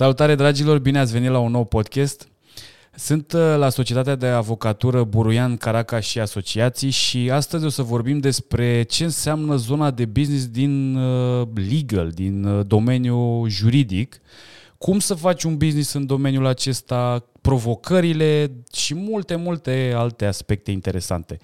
Salutare 0.00 0.34
dragilor, 0.34 0.78
bine 0.78 0.98
ați 0.98 1.12
venit 1.12 1.30
la 1.30 1.38
un 1.38 1.50
nou 1.50 1.64
podcast. 1.64 2.28
Sunt 2.94 3.32
uh, 3.32 3.54
la 3.56 3.68
Societatea 3.68 4.14
de 4.14 4.26
Avocatură 4.26 5.04
Buruian 5.04 5.56
Caraca 5.56 6.00
și 6.00 6.20
Asociații 6.20 6.90
și 6.90 7.30
astăzi 7.30 7.64
o 7.64 7.68
să 7.68 7.82
vorbim 7.82 8.18
despre 8.18 8.82
ce 8.82 9.04
înseamnă 9.04 9.56
zona 9.56 9.90
de 9.90 10.04
business 10.04 10.46
din 10.46 10.96
uh, 10.96 11.48
legal, 11.70 12.10
din 12.10 12.44
uh, 12.44 12.66
domeniul 12.66 13.48
juridic, 13.48 14.20
cum 14.78 14.98
să 14.98 15.14
faci 15.14 15.42
un 15.42 15.56
business 15.56 15.92
în 15.92 16.06
domeniul 16.06 16.46
acesta, 16.46 17.24
provocările 17.40 18.50
și 18.72 18.94
multe, 18.94 19.36
multe 19.36 19.92
alte 19.96 20.24
aspecte 20.24 20.70
interesante. 20.70 21.38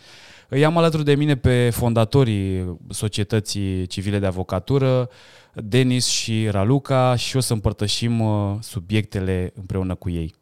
Îi 0.48 0.64
am 0.64 0.76
alături 0.78 1.04
de 1.04 1.14
mine 1.14 1.36
pe 1.36 1.70
fondatorii 1.70 2.78
Societății 2.88 3.86
Civile 3.86 4.18
de 4.18 4.26
Avocatură, 4.26 5.08
Denis 5.52 6.06
și 6.06 6.48
Raluca 6.48 7.16
și 7.16 7.36
o 7.36 7.40
să 7.40 7.52
împărtășim 7.52 8.22
subiectele 8.60 9.52
împreună 9.54 9.94
cu 9.94 10.10
ei. 10.10 10.34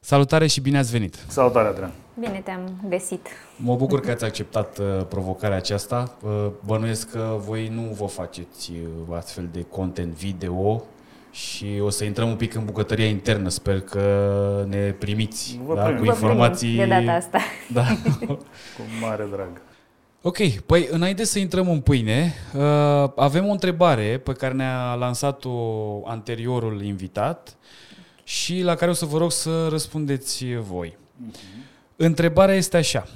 Salutare 0.00 0.46
și 0.46 0.60
bine 0.60 0.78
ați 0.78 0.90
venit! 0.90 1.24
Salutare, 1.26 1.68
Adrian! 1.68 1.92
Bine 2.20 2.40
te-am 2.44 2.84
găsit! 2.88 3.26
Mă 3.56 3.76
bucur 3.76 4.00
că 4.00 4.10
ați 4.10 4.24
acceptat 4.24 4.78
uh, 4.78 5.06
provocarea 5.08 5.56
aceasta. 5.56 6.16
Uh, 6.22 6.46
bănuiesc 6.64 7.10
că 7.10 7.36
voi 7.38 7.68
nu 7.68 7.82
vă 7.82 8.06
faceți 8.06 8.70
uh, 8.70 9.16
astfel 9.16 9.48
de 9.52 9.62
content 9.62 10.12
video 10.12 10.84
și 11.34 11.66
o 11.80 11.90
să 11.90 12.04
intrăm 12.04 12.28
un 12.28 12.36
pic 12.36 12.54
în 12.54 12.64
bucătăria 12.64 13.06
internă. 13.06 13.48
Sper 13.48 13.80
că 13.80 14.64
ne 14.68 14.90
primiți 14.90 15.60
Vă 15.66 15.74
da, 15.74 15.82
primim. 15.82 15.98
cu 15.98 16.04
Vă 16.04 16.10
informații. 16.12 16.68
primim 16.76 16.88
de 16.88 17.04
data 17.04 17.12
asta. 17.16 17.38
Da. 17.72 17.84
Cu 18.76 18.82
mare 19.00 19.26
drag. 19.32 19.60
Ok, 20.22 20.38
păi 20.66 20.88
înainte 20.90 21.24
să 21.24 21.38
intrăm 21.38 21.68
în 21.70 21.80
pâine, 21.80 22.34
uh, 22.54 23.10
avem 23.16 23.46
o 23.46 23.50
întrebare 23.50 24.18
pe 24.18 24.32
care 24.32 24.54
ne-a 24.54 24.94
lansat-o 24.94 25.58
anteriorul 26.08 26.82
invitat 26.82 27.56
și 28.24 28.60
la 28.62 28.74
care 28.74 28.90
o 28.90 28.94
să 28.94 29.04
vă 29.04 29.18
rog 29.18 29.32
să 29.32 29.66
răspundeți 29.68 30.44
voi. 30.54 30.96
Întrebarea 31.96 32.54
este 32.54 32.76
așa. 32.76 33.06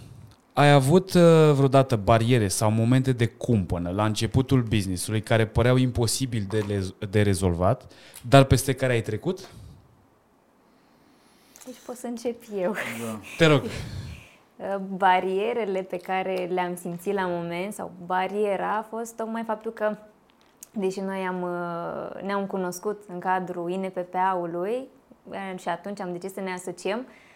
Ai 0.59 0.73
avut 0.73 1.13
uh, 1.15 1.23
vreodată 1.53 1.97
bariere 1.97 2.49
sau 2.49 2.71
momente 2.71 3.13
de 3.13 3.27
cumpănă 3.27 3.91
la 3.91 4.05
începutul 4.05 4.63
businessului 4.63 5.23
care 5.23 5.47
păreau 5.47 5.77
imposibil 5.77 6.47
de, 6.49 6.65
le- 6.67 7.09
de 7.11 7.23
rezolvat, 7.23 7.93
dar 8.29 8.45
peste 8.45 8.73
care 8.73 8.93
ai 8.93 9.01
trecut? 9.01 9.49
Deci 11.65 11.77
pot 11.87 11.97
să 11.97 12.07
încep 12.07 12.43
eu. 12.57 12.73
Da. 12.73 13.21
Te 13.37 13.47
rog. 13.47 13.63
Barierele 14.97 15.83
pe 15.83 15.97
care 15.97 16.49
le-am 16.53 16.77
simțit 16.77 17.15
la 17.15 17.27
moment 17.27 17.73
sau 17.73 17.93
bariera 18.07 18.77
a 18.77 18.87
fost 18.97 19.17
tocmai 19.17 19.43
faptul 19.47 19.73
că 19.73 19.97
deși 20.73 21.01
noi 21.01 21.19
am, 21.19 21.43
uh, 21.43 22.23
ne-am 22.23 22.47
cunoscut 22.47 23.03
în 23.09 23.19
cadrul 23.19 23.71
INPPA-ului 23.71 24.89
uh, 25.25 25.59
și 25.59 25.69
atunci 25.69 26.01
am 26.01 26.13
decis 26.13 26.33
să 26.33 26.41
ne 26.41 26.53
asociem, 26.53 26.99
uh, 26.99 27.28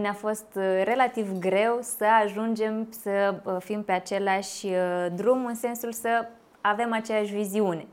ne-a 0.00 0.12
fost 0.12 0.46
uh, 0.54 0.82
relativ 0.84 1.38
greu 1.38 1.78
să 1.80 2.04
ajungem 2.24 2.88
să 3.02 3.34
uh, 3.42 3.56
fim 3.58 3.82
pe 3.82 3.92
același 3.92 4.66
uh, 4.66 5.06
drum 5.14 5.46
în 5.46 5.54
sensul 5.54 5.92
să 5.92 6.26
avem 6.60 6.92
aceeași 6.92 7.32
viziune. 7.34 7.86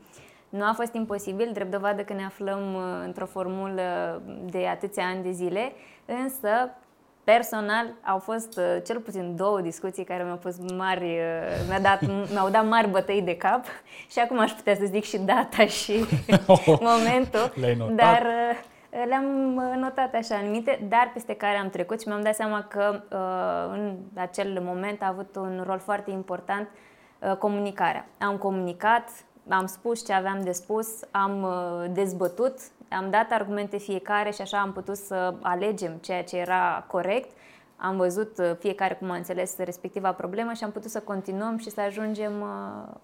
Nu 0.48 0.64
a 0.64 0.72
fost 0.76 0.94
imposibil, 0.94 1.50
drept 1.52 1.70
dovadă 1.70 2.02
că 2.02 2.12
ne 2.12 2.24
aflăm 2.24 2.74
uh, 2.74 2.82
într-o 3.04 3.26
formulă 3.26 3.82
de 4.50 4.66
atâția 4.66 5.04
ani 5.04 5.22
de 5.22 5.30
zile, 5.30 5.72
însă 6.04 6.48
personal 7.24 7.86
au 8.04 8.18
fost 8.18 8.56
uh, 8.58 8.64
cel 8.86 8.98
puțin 8.98 9.36
două 9.36 9.60
discuții 9.60 10.04
care 10.04 10.22
mi-au 10.22 10.36
pus 10.36 10.56
mari, 10.76 11.04
uh, 11.04 11.66
mi-a 11.68 11.80
dat, 11.80 12.00
mi-au 12.32 12.48
dat 12.48 12.66
mari 12.66 12.88
bătăi 12.88 13.22
de 13.22 13.36
cap 13.36 13.64
și 14.10 14.18
acum 14.18 14.38
aș 14.38 14.50
putea 14.52 14.74
să 14.74 14.84
zic 14.84 15.04
și 15.04 15.18
data 15.18 15.66
și 15.66 16.04
momentul, 16.92 17.52
Le-ai 17.54 17.74
notat? 17.74 17.94
dar 17.94 18.22
uh, 18.22 18.58
le-am 18.90 19.56
uh, 19.56 19.76
notat 19.76 20.14
așa 20.14 20.36
în 20.36 20.50
minte, 20.50 20.86
dar 20.88 21.10
peste 21.12 21.34
care 21.34 21.56
am 21.56 21.70
trecut 21.70 22.00
și 22.00 22.08
mi-am 22.08 22.22
dat 22.22 22.34
seama 22.34 22.62
că 22.62 23.02
uh, 23.10 23.78
în 23.78 23.96
acel 24.14 24.60
moment 24.62 25.02
a 25.02 25.06
avut 25.06 25.36
un 25.36 25.62
rol 25.66 25.78
foarte 25.78 26.10
important 26.10 26.68
uh, 27.18 27.36
comunicarea. 27.36 28.06
Am 28.18 28.36
comunicat, 28.36 29.10
am 29.48 29.66
spus 29.66 30.04
ce 30.06 30.12
aveam 30.12 30.42
de 30.42 30.52
spus, 30.52 30.88
am 31.10 31.42
uh, 31.42 31.90
dezbătut, 31.92 32.58
am 32.90 33.10
dat 33.10 33.30
argumente 33.30 33.78
fiecare 33.78 34.30
și 34.30 34.40
așa 34.40 34.60
am 34.60 34.72
putut 34.72 34.96
să 34.96 35.34
alegem 35.40 35.92
ceea 36.00 36.24
ce 36.24 36.36
era 36.36 36.84
corect. 36.86 37.30
Am 37.76 37.96
văzut 37.96 38.38
uh, 38.38 38.52
fiecare 38.58 38.94
cum 38.94 39.10
a 39.10 39.16
înțeles 39.16 39.56
respectiva 39.58 40.12
problemă 40.12 40.52
și 40.52 40.64
am 40.64 40.70
putut 40.70 40.90
să 40.90 41.00
continuăm 41.00 41.58
și 41.58 41.70
să 41.70 41.80
ajungem 41.80 42.32
uh, 42.40 42.94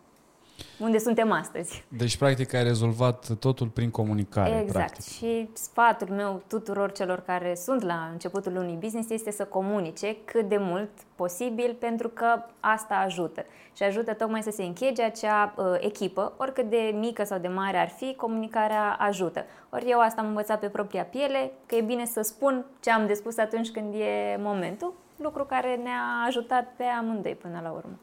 unde 0.78 0.98
suntem 0.98 1.32
astăzi. 1.32 1.84
Deci, 1.88 2.16
practic, 2.16 2.54
ai 2.54 2.62
rezolvat 2.62 3.28
totul 3.38 3.66
prin 3.66 3.90
comunicare. 3.90 4.60
Exact. 4.60 4.72
Practic. 4.72 5.04
Și 5.04 5.48
sfatul 5.52 6.08
meu 6.08 6.42
tuturor 6.46 6.92
celor 6.92 7.20
care 7.20 7.54
sunt 7.54 7.82
la 7.82 8.08
începutul 8.12 8.56
unui 8.56 8.78
business 8.80 9.10
este 9.10 9.30
să 9.30 9.44
comunice 9.44 10.16
cât 10.24 10.48
de 10.48 10.56
mult 10.56 10.90
posibil 11.14 11.76
pentru 11.78 12.08
că 12.08 12.42
asta 12.60 12.94
ajută. 12.94 13.44
Și 13.76 13.82
ajută 13.82 14.14
tocmai 14.14 14.42
să 14.42 14.50
se 14.50 14.62
închege 14.62 15.02
acea 15.02 15.54
uh, 15.56 15.64
echipă, 15.78 16.32
oricât 16.36 16.70
de 16.70 16.94
mică 16.98 17.24
sau 17.24 17.38
de 17.38 17.48
mare 17.48 17.76
ar 17.76 17.88
fi, 17.88 18.14
comunicarea 18.14 18.96
ajută. 18.98 19.44
Ori 19.70 19.90
eu 19.90 20.00
asta 20.00 20.20
am 20.20 20.26
învățat 20.26 20.60
pe 20.60 20.66
propria 20.66 21.04
piele, 21.04 21.52
că 21.66 21.74
e 21.74 21.80
bine 21.80 22.04
să 22.04 22.20
spun 22.22 22.64
ce 22.80 22.90
am 22.90 23.06
de 23.06 23.14
spus 23.14 23.36
atunci 23.38 23.70
când 23.70 23.94
e 23.94 24.36
momentul, 24.38 24.92
lucru 25.16 25.44
care 25.44 25.80
ne-a 25.82 26.26
ajutat 26.26 26.72
pe 26.76 26.84
amândoi 26.84 27.34
până 27.34 27.60
la 27.62 27.70
urmă. 27.70 27.98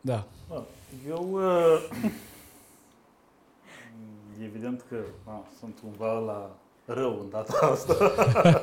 Da. 0.00 0.24
Da. 0.88 1.08
Eu, 1.08 1.28
uh, 1.32 1.90
evident 4.42 4.84
că 4.88 4.96
a, 5.24 5.44
sunt 5.58 5.78
cumva 5.82 6.12
la 6.18 6.50
rău 6.84 7.20
în 7.20 7.30
data 7.30 7.66
asta, 7.72 7.94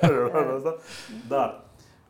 în 0.01 0.29
data 0.31 0.53
asta 0.55 0.75
dar 1.27 1.63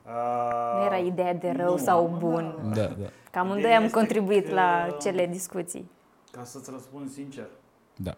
a, 0.06 0.78
Nu 0.80 0.84
era 0.86 0.98
ideea 0.98 1.34
de 1.34 1.52
rău 1.52 1.72
nu, 1.72 1.78
sau 1.78 2.10
nu, 2.10 2.18
bun. 2.18 2.56
da. 2.74 2.82
Da, 2.82 2.88
da. 2.88 3.08
Că 3.32 3.40
amândoi 3.40 3.60
Ideea 3.62 3.78
am 3.78 3.84
este 3.84 3.98
contribuit 3.98 4.48
că- 4.48 4.54
la 4.54 4.98
cele 5.02 5.26
discuții. 5.28 5.90
Ca 6.32 6.44
să-ți 6.44 6.72
răspund 6.72 7.10
sincer, 7.12 7.48
Da. 7.96 8.16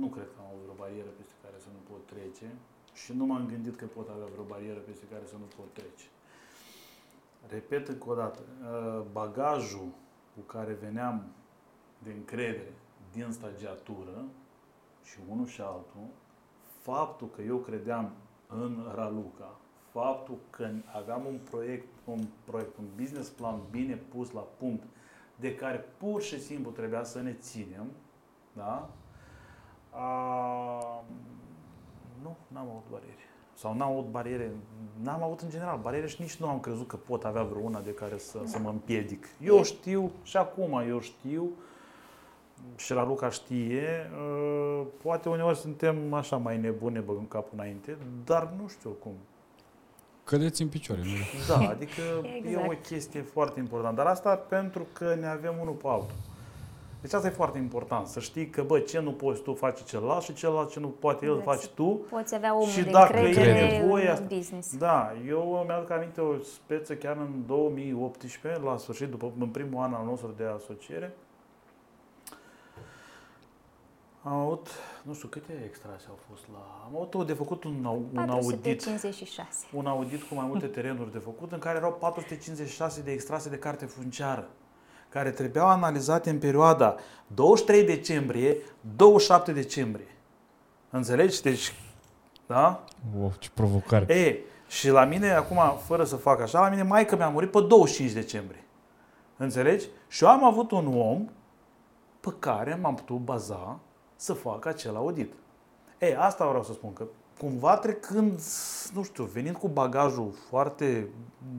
nu 0.00 0.06
cred 0.06 0.24
că 0.34 0.38
am 0.40 0.46
avut 0.50 0.62
vreo 0.62 0.74
barieră 0.84 1.08
peste 1.18 1.34
care 1.44 1.54
să 1.64 1.68
nu 1.76 1.80
pot 1.90 2.00
trece 2.14 2.48
și 2.92 3.12
nu 3.18 3.24
m-am 3.26 3.46
gândit 3.52 3.76
că 3.76 3.84
pot 3.84 4.08
avea 4.14 4.26
vreo 4.32 4.44
barieră 4.44 4.78
peste 4.88 5.04
care 5.12 5.22
să 5.26 5.34
nu 5.42 5.48
pot 5.56 5.68
trece. 5.72 6.06
Repet 7.48 7.88
încă 7.88 8.10
o 8.10 8.14
dată, 8.14 8.38
uh, 8.44 9.00
bagajul 9.12 9.88
cu 10.38 10.44
care 10.44 10.72
veneam 10.72 11.26
de 11.98 12.12
încredere 12.12 12.72
din 13.12 13.26
stagiatură 13.30 14.24
și 15.02 15.18
unul 15.30 15.46
și 15.46 15.60
altul, 15.60 16.06
faptul 16.80 17.30
că 17.30 17.42
eu 17.42 17.56
credeam 17.56 18.12
în 18.46 18.92
Raluca, 18.94 19.56
faptul 19.90 20.38
că 20.50 20.70
aveam 20.94 21.26
un 21.26 21.38
proiect, 21.50 21.86
un 22.04 22.26
proiect, 22.44 22.76
un 22.76 22.84
business 22.96 23.28
plan 23.28 23.60
bine 23.70 23.94
pus 23.94 24.30
la 24.30 24.40
punct, 24.40 24.84
de 25.36 25.54
care 25.54 25.84
pur 25.96 26.22
și 26.22 26.40
simplu 26.40 26.70
trebuia 26.70 27.04
să 27.04 27.20
ne 27.20 27.32
ținem, 27.32 27.86
da? 28.52 28.90
A, 29.90 31.02
nu, 32.22 32.36
n-am 32.48 32.68
avut 32.68 32.90
bariere. 32.90 33.27
Sau 33.58 33.74
n-am 33.76 33.90
avut 33.90 34.10
bariere, 34.10 34.50
n-am 35.02 35.22
avut 35.22 35.40
în 35.40 35.48
general 35.50 35.78
bariere 35.82 36.06
și 36.06 36.20
nici 36.20 36.36
nu 36.36 36.48
am 36.48 36.60
crezut 36.60 36.86
că 36.86 36.96
pot 36.96 37.24
avea 37.24 37.42
vreuna 37.42 37.80
de 37.80 37.90
care 37.90 38.18
să, 38.18 38.38
să 38.44 38.58
mă 38.58 38.68
împiedic. 38.68 39.26
Eu 39.42 39.62
știu 39.62 40.10
și 40.22 40.36
acum 40.36 40.82
eu 40.88 41.00
știu 41.00 41.50
și 42.76 42.92
la 42.92 43.04
Luca 43.06 43.30
știe, 43.30 44.10
uh, 44.12 44.86
poate 45.02 45.28
uneori 45.28 45.56
suntem 45.56 46.12
așa 46.12 46.36
mai 46.36 46.58
nebune, 46.58 47.00
băgăm 47.00 47.26
capul 47.26 47.52
înainte, 47.52 47.96
dar 48.24 48.52
nu 48.60 48.68
știu 48.68 48.90
cum. 48.90 49.12
Cădeți 50.24 50.62
în 50.62 50.68
picioare. 50.68 51.00
Nu? 51.02 51.54
Da, 51.54 51.68
adică 51.68 52.00
e 52.44 52.48
Exact. 52.48 52.68
o 52.68 52.76
chestie 52.88 53.20
foarte 53.20 53.58
importantă. 53.58 54.02
Dar 54.02 54.06
asta 54.10 54.36
pentru 54.36 54.86
că 54.92 55.14
ne 55.14 55.26
avem 55.26 55.54
unul 55.60 55.74
pe 55.74 55.88
altul. 55.88 56.16
Deci 57.00 57.12
asta 57.12 57.26
e 57.26 57.30
foarte 57.30 57.58
important, 57.58 58.06
să 58.06 58.20
știi 58.20 58.48
că, 58.50 58.62
bă, 58.62 58.78
ce 58.78 58.98
nu 59.00 59.12
poți 59.12 59.42
tu 59.42 59.54
face 59.54 59.82
celălalt 59.84 60.22
și 60.22 60.32
celălalt 60.34 60.70
ce 60.70 60.80
nu 60.80 60.88
poate 60.88 61.24
el 61.26 61.36
Exact. 61.38 61.58
faci 61.60 61.68
tu. 61.70 62.00
Poți 62.10 62.34
avea 62.34 62.54
omul 62.54 62.66
Și 62.68 62.82
de 62.82 62.90
dacă 62.90 63.16
e 63.16 63.26
încredere 63.26 63.78
nevoie 63.78 64.06
în 64.06 64.12
asta- 64.12 64.24
business. 64.28 64.76
Da, 64.76 65.12
eu 65.28 65.64
mi-aduc 65.66 65.90
aminte 65.90 66.20
o 66.20 66.38
speță 66.42 66.94
chiar 66.94 67.16
în 67.16 67.46
2018, 67.46 68.60
la 68.62 68.76
sfârșit, 68.76 69.08
după, 69.08 69.32
în 69.38 69.48
primul 69.48 69.82
an 69.82 69.92
al 69.94 70.04
nostru 70.04 70.34
de 70.36 70.44
asociere. 70.44 71.14
Am 74.22 74.32
avut, 74.34 74.68
nu 75.02 75.14
știu 75.14 75.28
câte 75.28 75.62
extrase 75.66 76.06
au 76.08 76.18
fost 76.30 76.42
la... 76.52 76.58
Am 76.86 76.96
avut 77.08 77.26
de 77.26 77.32
făcut 77.32 77.64
un, 77.64 77.82
au- 77.84 78.02
un 78.12 78.28
audit 78.28 78.60
456. 78.60 79.66
un 79.72 79.86
audit 79.86 80.22
cu 80.22 80.34
mai 80.34 80.46
multe 80.46 80.66
terenuri 80.66 81.12
de 81.12 81.18
făcut, 81.18 81.52
în 81.52 81.58
care 81.58 81.78
erau 81.78 81.92
456 81.92 83.00
de 83.02 83.10
extrase 83.12 83.48
de 83.48 83.56
carte 83.58 83.84
funciară, 83.84 84.48
care 85.08 85.30
trebuiau 85.30 85.66
analizate 85.66 86.30
în 86.30 86.38
perioada 86.38 86.96
23 87.26 87.84
decembrie, 87.84 88.56
27 88.96 89.52
decembrie. 89.52 90.16
Înțelegi? 90.90 91.42
Deci, 91.42 91.74
da? 92.46 92.84
Wow, 93.18 93.32
ce 93.38 93.48
provocare. 93.54 94.14
E, 94.14 94.38
și 94.68 94.88
la 94.88 95.04
mine, 95.04 95.30
acum, 95.30 95.60
fără 95.84 96.04
să 96.04 96.16
fac 96.16 96.40
așa, 96.40 96.60
la 96.60 96.68
mine 96.68 96.82
maica 96.82 97.16
mi-a 97.16 97.28
murit 97.28 97.50
pe 97.50 97.60
25 97.60 98.12
decembrie. 98.12 98.64
Înțelegi? 99.36 99.86
Și 100.08 100.24
eu 100.24 100.30
am 100.30 100.44
avut 100.44 100.70
un 100.70 100.98
om 100.98 101.28
pe 102.20 102.34
care 102.38 102.78
m-am 102.82 102.94
putut 102.94 103.16
baza 103.16 103.78
să 104.16 104.32
fac 104.32 104.66
acel 104.66 104.96
audit. 104.96 105.32
E, 105.98 106.16
asta 106.18 106.48
vreau 106.48 106.62
să 106.62 106.72
spun, 106.72 106.92
că 106.92 107.04
cumva 107.38 107.76
trecând, 107.76 108.40
nu 108.94 109.02
știu, 109.02 109.24
venind 109.24 109.56
cu 109.56 109.68
bagajul 109.68 110.32
foarte 110.48 111.08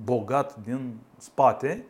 bogat 0.04 0.56
din 0.56 0.98
spate, 1.18 1.86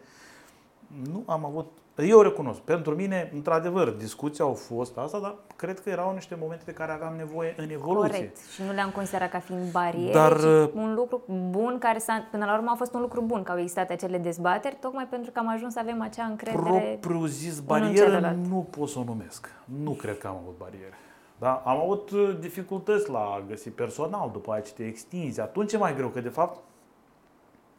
nu 1.12 1.24
am 1.26 1.46
avut 1.46 1.68
eu 2.06 2.22
recunosc, 2.22 2.60
pentru 2.60 2.96
mine, 2.96 3.32
într-adevăr, 3.34 3.90
discuții 3.90 4.44
au 4.44 4.54
fost 4.54 4.98
asta, 4.98 5.20
dar 5.20 5.36
cred 5.56 5.80
că 5.80 5.90
erau 5.90 6.14
niște 6.14 6.38
momente 6.40 6.64
de 6.66 6.72
care 6.72 6.92
aveam 6.92 7.16
nevoie 7.16 7.54
în 7.58 7.70
evoluție. 7.70 8.12
Corect. 8.12 8.38
Și 8.54 8.62
nu 8.68 8.72
le-am 8.72 8.90
considerat 8.90 9.30
ca 9.30 9.40
fiind 9.40 9.72
bariere, 9.72 10.14
Dar, 10.14 10.40
ci 10.40 10.44
uh, 10.44 10.70
un 10.74 10.94
lucru 10.94 11.22
bun 11.50 11.78
care 11.80 11.98
s-a, 11.98 12.28
până 12.32 12.46
la 12.46 12.56
urmă 12.58 12.70
a 12.74 12.76
fost 12.76 12.94
un 12.94 13.02
lucru 13.02 13.22
bun 13.22 13.44
că 13.44 13.52
au 13.52 13.58
existat 13.58 13.90
acele 13.90 14.18
dezbateri, 14.18 14.78
tocmai 14.82 15.08
pentru 15.10 15.32
că 15.32 15.40
am 15.40 15.48
ajuns 15.48 15.74
să 15.74 15.80
avem 15.80 16.02
acea 16.02 16.24
încredere. 16.24 16.98
Propriu 17.00 17.26
zis, 17.26 17.58
în 17.58 17.64
barieră 17.66 18.06
celălalt. 18.06 18.46
nu 18.46 18.68
pot 18.70 18.90
să 18.90 19.00
o 19.00 19.04
numesc. 19.04 19.52
Nu 19.84 19.92
cred 19.92 20.18
că 20.18 20.28
am 20.28 20.38
avut 20.42 20.58
bariere. 20.58 20.94
Da? 21.38 21.62
Am 21.66 21.80
avut 21.80 22.10
uh, 22.10 22.38
dificultăți 22.40 23.10
la 23.10 23.20
a 23.20 23.44
găsi 23.48 23.70
personal, 23.70 24.30
după 24.34 24.52
aia 24.52 24.62
ce 24.62 24.72
te 24.72 24.86
extinzi. 24.86 25.42
Atunci 25.42 25.74
e 25.74 25.78
mai 25.78 25.96
greu, 25.96 26.08
că 26.08 26.22
de 26.22 26.30
fapt 26.30 26.60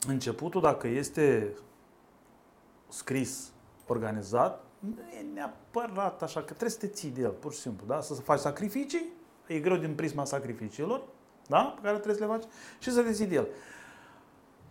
începutul, 0.09 0.61
dacă 0.61 0.87
este 0.87 1.53
scris, 2.91 3.53
organizat, 3.87 4.65
nu 4.79 5.01
e 5.19 5.27
neapărat 5.35 6.23
așa, 6.23 6.41
că 6.41 6.47
trebuie 6.47 6.71
să 6.71 6.79
te 6.79 6.87
ții 6.87 7.11
de 7.11 7.21
el, 7.21 7.31
pur 7.31 7.53
și 7.53 7.59
simplu, 7.59 7.87
da? 7.87 8.01
Să 8.01 8.15
faci 8.15 8.39
sacrificii, 8.39 9.13
e 9.47 9.59
greu 9.59 9.77
din 9.77 9.95
prisma 9.95 10.25
sacrificiilor, 10.25 11.03
da? 11.47 11.63
Pe 11.63 11.81
care 11.83 11.95
trebuie 11.95 12.17
să 12.17 12.25
le 12.25 12.31
faci 12.31 12.45
și 12.79 12.91
să 12.91 13.03
te 13.03 13.13
ții 13.13 13.27
de 13.27 13.35
el. 13.35 13.49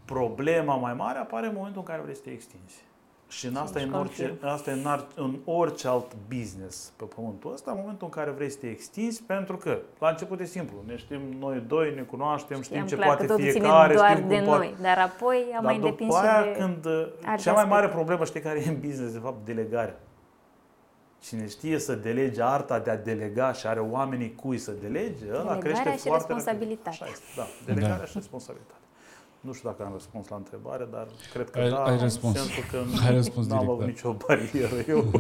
Problema 0.06 0.76
mai 0.76 0.94
mare 0.94 1.20
apare 1.20 1.48
în 1.48 1.54
momentul 1.54 1.80
în 1.80 1.88
care 1.88 2.02
vrei 2.02 2.16
să 2.16 2.22
te 2.22 2.30
extinzi. 2.30 2.84
Și 3.30 3.46
în 3.46 3.56
asta, 3.56 3.80
e 3.80 3.84
în, 3.84 3.94
orice, 3.94 4.28
confirm. 4.28 4.48
asta 4.48 4.70
e 4.72 4.74
în, 4.74 4.86
ar, 4.86 5.08
în 5.16 5.36
orice 5.46 5.88
alt 5.88 6.16
business 6.28 6.94
pe 6.96 7.04
pământul 7.04 7.54
ăsta, 7.54 7.72
în 7.72 7.78
momentul 7.80 8.08
în 8.08 8.14
care 8.14 8.32
vrei 8.32 8.50
să 8.50 8.58
te 8.58 8.68
extinzi, 8.70 9.24
pentru 9.24 9.58
că 9.58 9.80
la 10.00 10.10
început 10.10 10.40
e 10.40 10.46
simplu, 10.46 10.78
ne 10.86 10.96
știm 10.96 11.22
noi 11.40 11.64
doi, 11.68 11.94
ne 11.96 12.02
cunoaștem, 12.02 12.62
știm 12.62 12.64
Știam 12.64 12.88
ce 12.88 12.96
clar 12.96 13.08
poate 13.08 13.26
că 13.26 13.28
totul 13.32 13.50
fiecare, 13.52 13.88
ține 13.88 13.96
doar 13.96 14.16
știm 14.16 14.28
de 14.28 14.36
cum 14.36 14.46
noi, 14.46 14.68
poate. 14.68 14.82
dar 14.82 14.98
apoi 14.98 15.38
am 15.38 15.64
Dar 15.64 15.72
mai 15.72 15.80
depins 15.80 16.16
după 16.16 16.26
și 16.26 16.32
aia, 16.32 16.44
de... 16.44 16.58
când 16.60 16.86
uh, 16.86 17.08
alte 17.26 17.42
cea 17.42 17.54
mai 17.54 17.64
mare 17.64 17.74
aspecte. 17.74 17.96
problemă, 17.96 18.26
știi 18.26 18.40
care 18.42 18.60
e 18.66 18.70
în 18.70 18.80
business, 18.80 19.14
de 19.14 19.20
fapt, 19.20 19.46
delegarea. 19.46 20.00
Cine 21.20 21.48
știe 21.48 21.80
să 21.80 21.96
delege 21.96 22.44
arta 22.44 22.80
de 22.80 22.90
a 22.90 22.98
delega 22.98 23.54
și 23.54 23.68
are 23.68 23.80
oamenii 23.80 24.36
cui 24.36 24.58
să 24.58 24.72
delege, 24.72 25.26
ăla 25.30 25.38
Delegarea 25.38 25.58
crește 25.60 25.92
și 25.98 26.08
foarte 26.08 26.34
responsabilitatea. 26.34 26.92
Rapid. 27.00 27.02
Așa 27.02 27.12
este, 27.12 27.26
da. 27.36 27.46
Delegarea 27.66 27.98
Da. 27.98 28.06
și 28.06 28.12
responsabilitatea. 28.16 28.79
Nu 29.42 29.54
știu 29.54 29.70
dacă 29.70 29.84
am 29.86 29.92
răspuns 29.94 30.28
la 30.28 30.36
întrebare, 30.36 30.88
dar 30.92 31.08
cred 31.34 31.50
că 31.50 31.60
Ai- 31.60 31.70
da, 31.70 31.84
ai 31.84 31.94
în 31.94 32.00
răspuns. 32.00 32.36
sensul 32.38 32.64
că 32.72 32.84
Ai 33.06 33.14
răspuns 33.14 33.48
n-am 33.48 33.58
direct, 33.60 33.72
avut 33.72 33.80
da. 33.80 33.86
nicio 33.86 34.14
barieră 34.28 34.76
eu. 34.88 35.04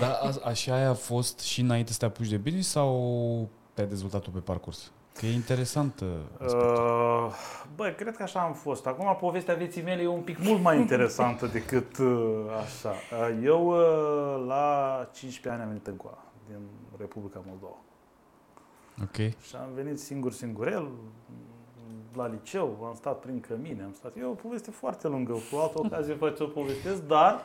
Da, 0.00 0.06
a, 0.12 0.32
așa 0.48 0.74
aia 0.74 0.90
a 0.90 0.94
fost 0.94 1.38
și 1.40 1.60
înainte 1.60 1.92
să 1.92 1.98
te 1.98 2.04
apuci 2.04 2.28
de 2.28 2.36
business 2.36 2.68
sau 2.68 3.48
te-ai 3.74 3.86
dezvoltat 3.86 4.20
tu 4.22 4.30
pe 4.30 4.38
parcurs? 4.38 4.90
Că 5.18 5.26
e 5.26 5.32
interesant 5.32 6.00
uh, 6.00 6.08
aspectul. 6.44 7.24
Uh, 7.26 7.32
Băi, 7.76 7.94
cred 7.94 8.16
că 8.16 8.22
așa 8.22 8.40
am 8.40 8.52
fost. 8.52 8.86
Acum 8.86 9.16
povestea 9.20 9.54
vieții 9.54 9.82
mele 9.82 10.02
e 10.02 10.06
un 10.06 10.20
pic 10.20 10.38
mult 10.38 10.62
mai 10.62 10.78
interesantă 10.78 11.46
decât 11.58 11.98
uh, 11.98 12.44
așa. 12.64 12.88
Uh, 12.90 13.40
Eu 13.44 13.66
uh, 13.68 14.44
la 14.46 15.08
15 15.12 15.48
ani 15.48 15.60
am 15.62 15.68
venit 15.68 15.86
în 15.86 15.96
Coa, 15.96 16.18
din 16.48 16.58
Republica 16.98 17.42
Moldova. 17.46 17.76
Ok. 19.02 19.16
Și 19.16 19.56
am 19.56 19.68
venit 19.74 19.98
singur, 20.00 20.32
singurel, 20.32 20.88
la 22.14 22.26
liceu, 22.26 22.84
am 22.84 22.94
stat 22.94 23.20
prin 23.20 23.40
cămine, 23.40 23.82
am 23.82 23.92
stat... 23.92 24.16
E 24.16 24.24
o 24.24 24.32
poveste 24.32 24.70
foarte 24.70 25.08
lungă, 25.08 25.32
cu 25.32 25.56
altă 25.56 25.78
ocazie 25.78 26.14
vă 26.14 26.30
ți-o 26.30 26.46
povestesc, 26.46 27.02
dar 27.02 27.44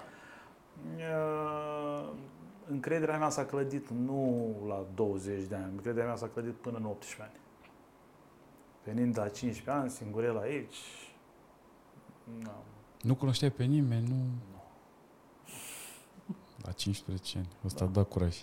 uh, 0.96 2.10
încrederea 2.70 3.18
mea 3.18 3.30
s-a 3.30 3.46
clădit 3.46 3.90
nu 3.90 4.50
la 4.68 4.86
20 4.96 5.44
de 5.44 5.56
ani, 5.56 5.72
încrederea 5.72 6.08
mea 6.08 6.16
s-a 6.16 6.28
clădit 6.28 6.54
până 6.54 6.78
în 6.78 6.86
18 6.86 7.22
ani. 7.22 7.40
Venind 8.84 9.18
la 9.18 9.30
15 9.30 9.70
ani, 9.82 9.90
singurel 9.90 10.38
aici, 10.38 10.78
nu, 12.42 12.52
Nu 13.02 13.16
cunoșteai 13.16 13.52
pe 13.52 13.64
nimeni, 13.64 14.08
nu... 14.08 14.16
La 16.62 16.72
15 16.72 17.38
ani. 17.38 17.48
Ăsta 17.66 17.86
da. 17.86 17.92
dă 17.92 18.04
curaj. 18.04 18.38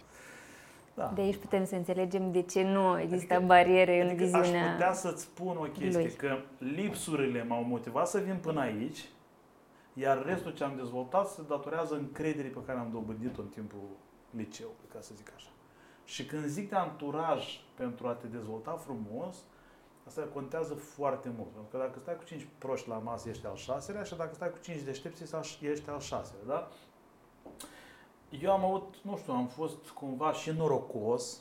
Da. 0.94 1.12
De 1.14 1.20
aici 1.20 1.36
putem 1.36 1.64
să 1.64 1.74
înțelegem 1.74 2.32
de 2.32 2.42
ce 2.42 2.62
nu 2.62 3.00
există 3.00 3.42
bariere 3.46 4.00
în 4.00 4.08
Adică 4.08 4.36
aș 4.36 4.40
viziunea... 4.42 4.72
putea 4.72 4.92
să-ți 4.92 5.22
spun 5.22 5.56
o 5.56 5.62
chestie, 5.62 6.02
lui. 6.02 6.12
că 6.12 6.38
lipsurile 6.58 7.44
m-au 7.44 7.62
motivat 7.62 8.08
să 8.08 8.18
vin 8.18 8.36
până 8.36 8.60
aici, 8.60 9.08
iar 9.92 10.24
restul 10.24 10.52
ce 10.52 10.64
am 10.64 10.76
dezvoltat 10.76 11.26
se 11.26 11.42
datorează 11.48 11.94
încrederii 11.94 12.50
pe 12.50 12.64
care 12.66 12.78
am 12.78 12.90
dobândit-o 12.92 13.40
în 13.40 13.48
timpul 13.48 13.88
liceului, 14.30 14.88
ca 14.92 15.00
să 15.00 15.12
zic 15.14 15.32
așa. 15.36 15.48
Și 16.04 16.26
când 16.26 16.44
zic 16.44 16.68
de 16.70 16.76
anturaj 16.76 17.60
pentru 17.74 18.06
a 18.06 18.12
te 18.12 18.26
dezvolta 18.26 18.72
frumos, 18.72 19.36
asta 20.06 20.28
contează 20.32 20.74
foarte 20.74 21.32
mult. 21.36 21.48
Pentru 21.48 21.70
că 21.70 21.76
dacă 21.76 21.98
stai 21.98 22.16
cu 22.16 22.24
5 22.24 22.46
proști 22.58 22.88
la 22.88 22.98
masă, 22.98 23.28
ești 23.28 23.46
al 23.46 23.56
șaselea 23.56 24.02
și 24.02 24.16
dacă 24.16 24.34
stai 24.34 24.50
cu 24.50 24.58
5 24.60 24.80
deștepți, 24.80 25.22
ești 25.60 25.90
al 25.90 26.00
șaselea, 26.00 26.44
da? 26.46 26.68
Eu 28.42 28.52
am 28.52 28.64
avut, 28.64 28.94
nu 29.02 29.16
știu, 29.16 29.32
am 29.32 29.46
fost 29.46 29.88
cumva 29.88 30.32
și 30.32 30.50
norocos, 30.50 31.40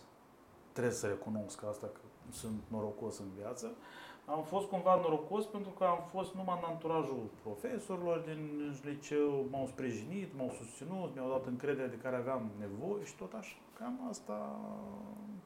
trebuie 0.71 0.93
să 0.93 1.07
recunosc 1.07 1.63
asta 1.63 1.87
că 1.87 1.99
sunt 2.31 2.61
norocos 2.67 3.19
în 3.19 3.29
viață. 3.39 3.71
Am 4.25 4.43
fost 4.43 4.67
cumva 4.67 4.95
norocos 4.95 5.45
pentru 5.45 5.71
că 5.77 5.83
am 5.83 6.01
fost 6.13 6.33
numai 6.33 6.59
în 6.61 6.69
anturajul 6.73 7.21
profesorilor 7.43 8.17
din 8.29 8.41
liceu, 8.89 9.45
m-au 9.51 9.67
sprijinit, 9.73 10.29
m-au 10.37 10.51
susținut, 10.59 11.09
mi-au 11.15 11.29
dat 11.29 11.45
încredere 11.45 11.87
de 11.87 11.99
care 12.03 12.15
aveam 12.15 12.43
nevoie 12.65 13.03
și 13.09 13.15
tot 13.21 13.33
așa. 13.41 13.57
Cam 13.79 13.95
asta 14.09 14.37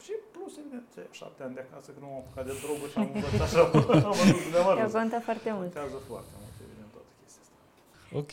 și 0.06 0.14
plus 0.36 0.54
evident, 0.62 0.90
șapte 1.20 1.44
ani 1.44 1.54
de 1.58 1.64
acasă 1.68 1.88
când 1.92 2.04
nu 2.06 2.10
m-am 2.12 2.22
apucat 2.24 2.46
de 2.50 2.56
droguri 2.64 2.92
și 2.92 2.98
am 2.98 3.10
învățat 3.14 3.50
și 3.54 3.58
am, 3.64 3.70
am 4.12 4.16
văzut 4.22 4.44
de 4.56 4.58
Eu 4.58 4.64
mă 4.70 4.90
contă 4.98 5.18
foarte 5.28 5.50
mult. 5.58 5.72
Contează 5.74 6.00
foarte 6.12 6.36
mult, 6.42 6.56
evident, 6.66 6.90
toată 6.96 7.12
chestia 7.20 7.42
asta. 7.46 7.56
Ok. 8.14 8.32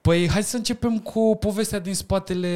Păi 0.00 0.28
hai 0.28 0.42
să 0.42 0.56
începem 0.56 0.98
cu 0.98 1.36
povestea 1.40 1.78
din 1.78 1.94
spatele 1.94 2.54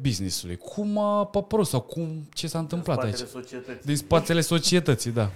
businessului. 0.00 0.56
Cum 0.56 0.98
a 0.98 1.18
apărut 1.18 1.66
sau 1.66 1.80
cum, 1.80 2.08
ce 2.32 2.46
s-a 2.46 2.58
întâmplat 2.58 2.98
În 2.98 3.04
aici? 3.04 3.14
spatele 3.16 3.40
societății. 3.42 3.84
Din 3.86 3.96
spatele 3.96 4.40
societății, 4.40 5.10
da. 5.10 5.30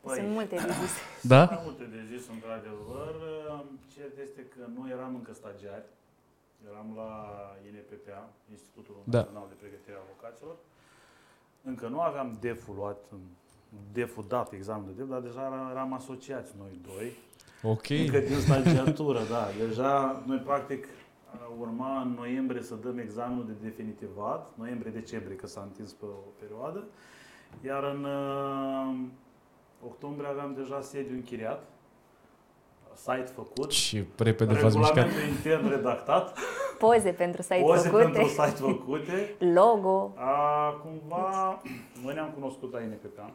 Păi, 0.00 0.16
Sunt 0.16 0.30
multe 0.32 0.54
de 0.54 0.72
zis. 0.82 0.92
Da? 1.32 1.44
Mai 1.44 1.60
multe 1.64 1.84
de 1.94 2.00
zis, 2.12 2.22
într-adevăr. 2.34 3.12
Cert 3.94 4.14
este 4.26 4.40
că 4.54 4.62
noi 4.78 4.88
eram 4.96 5.12
încă 5.14 5.32
stagiari. 5.40 5.86
Eram 6.70 6.88
la 7.00 7.10
INPPA, 7.68 8.20
Institutul 8.54 8.96
Da. 9.14 9.18
Național 9.18 9.46
de 9.52 9.56
Pregătire 9.62 9.96
a 9.98 10.02
Avocaților. 10.06 10.56
Încă 11.70 11.86
nu 11.94 12.00
aveam 12.00 12.28
DEF-ul 12.40 12.74
luat, 12.80 13.00
DEF-ul 13.96 14.24
dat, 14.28 14.52
examenul 14.52 14.88
de 14.90 14.94
DEF, 14.98 15.08
dar 15.14 15.20
deja 15.28 15.40
eram- 15.50 15.70
eram 15.74 15.90
asociați 16.00 16.50
noi 16.62 16.72
doi. 16.92 17.08
Ok. 17.62 17.88
Încă 17.90 18.18
din 18.18 18.36
stagiatură, 18.36 19.20
da. 19.30 19.48
Deja 19.66 20.22
noi 20.26 20.36
practic 20.38 20.86
urma 21.58 22.00
în 22.00 22.14
noiembrie 22.18 22.62
să 22.62 22.74
dăm 22.74 22.98
examenul 22.98 23.46
de 23.46 23.52
definitivat, 23.62 24.50
noiembrie-decembrie, 24.54 25.36
că 25.36 25.46
s-a 25.46 25.60
întins 25.60 25.92
pe 25.92 26.04
o 26.04 26.30
perioadă, 26.40 26.84
iar 27.66 27.84
în 27.84 28.04
uh, 28.04 28.94
octombrie 29.86 30.28
aveam 30.28 30.54
deja 30.56 30.80
sediu 30.80 31.14
închiriat, 31.14 31.62
site 32.94 33.30
făcut, 33.34 33.70
Și 33.70 34.04
repede 34.16 34.54
v-ați 34.54 34.76
mișcat. 34.76 34.94
regulamentul 34.96 35.34
intern 35.36 35.68
redactat, 35.68 36.38
Poze 36.78 37.10
pentru 37.12 37.42
site 37.42 37.60
poze 37.60 37.88
făcute, 37.88 38.02
pentru 38.04 38.26
site 38.28 38.44
făcute. 38.50 39.34
logo. 39.38 40.12
A, 40.16 40.70
cumva, 40.72 41.62
noi 42.04 42.14
ne-am 42.14 42.30
cunoscut 42.30 42.72
la 42.72 42.80
INPPA. 42.80 43.30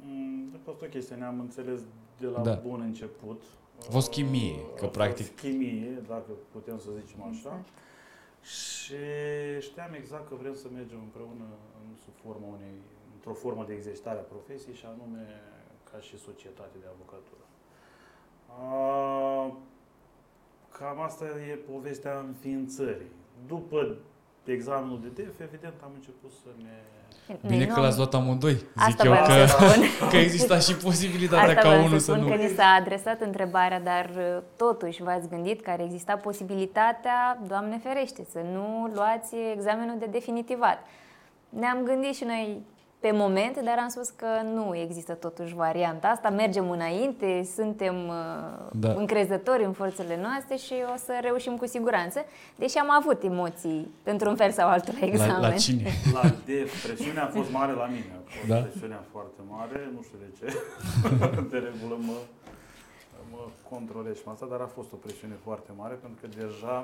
Mm, 0.00 0.48
A 0.54 0.58
fost 0.64 0.82
o 0.82 0.86
chestie, 0.86 1.16
ne-am 1.16 1.40
înțeles 1.40 1.80
de 2.18 2.26
la 2.26 2.40
Da. 2.40 2.54
bun 2.54 2.80
început. 2.80 3.42
A 3.88 3.90
fost 3.90 4.10
chimie, 4.10 4.54
că 4.76 4.84
A 4.84 4.88
fost 4.88 4.92
practic- 4.92 5.36
chimie, 5.36 6.02
dacă 6.08 6.30
putem 6.52 6.78
să 6.78 6.88
zicem 7.00 7.22
așa. 7.22 7.30
Exact. 7.36 7.68
Și 8.42 8.94
știam 9.60 9.92
exact 9.94 10.28
că 10.28 10.34
vrem 10.34 10.54
să 10.54 10.66
mergem 10.72 10.98
împreună 11.02 11.46
în 11.80 11.96
sub 12.04 12.14
forma 12.24 12.46
unei, 12.56 12.74
într-o 13.14 13.32
formă 13.32 13.64
de 13.66 13.72
exercitare 13.74 14.18
a 14.18 14.22
profesiei 14.34 14.74
și 14.74 14.86
anume 14.86 15.26
ca 15.92 15.98
și 16.00 16.18
societate 16.18 16.76
de 16.80 16.86
avocatură. 16.94 17.44
A, 18.48 19.56
cam 20.78 21.00
asta 21.00 21.24
e 21.24 21.54
povestea 21.54 22.18
înființării. 22.18 23.10
După 23.46 23.96
examenul 24.44 25.00
de 25.00 25.08
DEF, 25.22 25.40
evident, 25.40 25.74
am 25.82 25.90
început 25.94 26.30
să 26.30 26.48
ne... 26.62 26.76
Bine 27.46 27.56
Noi 27.56 27.66
că 27.66 27.74
nu- 27.76 27.82
l-ați 27.82 27.96
luat 27.96 28.14
amândoi. 28.14 28.52
Zic 28.54 28.66
Asta 28.74 29.04
eu 29.04 29.10
voiam 29.12 29.26
că, 29.26 29.46
să 29.46 29.56
spun. 29.56 29.84
că 30.10 30.16
exista 30.16 30.58
și 30.58 30.74
posibilitatea 30.74 31.48
Asta 31.48 31.60
ca 31.60 31.68
vreau 31.68 31.84
unul 31.84 31.98
să 31.98 32.04
să 32.04 32.12
spun 32.12 32.24
nu... 32.24 32.28
că 32.30 32.34
ni 32.34 32.48
s-a 32.56 32.76
adresat 32.80 33.20
întrebarea, 33.20 33.80
dar 33.80 34.10
uh, 34.16 34.42
totuși 34.56 35.02
v-ați 35.02 35.28
gândit 35.28 35.62
că 35.62 35.70
ar 35.70 35.80
exista 35.80 36.16
posibilitatea, 36.16 37.38
Doamne 37.46 37.80
ferește, 37.82 38.26
să 38.32 38.40
nu 38.52 38.90
luați 38.94 39.34
examenul 39.56 39.96
de 39.98 40.06
definitivat. 40.10 40.78
Ne-am 41.48 41.82
gândit 41.84 42.14
și 42.14 42.24
noi 42.24 42.62
pe 43.06 43.12
moment, 43.12 43.54
dar 43.68 43.76
am 43.84 43.88
spus 43.88 44.08
că 44.08 44.30
nu 44.56 44.76
există 44.84 45.12
totuși 45.12 45.54
varianta 45.54 46.06
asta, 46.08 46.28
mergem 46.30 46.70
înainte, 46.70 47.28
suntem 47.56 47.96
uh, 48.08 48.14
da. 48.72 48.92
încrezători 49.02 49.64
în 49.64 49.72
forțele 49.72 50.16
noastre 50.26 50.54
și 50.66 50.74
o 50.94 50.96
să 51.06 51.12
reușim 51.20 51.54
cu 51.56 51.66
siguranță, 51.66 52.18
deși 52.56 52.76
am 52.78 52.90
avut 53.00 53.22
emoții 53.22 53.80
într-un 54.12 54.36
fel 54.36 54.50
sau 54.50 54.68
altul 54.68 54.94
la 55.00 55.06
examen. 55.06 55.40
La, 55.40 55.48
la 55.48 55.54
cine? 55.54 55.90
La 56.12 56.22
DEF, 56.44 56.86
presiunea 56.86 57.24
a 57.24 57.30
fost 57.38 57.50
mare 57.50 57.72
la 57.72 57.86
mine, 57.94 58.10
a 58.18 58.22
fost 58.34 58.48
da? 58.52 58.60
presiunea 58.66 59.02
foarte 59.12 59.40
mare, 59.56 59.78
nu 59.94 60.00
știu 60.06 60.18
de 60.24 60.30
ce, 60.38 60.46
de 61.52 61.58
regulă 61.68 61.96
mă, 62.08 62.16
mă 63.32 63.42
controlez 63.70 64.16
și 64.16 64.22
asta, 64.32 64.46
dar 64.50 64.60
a 64.60 64.70
fost 64.76 64.92
o 64.92 64.96
presiune 64.96 65.36
foarte 65.46 65.70
mare 65.80 65.94
pentru 66.02 66.18
că 66.20 66.26
deja 66.42 66.74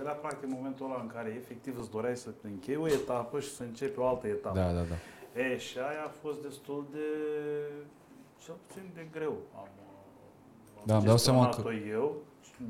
era 0.00 0.12
practic 0.24 0.48
momentul 0.56 0.86
ăla 0.86 0.98
în 1.04 1.10
care 1.16 1.30
efectiv 1.40 1.74
îți 1.80 1.90
doreai 1.90 2.16
să 2.16 2.28
închei 2.50 2.76
o 2.84 2.86
etapă 2.86 3.40
și 3.40 3.50
să 3.56 3.62
începi 3.62 3.98
o 3.98 4.06
altă 4.06 4.26
etapă. 4.26 4.58
Da, 4.58 4.70
da, 4.78 4.84
da. 4.92 4.98
E, 5.34 5.56
și 5.58 5.78
aia 5.78 6.04
a 6.06 6.12
fost 6.22 6.42
destul 6.42 6.86
de, 6.92 7.08
cel 8.44 8.54
puțin 8.66 8.90
de 8.94 9.06
greu. 9.12 9.36
Am, 9.56 9.68
am 10.76 10.82
da, 10.84 10.96
îmi 10.96 11.04
dau 11.04 11.16
seama 11.16 11.48
că... 11.48 11.72
eu, 11.90 12.16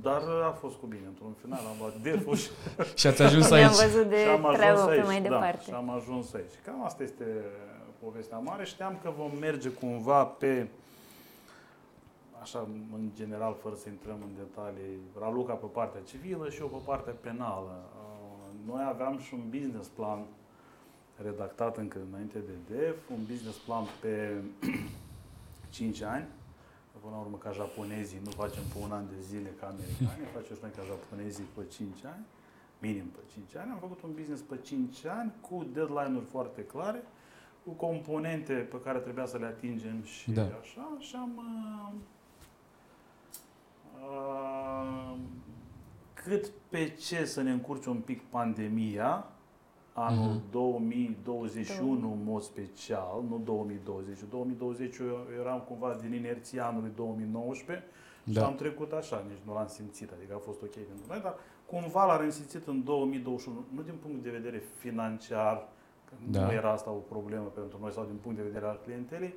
dar 0.02 0.22
a 0.22 0.52
fost 0.60 0.76
cu 0.76 0.86
bine. 0.86 1.06
Într-un 1.06 1.32
final 1.42 1.58
am 1.58 1.76
luat 1.78 1.96
deful 1.96 2.36
și... 2.36 2.50
și 2.98 3.06
ați 3.06 3.22
ajuns 3.22 3.50
aici. 3.50 3.64
am 3.64 3.88
văzut 3.90 4.08
de 4.08 4.38
treabă 4.52 4.84
pe 4.84 5.02
mai 5.02 5.20
da, 5.22 5.28
departe. 5.28 5.62
și 5.64 5.70
am 5.70 5.90
ajuns 5.90 6.32
aici. 6.32 6.54
Cam 6.64 6.84
asta 6.84 7.02
este 7.02 7.24
povestea 8.04 8.38
mare. 8.38 8.64
Știam 8.64 8.98
că 9.02 9.12
vom 9.16 9.30
merge 9.40 9.68
cumva 9.68 10.24
pe 10.24 10.68
așa, 12.40 12.68
în 12.92 13.08
general, 13.14 13.56
fără 13.62 13.74
să 13.74 13.88
intrăm 13.88 14.18
în 14.22 14.34
detalii, 14.36 14.98
Raluca 15.18 15.52
pe 15.52 15.66
partea 15.66 16.00
civilă 16.00 16.48
și 16.50 16.60
eu 16.60 16.66
pe 16.66 16.82
partea 16.84 17.14
penală. 17.20 17.82
Noi 18.66 18.84
aveam 18.88 19.18
și 19.18 19.34
un 19.34 19.42
business 19.50 19.88
plan 19.88 20.26
redactat 21.22 21.76
încă 21.76 21.98
înainte 22.10 22.38
de 22.38 22.74
DEF, 22.74 22.96
un 23.10 23.22
business 23.30 23.58
plan 23.58 23.84
pe 24.00 24.42
5 25.70 26.02
ani. 26.02 26.26
Până 27.00 27.14
la 27.14 27.20
urmă, 27.20 27.36
ca 27.36 27.50
japonezii, 27.52 28.20
nu 28.24 28.30
facem 28.30 28.62
pe 28.72 28.78
un 28.82 28.92
an 28.92 29.04
de 29.14 29.20
zile 29.20 29.50
ca 29.60 29.66
americani, 29.66 30.26
facem 30.36 30.54
și 30.56 30.62
noi 30.62 30.70
ca 30.76 30.82
japonezii 30.82 31.44
pe 31.54 31.62
5 31.70 32.04
ani, 32.04 32.24
minim 32.78 33.04
pe 33.04 33.20
5 33.32 33.56
ani. 33.56 33.70
Am 33.70 33.78
făcut 33.78 34.02
un 34.02 34.12
business 34.14 34.42
pe 34.42 34.56
5 34.56 35.04
ani 35.04 35.32
cu 35.40 35.66
deadline-uri 35.72 36.24
foarte 36.24 36.64
clare, 36.64 37.02
cu 37.64 37.70
componente 37.70 38.52
pe 38.52 38.80
care 38.80 38.98
trebuia 38.98 39.26
să 39.26 39.38
le 39.38 39.46
atingem 39.46 40.02
și 40.02 40.30
da. 40.30 40.42
așa, 40.42 40.96
și 40.98 41.16
am 41.16 41.32
uh, 41.36 41.92
uh, 44.02 45.18
cât 46.14 46.50
pe 46.68 46.88
ce 46.88 47.24
să 47.24 47.42
ne 47.42 47.50
încurce 47.50 47.88
un 47.88 48.00
pic 48.00 48.22
pandemia, 48.22 49.26
anul 49.92 50.36
mm-hmm. 50.36 50.50
2021 50.50 52.12
în 52.12 52.18
mod 52.24 52.42
special, 52.42 53.24
nu 53.28 53.40
2020. 53.44 54.18
2020 54.30 54.96
eu 54.98 55.26
eram 55.40 55.64
cumva 55.68 55.98
din 56.00 56.12
inerția 56.12 56.66
anului 56.66 56.92
2019 56.96 57.86
da. 58.24 58.40
și 58.40 58.46
am 58.46 58.54
trecut 58.54 58.92
așa, 58.92 59.24
nici 59.28 59.46
nu 59.46 59.52
l-am 59.52 59.66
simțit, 59.66 60.10
adică 60.16 60.34
a 60.34 60.38
fost 60.38 60.62
ok 60.62 60.70
pentru 60.72 61.04
noi, 61.08 61.20
dar 61.22 61.34
cumva 61.66 62.04
l-am 62.04 62.20
resimțit 62.24 62.66
în 62.66 62.84
2021, 62.84 63.64
nu 63.74 63.82
din 63.82 63.94
punct 64.02 64.22
de 64.22 64.30
vedere 64.30 64.62
financiar, 64.78 65.68
că 66.04 66.14
da. 66.30 66.44
nu 66.44 66.52
era 66.52 66.70
asta 66.70 66.90
o 66.90 67.02
problemă 67.14 67.44
pentru 67.44 67.78
noi 67.80 67.92
sau 67.92 68.04
din 68.04 68.16
punct 68.22 68.36
de 68.36 68.44
vedere 68.44 68.66
al 68.66 68.80
clientelei, 68.84 69.34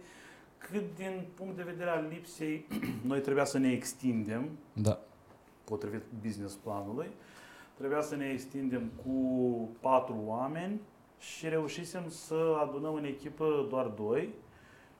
cât 0.57 0.95
din 0.95 1.25
punct 1.35 1.55
de 1.55 1.63
vedere 1.63 1.89
al 1.89 2.05
lipsei, 2.09 2.65
noi 3.11 3.21
trebuia 3.21 3.45
să 3.45 3.57
ne 3.57 3.71
extindem, 3.71 4.49
da. 4.73 4.99
potrivit 5.63 6.03
business 6.21 6.55
planului, 6.55 7.07
Trebuia 7.73 8.01
să 8.01 8.15
ne 8.15 8.29
extindem 8.29 8.91
cu 9.05 9.69
patru 9.79 10.23
oameni 10.25 10.81
și 11.19 11.49
reușisem 11.49 12.09
să 12.09 12.57
adunăm 12.61 12.93
în 12.93 13.05
echipă 13.05 13.67
doar 13.69 13.85
doi 13.85 14.33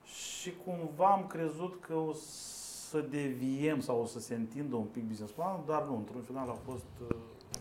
și 0.04 0.52
cumva 0.64 1.06
am 1.06 1.26
crezut 1.26 1.80
că 1.80 1.94
o 1.94 2.12
să 2.12 3.00
deviem 3.00 3.80
sau 3.80 4.00
o 4.00 4.04
să 4.04 4.20
se 4.20 4.34
întindă 4.34 4.76
un 4.76 4.86
pic 4.92 5.04
business 5.08 5.32
plan, 5.32 5.60
dar 5.66 5.82
nu, 5.84 5.96
într-un 5.96 6.22
final 6.22 6.48
a 6.48 6.58
fost 6.70 6.86
uh, 7.08 7.16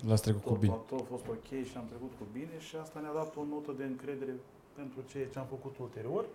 L-ați 0.08 0.22
trecut 0.22 0.42
tot, 0.42 0.52
cu 0.52 0.58
bine. 0.58 0.74
Tot 0.88 1.00
a 1.00 1.04
fost 1.04 1.28
ok 1.28 1.50
și 1.70 1.78
am 1.78 1.86
trecut 1.86 2.12
cu 2.20 2.26
bine 2.32 2.60
și 2.60 2.76
asta 2.76 3.00
ne-a 3.00 3.14
dat 3.14 3.36
o 3.36 3.44
notă 3.50 3.72
de 3.72 3.84
încredere 3.84 4.34
pentru 4.76 5.00
ceea 5.10 5.28
ce 5.28 5.40
am 5.40 5.46
făcut 5.46 5.78
ulterior. 5.78 6.26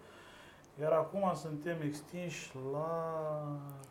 Iar 0.81 0.93
acum 0.93 1.33
suntem 1.35 1.77
extinși 1.85 2.51
la 2.73 2.91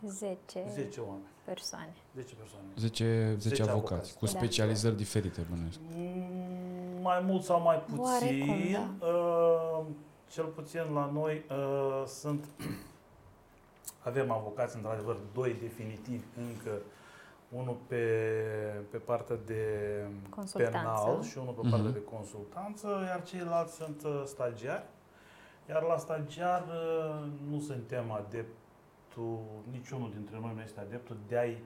10, 0.06 0.64
10 0.70 1.00
oameni. 1.00 1.26
persoane. 1.46 1.96
10 2.16 2.36
persoane. 2.36 2.66
10, 2.78 3.36
10, 3.38 3.50
10 3.50 3.62
avocați, 3.62 3.92
avocați, 3.92 4.18
cu 4.18 4.26
da. 4.26 4.32
specializări 4.32 4.94
da. 4.94 4.98
diferite, 4.98 5.46
bănuiesc. 5.50 5.80
Mm, 5.96 7.02
mai 7.02 7.20
mult 7.26 7.44
sau 7.44 7.62
mai 7.62 7.80
puțin. 7.80 8.00
Oarecum, 8.00 8.72
da. 8.72 9.08
uh, 9.08 9.86
cel 10.30 10.46
puțin 10.46 10.94
la 10.94 11.10
noi 11.14 11.46
uh, 11.50 12.04
sunt 12.06 12.46
avem 14.10 14.32
avocați, 14.32 14.76
într-adevăr, 14.76 15.18
doi 15.34 15.56
definitivi 15.62 16.26
încă, 16.38 16.72
unul 17.50 17.78
pe, 17.88 18.04
pe 18.90 18.98
partea 18.98 19.36
de 19.46 19.64
penal 20.54 21.24
și 21.24 21.38
unul 21.38 21.54
pe 21.54 21.68
partea 21.70 21.90
uh-huh. 21.90 21.94
de 21.94 22.04
consultanță, 22.04 22.88
iar 23.08 23.24
ceilalți 23.24 23.76
sunt 23.76 24.04
uh, 24.04 24.24
stagiari 24.26 24.84
iar 25.70 25.84
la 25.84 25.98
stagiar 25.98 26.64
uh, 26.68 27.28
nu 27.50 27.60
suntem 27.60 28.12
adeptul, 28.12 29.40
niciunul 29.72 30.12
dintre 30.12 30.40
noi 30.40 30.52
nu 30.56 30.62
este 30.62 30.80
adeptul 30.80 31.18
de 31.28 31.38
a-i 31.38 31.64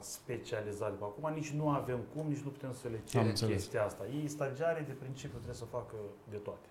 specializat. 0.00 1.02
Acum 1.02 1.32
nici 1.34 1.50
nu 1.50 1.68
avem 1.68 2.00
cum, 2.14 2.26
nici 2.26 2.40
nu 2.40 2.50
putem 2.50 2.72
să 2.72 2.88
le 2.88 3.00
cerem 3.04 3.32
chestia 3.32 3.84
asta. 3.84 4.06
Ei, 4.06 4.28
stagiarii, 4.28 4.84
de 4.84 4.92
principiu, 4.92 5.36
trebuie 5.36 5.54
să 5.56 5.64
facă 5.64 5.94
de 6.30 6.36
toate. 6.36 6.68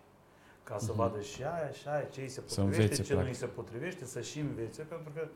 Ca 0.64 0.78
să 0.78 0.92
uh-huh. 0.92 0.96
vadă 0.96 1.22
și 1.22 1.44
aia, 1.44 1.72
și 1.72 1.88
aia, 1.88 2.04
ce 2.04 2.22
îi 2.22 2.28
se 2.28 2.42
potrivește, 2.42 3.04
ce 3.04 3.14
nu 3.14 3.22
îi 3.22 3.34
se 3.34 3.46
potrivește, 3.46 4.06
să 4.06 4.22
și 4.22 4.40
învețe, 4.40 4.84
pentru 4.84 5.12
că 5.16 5.28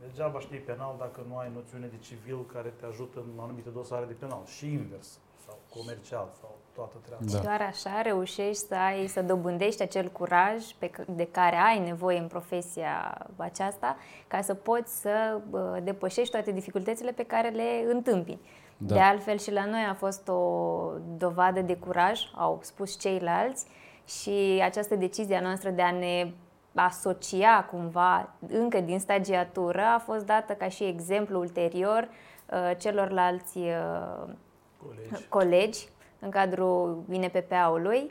degeaba 0.00 0.40
știi 0.40 0.58
penal 0.58 0.94
dacă 0.98 1.24
nu 1.28 1.36
ai 1.36 1.50
noțiune 1.54 1.86
de 1.86 1.96
civil 1.96 2.44
care 2.44 2.68
te 2.68 2.86
ajută 2.86 3.18
în 3.18 3.38
anumite 3.38 3.68
dosare 3.68 4.06
de 4.06 4.12
penal. 4.12 4.42
Și 4.44 4.72
invers, 4.72 5.18
sau 5.46 5.58
comercial, 5.70 6.32
sau 6.40 6.58
toată 6.76 6.96
treaba. 7.04 7.24
Da. 7.32 7.38
Doar 7.38 7.60
așa 7.68 8.02
reușești 8.02 8.66
să 8.66 8.74
ai, 8.74 9.06
să 9.06 9.22
dobândești 9.22 9.82
acel 9.82 10.08
curaj 10.08 10.64
pe, 10.78 10.90
de 11.08 11.28
care 11.30 11.56
ai 11.56 11.78
nevoie 11.78 12.18
în 12.18 12.26
profesia 12.26 13.26
aceasta 13.36 13.96
ca 14.26 14.40
să 14.40 14.54
poți 14.54 15.00
să 15.00 15.40
depășești 15.82 16.30
toate 16.30 16.52
dificultățile 16.52 17.12
pe 17.12 17.22
care 17.22 17.48
le 17.48 17.84
întâmpini. 17.88 18.40
Da. 18.76 18.94
De 18.94 19.00
altfel 19.00 19.38
și 19.38 19.52
la 19.52 19.64
noi 19.64 19.86
a 19.90 19.94
fost 19.94 20.28
o 20.28 20.90
dovadă 21.16 21.60
de 21.60 21.76
curaj, 21.76 22.20
au 22.34 22.58
spus 22.62 22.98
ceilalți, 22.98 23.66
și 24.06 24.60
această 24.64 24.96
decizie 24.96 25.36
a 25.36 25.40
noastră 25.40 25.70
de 25.70 25.82
a 25.82 25.90
ne 25.90 26.30
asocia 26.74 27.64
cumva 27.70 28.34
încă 28.48 28.80
din 28.80 28.98
stagiatură 28.98 29.82
a 29.94 29.98
fost 29.98 30.26
dată 30.26 30.52
ca 30.52 30.68
și 30.68 30.84
exemplu 30.84 31.38
ulterior 31.38 32.08
uh, 32.50 32.70
celorlalți 32.78 33.58
uh, 33.58 34.28
colegi. 34.78 35.28
colegi 35.28 35.88
în 36.18 36.30
cadrul 36.30 37.04
INPPA-ului, 37.10 38.10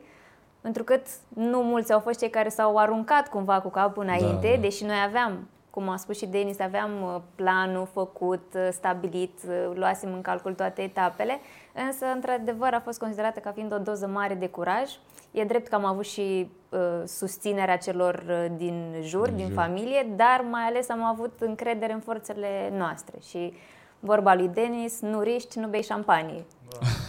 pentru 0.62 0.84
că 0.84 1.00
nu 1.28 1.62
mulți 1.62 1.94
au 1.94 2.00
fost 2.00 2.20
cei 2.20 2.30
care 2.30 2.50
s-au 2.50 2.78
aruncat 2.78 3.30
cumva 3.30 3.62
cu 3.62 3.70
capul 3.70 4.04
înainte, 4.04 4.48
da, 4.48 4.56
da. 4.56 4.62
deși 4.62 4.84
noi 4.84 4.96
aveam, 5.06 5.48
cum 5.70 5.90
a 5.90 5.98
spus 5.98 6.18
și 6.18 6.26
Denis, 6.26 6.60
aveam 6.60 6.92
uh, 7.02 7.22
planul 7.36 7.88
făcut, 7.94 8.54
uh, 8.56 8.68
stabilit, 8.72 9.40
uh, 9.48 9.72
luasem 9.74 10.14
în 10.14 10.22
calcul 10.22 10.54
toate 10.54 10.82
etapele, 10.82 11.40
însă, 11.86 12.06
într-adevăr, 12.14 12.74
a 12.74 12.80
fost 12.80 13.00
considerată 13.00 13.40
ca 13.40 13.52
fiind 13.52 13.74
o 13.74 13.78
doză 13.78 14.08
mare 14.08 14.34
de 14.34 14.48
curaj. 14.48 14.90
E 15.32 15.44
drept 15.44 15.68
că 15.68 15.76
am 15.76 15.86
avut 15.86 16.06
și 16.06 16.52
uh, 16.70 16.80
susținerea 17.06 17.78
celor 17.78 18.24
din 18.56 18.94
jur, 19.02 19.28
din, 19.28 19.36
din 19.36 19.46
jur. 19.46 19.56
familie, 19.56 20.08
dar 20.16 20.46
mai 20.50 20.64
ales 20.64 20.90
am 20.90 21.04
avut 21.04 21.34
încredere 21.40 21.94
în 21.94 22.00
forțele 22.00 22.72
noastre 22.78 23.18
și 23.28 23.54
vorba 24.00 24.36
lui 24.36 24.48
Denis, 24.48 25.02
nu 25.02 25.22
riști, 25.22 25.60
nu 25.60 25.68
bei 25.68 25.84
șampanie. 25.84 26.44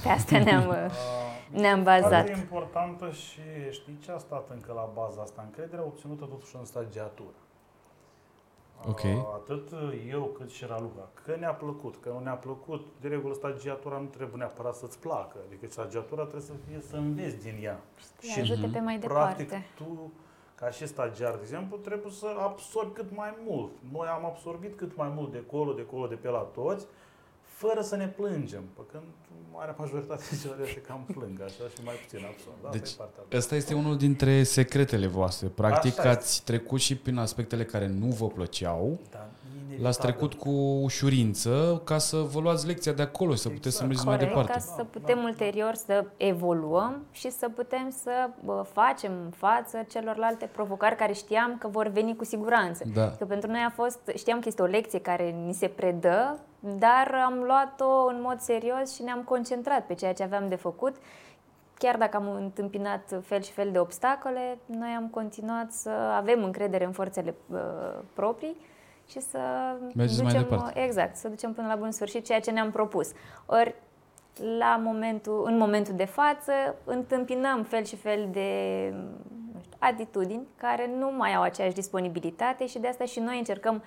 Da. 0.06 0.12
Pe 0.12 0.18
asta 0.18 0.38
ne-am, 0.38 0.90
ne-am 1.62 1.82
bazat. 1.82 2.10
Foarte 2.10 2.32
importantă 2.32 3.10
și 3.10 3.40
știi 3.70 3.98
ce 4.04 4.12
a 4.12 4.18
stat 4.18 4.50
încă 4.50 4.72
la 4.72 4.90
baza 4.94 5.22
asta? 5.22 5.42
Încrederea 5.44 5.84
obținută 5.84 6.24
totuși 6.24 6.56
în 6.56 6.64
stagiatură. 6.64 7.38
Ok. 8.88 9.00
Atât 9.34 9.72
eu 10.08 10.22
cât 10.22 10.50
și 10.50 10.64
Raluca. 10.64 11.08
Că 11.24 11.36
ne-a 11.38 11.52
plăcut, 11.52 11.94
că 12.00 12.08
nu 12.08 12.18
ne-a 12.18 12.34
plăcut. 12.34 12.86
De 13.00 13.08
regulă, 13.08 13.34
stagiatura 13.34 13.98
nu 13.98 14.06
trebuie 14.06 14.36
neapărat 14.36 14.74
să-ți 14.74 14.98
placă. 14.98 15.36
Adică 15.46 15.66
stagiatura 15.70 16.22
trebuie 16.22 16.42
să 16.42 16.52
fie 16.68 16.80
să 16.80 16.96
înveți 16.96 17.42
din 17.42 17.58
ea. 17.62 17.80
Și 18.20 18.40
ajute 18.40 18.66
pe 18.72 18.80
mai 18.80 18.98
practic, 18.98 19.48
departe. 19.48 19.66
tu 19.76 20.12
ca 20.54 20.70
și 20.70 20.86
stagiar, 20.86 21.32
de 21.34 21.38
exemplu, 21.42 21.76
trebuie 21.76 22.12
să 22.12 22.26
absorbi 22.38 22.92
cât 22.92 23.16
mai 23.16 23.34
mult. 23.46 23.72
Noi 23.92 24.06
am 24.06 24.24
absorbit 24.24 24.76
cât 24.76 24.96
mai 24.96 25.08
mult 25.14 25.32
de 25.32 25.44
colo, 25.46 25.72
de 25.72 25.86
colo, 25.86 26.06
de 26.06 26.14
pe 26.14 26.28
la 26.28 26.38
toți, 26.38 26.86
fără 27.42 27.80
să 27.80 27.96
ne 27.96 28.08
plângem. 28.08 28.62
Pe 28.76 28.82
când 28.92 29.04
marea 29.56 29.74
majoritate 29.78 30.22
celor 30.42 30.66
se 30.66 30.80
cam 30.80 31.04
plâng, 31.12 31.40
așa, 31.40 31.64
și 31.74 31.82
mai 31.84 31.94
puțin 31.94 32.26
absorb. 32.32 32.56
Da, 32.62 32.68
deci, 32.70 32.90
ăsta 33.32 33.54
este 33.54 33.74
unul 33.74 33.96
dintre 33.96 34.42
secretele 34.42 35.06
voastre. 35.06 35.46
Practic, 35.48 35.98
așa 35.98 36.10
ați 36.10 36.28
este. 36.28 36.52
trecut 36.52 36.80
și 36.80 36.96
prin 36.96 37.16
aspectele 37.16 37.64
care 37.64 37.86
nu 37.86 38.06
vă 38.06 38.26
plăceau. 38.26 38.98
Da, 39.10 39.28
L-ați 39.80 40.00
trecut 40.00 40.34
cu 40.34 40.50
ușurință 40.82 41.80
ca 41.84 41.98
să 41.98 42.16
vă 42.16 42.40
luați 42.40 42.66
lecția 42.66 42.92
de 42.92 43.02
acolo 43.02 43.32
și 43.34 43.38
să 43.40 43.48
puteți 43.48 43.76
să 43.76 43.84
Exact. 43.84 43.88
mergeți 43.88 44.06
mai 44.06 44.16
Corect, 44.16 44.34
departe. 44.34 44.52
ca 44.52 44.74
să 44.76 44.84
putem 44.84 45.22
ulterior 45.22 45.74
să 45.74 46.04
evoluăm 46.16 47.04
și 47.10 47.30
să 47.30 47.48
putem 47.48 47.90
să 48.02 48.30
bă, 48.44 48.64
facem 48.72 49.12
față 49.36 49.84
celorlalte 49.88 50.46
provocări 50.52 50.96
care 50.96 51.12
știam 51.12 51.56
că 51.58 51.68
vor 51.68 51.86
veni 51.88 52.16
cu 52.16 52.24
siguranță. 52.24 52.84
Da. 52.94 53.10
Că 53.18 53.24
pentru 53.24 53.50
noi 53.50 53.64
a 53.66 53.70
fost, 53.70 53.98
știam 54.16 54.38
că 54.40 54.48
este 54.48 54.62
o 54.62 54.66
lecție 54.66 55.00
care 55.00 55.30
ni 55.46 55.52
se 55.52 55.68
predă, 55.68 56.38
dar 56.60 57.14
am 57.26 57.42
luat-o 57.46 58.06
în 58.06 58.20
mod 58.22 58.40
serios 58.40 58.94
și 58.94 59.02
ne-am 59.02 59.22
concentrat 59.22 59.86
pe 59.86 59.94
ceea 59.94 60.12
ce 60.12 60.22
aveam 60.22 60.48
de 60.48 60.54
făcut. 60.54 60.96
Chiar 61.78 61.96
dacă 61.96 62.16
am 62.16 62.30
întâmpinat 62.30 63.20
fel 63.22 63.42
și 63.42 63.52
fel 63.52 63.70
de 63.72 63.78
obstacole, 63.78 64.58
noi 64.66 64.94
am 64.96 65.08
continuat 65.08 65.72
să 65.72 65.90
avem 66.16 66.44
încredere 66.44 66.84
în 66.84 66.92
forțele 66.92 67.34
uh, 67.52 67.58
proprii 68.12 68.56
și 69.08 69.20
să 69.20 69.38
Mergeți 69.94 70.22
mai 70.22 70.32
ducem, 70.32 70.48
departe. 70.48 70.80
exact, 70.80 71.16
să 71.16 71.28
ducem 71.28 71.52
până 71.52 71.66
la 71.66 71.76
bun 71.76 71.90
sfârșit 71.90 72.24
ceea 72.24 72.40
ce 72.40 72.50
ne-am 72.50 72.70
propus. 72.70 73.10
Ori 73.46 73.74
la 74.58 74.80
momentul, 74.84 75.42
în 75.46 75.58
momentul 75.58 75.94
de 75.94 76.04
față 76.04 76.52
întâmpinăm 76.84 77.62
fel 77.62 77.84
și 77.84 77.96
fel 77.96 78.28
de 78.32 78.48
nu 79.52 79.60
știu, 79.60 79.76
atitudini 79.78 80.46
care 80.56 80.90
nu 80.98 81.12
mai 81.16 81.34
au 81.34 81.42
aceeași 81.42 81.74
disponibilitate 81.74 82.66
și 82.66 82.78
de 82.78 82.88
asta 82.88 83.04
și 83.04 83.20
noi 83.20 83.38
încercăm 83.38 83.82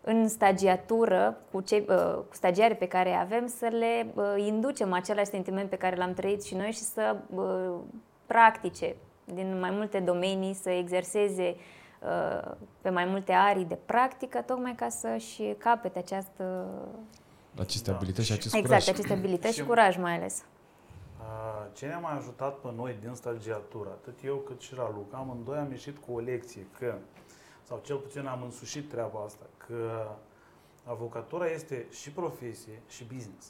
în 0.00 0.28
stagiatură 0.28 1.38
cu, 1.50 1.60
cei, 1.60 1.84
uh, 1.88 2.14
cu 2.14 2.34
stagiarii 2.34 2.76
pe 2.76 2.88
care 2.88 3.08
îi 3.08 3.18
avem 3.20 3.46
să 3.46 3.66
le 3.66 4.06
uh, 4.14 4.24
inducem 4.46 4.92
același 4.92 5.30
sentiment 5.30 5.68
pe 5.68 5.76
care 5.76 5.96
l-am 5.96 6.14
trăit 6.14 6.42
și 6.44 6.54
noi 6.54 6.70
și 6.70 6.80
să 6.80 7.16
uh, 7.34 7.74
practice 8.26 8.96
din 9.24 9.58
mai 9.60 9.70
multe 9.70 9.98
domenii, 9.98 10.54
să 10.54 10.70
exerseze 10.70 11.54
uh, 11.56 11.60
pe 12.80 12.90
mai 12.90 13.04
multe 13.04 13.32
arii 13.32 13.64
de 13.64 13.74
practică, 13.86 14.40
tocmai 14.40 14.74
ca 14.74 14.88
să-și 14.88 15.42
capete 15.58 15.98
această, 15.98 16.66
Aceste 17.58 17.90
Da. 17.90 17.96
abilități 17.96 18.26
și 18.26 18.32
acest 18.32 18.54
exact, 18.54 18.66
curaj. 18.66 18.88
aceste 18.88 19.12
abilități 19.12 19.54
și 19.54 19.60
Și- 19.60 19.66
curaj 19.66 19.96
mai 19.96 20.14
ales. 20.16 20.44
Uh, 21.20 21.66
Ce 21.72 21.86
ne-a 21.86 21.98
mai 21.98 22.16
ajutat 22.16 22.54
pe 22.58 22.68
noi 22.76 22.96
din 23.00 23.14
stagiatură, 23.14 23.88
atât 23.88 24.18
eu 24.24 24.36
cât 24.36 24.60
și 24.60 24.74
Raluca, 24.74 25.16
amândoi 25.16 25.58
am 25.58 25.70
ieșit 25.70 25.98
cu 26.06 26.12
o 26.12 26.18
lecție 26.18 26.66
că, 26.78 26.94
sau 27.62 27.80
cel 27.84 27.96
puțin 27.96 28.26
am 28.26 28.42
însușit 28.42 28.88
treaba 28.90 29.22
asta, 29.24 29.44
că 29.66 30.06
avocatura 30.84 31.46
este 31.46 31.86
și 31.90 32.10
profesie 32.10 32.82
și 32.88 33.04
business 33.04 33.46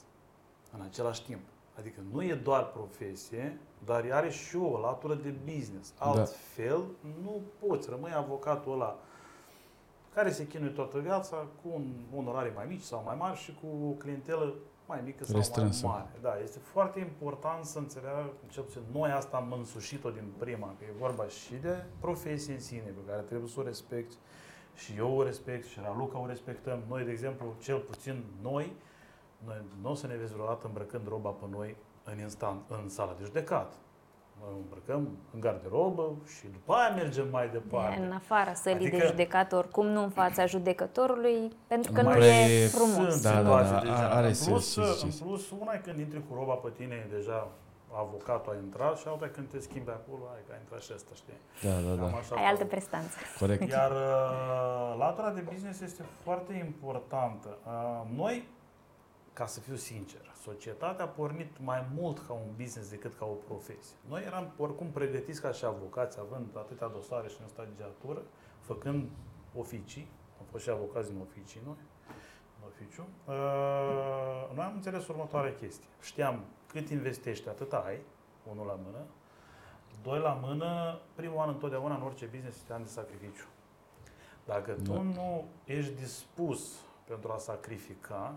în 0.76 0.80
același 0.85 1.25
timp. 1.25 1.40
Adică 1.79 2.00
nu 2.12 2.23
e 2.23 2.35
doar 2.35 2.67
profesie, 2.67 3.59
dar 3.85 4.05
are 4.11 4.31
și 4.31 4.57
o 4.57 4.79
latură 4.79 5.14
de 5.14 5.35
business. 5.45 5.95
Da. 5.99 6.05
Altfel, 6.05 6.85
nu 7.23 7.41
poți, 7.67 7.91
rămâi 7.91 8.12
avocatul 8.14 8.73
ăla 8.73 8.99
care 10.14 10.31
se 10.31 10.47
chinuie 10.47 10.71
toată 10.71 10.99
viața 10.99 11.37
cu 11.37 11.69
un 11.75 11.93
onorare 12.17 12.52
mai 12.55 12.67
mici 12.69 12.83
sau 12.83 13.02
mai 13.05 13.17
mari 13.19 13.38
și 13.38 13.59
cu 13.61 13.87
o 13.88 13.91
clientelă 13.91 14.55
mai 14.87 15.00
mică 15.05 15.25
sau 15.25 15.37
Restrânsă. 15.37 15.87
mai 15.87 15.97
mare. 15.97 16.11
Da, 16.21 16.43
este 16.43 16.59
foarte 16.59 17.00
important 17.00 17.64
să 17.64 17.79
înțeleagă, 17.79 18.33
cel 18.50 18.62
puțin 18.62 18.81
noi 18.93 19.11
asta 19.11 19.37
am 19.37 19.52
însușit-o 19.52 20.11
din 20.11 20.33
prima, 20.38 20.67
că 20.79 20.85
e 20.85 20.93
vorba 20.99 21.26
și 21.26 21.55
de 21.55 21.85
profesie 22.00 22.52
în 22.55 22.61
sine, 22.61 22.83
pe 22.83 23.11
care 23.11 23.21
trebuie 23.21 23.49
să 23.49 23.61
o 23.61 23.62
respecti 23.62 24.17
și 24.75 24.93
eu 24.97 25.17
o 25.17 25.23
respect 25.23 25.67
și 25.67 25.79
Raluca 25.83 26.19
o 26.19 26.26
respectăm. 26.26 26.83
Noi, 26.88 27.05
de 27.05 27.11
exemplu, 27.11 27.55
cel 27.59 27.79
puțin 27.79 28.25
noi, 28.43 28.73
noi 29.47 29.57
nu 29.83 29.91
o 29.91 29.95
să 29.95 30.07
ne 30.07 30.15
vezi 30.17 30.33
vreodată 30.33 30.67
îmbrăcând 30.67 31.09
roba 31.09 31.31
pe 31.31 31.45
noi 31.51 31.77
în, 32.05 32.19
instant, 32.19 32.61
în 32.83 32.89
sala 32.89 33.15
de 33.19 33.25
judecat. 33.25 33.73
Noi 34.41 34.51
o 34.55 34.57
îmbrăcăm 34.57 35.09
în 35.35 35.41
garderobă 35.41 36.13
și 36.39 36.47
după 36.53 36.73
aia 36.73 36.95
mergem 36.95 37.29
mai 37.31 37.49
departe. 37.49 38.01
În 38.01 38.13
afara 38.13 38.55
sălii 38.55 38.77
Adică- 38.77 38.97
de 38.97 39.07
judecată, 39.07 39.57
oricum 39.57 39.87
nu 39.87 40.03
în 40.03 40.11
fața 40.11 40.47
judecătorului, 40.47 41.53
pentru 41.67 41.93
că 41.93 42.03
Nu 42.03 42.09
nu 42.09 42.15
prea 42.15 42.27
e 42.49 42.63
e 42.63 42.67
frumos. 42.67 43.11
Sunt 43.11 43.23
Da, 43.23 43.31
da, 43.31 43.39
situații 43.39 43.73
da, 43.75 43.81
de 43.81 43.89
a- 43.89 43.95
genul. 43.97 44.11
are 44.11 44.27
în 44.27 44.35
sens 44.35 44.49
plus, 44.49 44.73
ce 44.75 44.81
în 44.81 44.87
ziceți. 44.95 45.23
plus, 45.23 45.51
una 45.51 45.73
e 45.73 45.79
când 45.85 45.99
intri 45.99 46.23
cu 46.29 46.35
roba 46.35 46.55
pe 46.55 46.71
tine, 46.77 46.95
e 46.95 47.15
deja 47.17 47.49
avocatul 47.95 48.53
a 48.53 48.57
intrat 48.65 48.97
și 48.99 49.05
alta 49.09 49.25
e 49.25 49.29
când 49.29 49.49
te 49.49 49.59
schimbi 49.59 49.91
acolo, 49.91 50.23
ai 50.35 50.41
că 50.47 50.53
a 50.55 50.59
intrat 50.61 50.81
și 50.83 50.93
ăsta, 50.95 51.11
știi? 51.15 51.39
Da, 51.63 51.75
da, 51.89 52.03
Cam 52.03 52.11
da. 52.11 52.17
așa 52.19 52.35
Ai 52.37 52.45
altă 52.45 52.59
fac. 52.65 52.69
prestanță. 52.69 53.17
Corect. 53.39 53.71
Iar 53.71 53.91
uh, 53.91 54.97
latura 54.99 55.31
de 55.31 55.41
business 55.53 55.81
este 55.81 56.03
foarte 56.25 56.53
importantă. 56.69 57.49
Uh, 57.67 58.01
Noi, 58.17 58.49
ca 59.33 59.47
să 59.47 59.61
fiu 59.61 59.75
sincer, 59.77 60.33
societatea 60.43 61.05
a 61.05 61.09
pornit 61.09 61.59
mai 61.61 61.87
mult 61.95 62.27
ca 62.27 62.33
un 62.33 62.51
business 62.57 62.91
decât 62.91 63.15
ca 63.19 63.25
o 63.25 63.33
profesie. 63.35 63.97
Noi 64.09 64.23
eram 64.25 64.53
oricum 64.57 64.91
pregătiți 64.91 65.41
ca 65.41 65.53
și 65.53 65.65
avocați, 65.65 66.19
având 66.21 66.47
atâtea 66.57 66.89
dosare 66.89 67.29
și 67.29 67.37
în 67.43 67.49
stagiatură, 67.49 68.23
făcând 68.61 69.09
oficii, 69.57 70.09
am 70.39 70.47
fost 70.51 70.65
și 70.65 70.71
avocați 70.71 71.11
din 71.11 71.21
oficii 71.21 71.61
noi, 71.65 71.76
în 72.59 72.67
oficiu, 72.69 73.06
uh, 73.26 74.54
noi 74.54 74.65
am 74.65 74.75
înțeles 74.75 75.06
următoarea 75.09 75.54
chestie. 75.54 75.89
Știam 76.00 76.45
cât 76.67 76.89
investești, 76.89 77.49
atât 77.49 77.73
ai, 77.73 78.00
unul 78.50 78.67
la 78.67 78.78
mână, 78.85 78.99
doi 80.02 80.19
la 80.19 80.33
mână, 80.43 81.00
primul 81.15 81.39
an 81.39 81.49
întotdeauna 81.49 81.95
în 81.95 82.02
orice 82.02 82.25
business 82.25 82.56
este 82.56 82.73
an 82.73 82.83
de 82.83 82.89
sacrificiu. 82.89 83.47
Dacă 84.45 84.73
tu 84.73 84.93
Da. 84.93 85.00
nu 85.00 85.45
ești 85.65 85.95
dispus 85.95 86.80
pentru 87.04 87.33
a 87.33 87.37
sacrifica, 87.39 88.35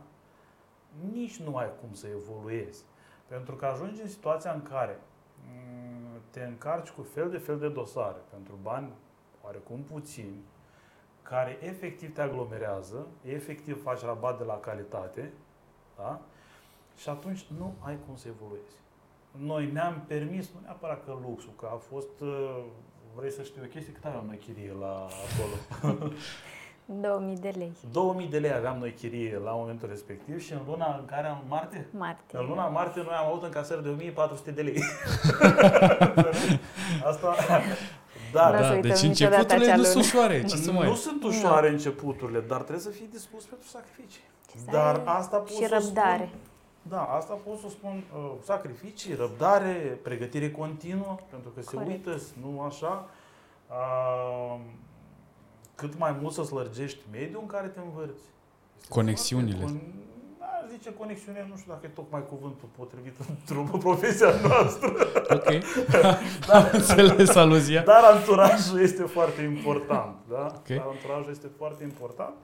nici 1.11 1.39
nu 1.39 1.55
ai 1.55 1.69
cum 1.81 1.93
să 1.93 2.07
evoluezi. 2.07 2.83
Pentru 3.27 3.55
că 3.55 3.65
ajungi 3.65 4.01
în 4.01 4.07
situația 4.07 4.51
în 4.51 4.63
care 4.63 4.99
mm, 5.47 6.21
te 6.29 6.43
încarci 6.43 6.89
cu 6.89 7.01
fel 7.01 7.29
de 7.29 7.37
fel 7.37 7.59
de 7.59 7.69
dosare 7.69 8.19
pentru 8.29 8.57
bani 8.61 8.89
oarecum 9.43 9.81
puțini, 9.81 10.43
care 11.21 11.57
efectiv 11.61 12.13
te 12.13 12.21
aglomerează, 12.21 13.07
efectiv 13.21 13.83
faci 13.83 14.01
rabat 14.01 14.37
de 14.37 14.43
la 14.43 14.59
calitate, 14.59 15.33
da? 15.97 16.21
și 16.97 17.09
atunci 17.09 17.45
nu 17.57 17.73
ai 17.79 17.97
cum 18.05 18.15
să 18.15 18.27
evoluezi. 18.27 18.75
Noi 19.31 19.71
ne-am 19.71 20.03
permis, 20.07 20.49
nu 20.53 20.59
neapărat 20.61 21.05
că 21.05 21.17
luxul, 21.27 21.53
că 21.55 21.69
a 21.73 21.75
fost, 21.75 22.19
uh, 22.19 22.63
vrei 23.15 23.31
să 23.31 23.43
știi 23.43 23.61
o 23.61 23.67
chestie, 23.67 23.93
cât 23.93 24.05
aveam 24.05 24.25
noi 24.25 24.37
chirie 24.37 24.73
la 24.79 25.07
acolo? 25.07 25.93
2000 26.85 27.35
de 27.35 27.53
lei. 27.57 27.71
2000 27.91 28.27
de 28.27 28.37
lei 28.37 28.53
aveam 28.53 28.77
noi 28.77 28.91
chirie 28.93 29.39
la 29.43 29.51
momentul 29.51 29.87
respectiv 29.89 30.41
și 30.41 30.53
în 30.53 30.59
luna 30.67 30.95
în 30.99 31.05
care 31.05 31.27
am 31.27 31.43
martie, 31.47 31.87
Martie. 31.91 32.39
în 32.39 32.45
luna 32.45 32.67
martie 32.67 33.01
noi 33.01 33.13
am 33.13 33.27
avut 33.27 33.43
încasări 33.43 33.83
de 33.83 33.89
1400 33.89 34.51
de 34.51 34.61
lei. 34.61 34.83
Asta, 37.09 37.35
dar 38.33 38.53
Nu 38.53 38.59
o 38.59 38.61
să 38.61 38.67
Da, 38.69 38.73
uităm 38.73 38.81
deci 38.89 39.01
niciodată 39.01 39.41
începuturile 39.41 39.65
acea 39.71 39.75
nu 39.75 39.81
lună. 39.81 39.91
sunt 39.93 40.03
ușoare. 40.03 40.43
Ce 40.43 40.55
să 40.55 40.71
nu 40.71 40.77
mai... 40.77 40.95
sunt 40.95 41.23
ușoare 41.23 41.69
începuturile, 41.69 42.39
dar 42.39 42.57
trebuie 42.61 42.83
să 42.83 42.89
fii 42.89 43.07
dispus 43.11 43.43
pentru 43.43 43.67
sacrificii. 43.67 44.21
Și 44.51 44.57
să 44.59 44.65
Dar 44.71 44.95
ai 44.95 45.01
asta 45.05 45.37
pot 45.37 45.49
și 45.49 45.65
să 45.67 45.77
răbdare. 45.79 46.25
Spun, 46.29 46.39
da, 46.81 47.01
asta 47.03 47.33
pot 47.33 47.59
să 47.59 47.69
spun, 47.69 48.03
uh, 48.15 48.31
sacrificii, 48.43 49.13
răbdare, 49.15 49.99
pregătire 50.03 50.51
continuă, 50.51 51.15
pentru 51.29 51.49
că 51.49 51.61
se 51.61 51.75
Corect. 51.75 52.05
uită, 52.07 52.21
nu 52.41 52.61
așa, 52.61 53.05
uh, 53.69 54.59
cât 55.75 55.97
mai 55.97 56.17
mult 56.21 56.33
să-ți 56.33 56.53
lărgești 56.53 56.99
mediul 57.11 57.41
în 57.41 57.47
care 57.47 57.67
te 57.67 57.79
învârți. 57.79 58.23
Este 58.77 58.89
Conexiunile. 58.89 59.57
foarte 59.59 59.63
Con, 59.63 59.81
aș 60.39 60.69
zice 60.71 60.93
conexiune, 60.93 61.47
nu 61.49 61.57
știu 61.57 61.71
dacă 61.71 61.85
e 61.85 61.89
tocmai 61.89 62.25
cuvântul 62.25 62.69
potrivit 62.77 63.15
într-o 63.29 63.77
profesia 63.77 64.29
noastră, 64.47 64.87
Ok. 65.29 65.49
Am 66.55 66.69
înțeles 66.71 67.35
aluzia. 67.35 67.83
dar 67.83 68.03
anturajul 68.03 68.79
este 68.81 69.03
foarte 69.03 69.41
important, 69.41 70.15
da? 70.29 70.53
Ok. 70.55 70.67
Dar 70.67 70.85
anturajul 70.87 71.31
este 71.31 71.47
foarte 71.57 71.83
important 71.83 72.35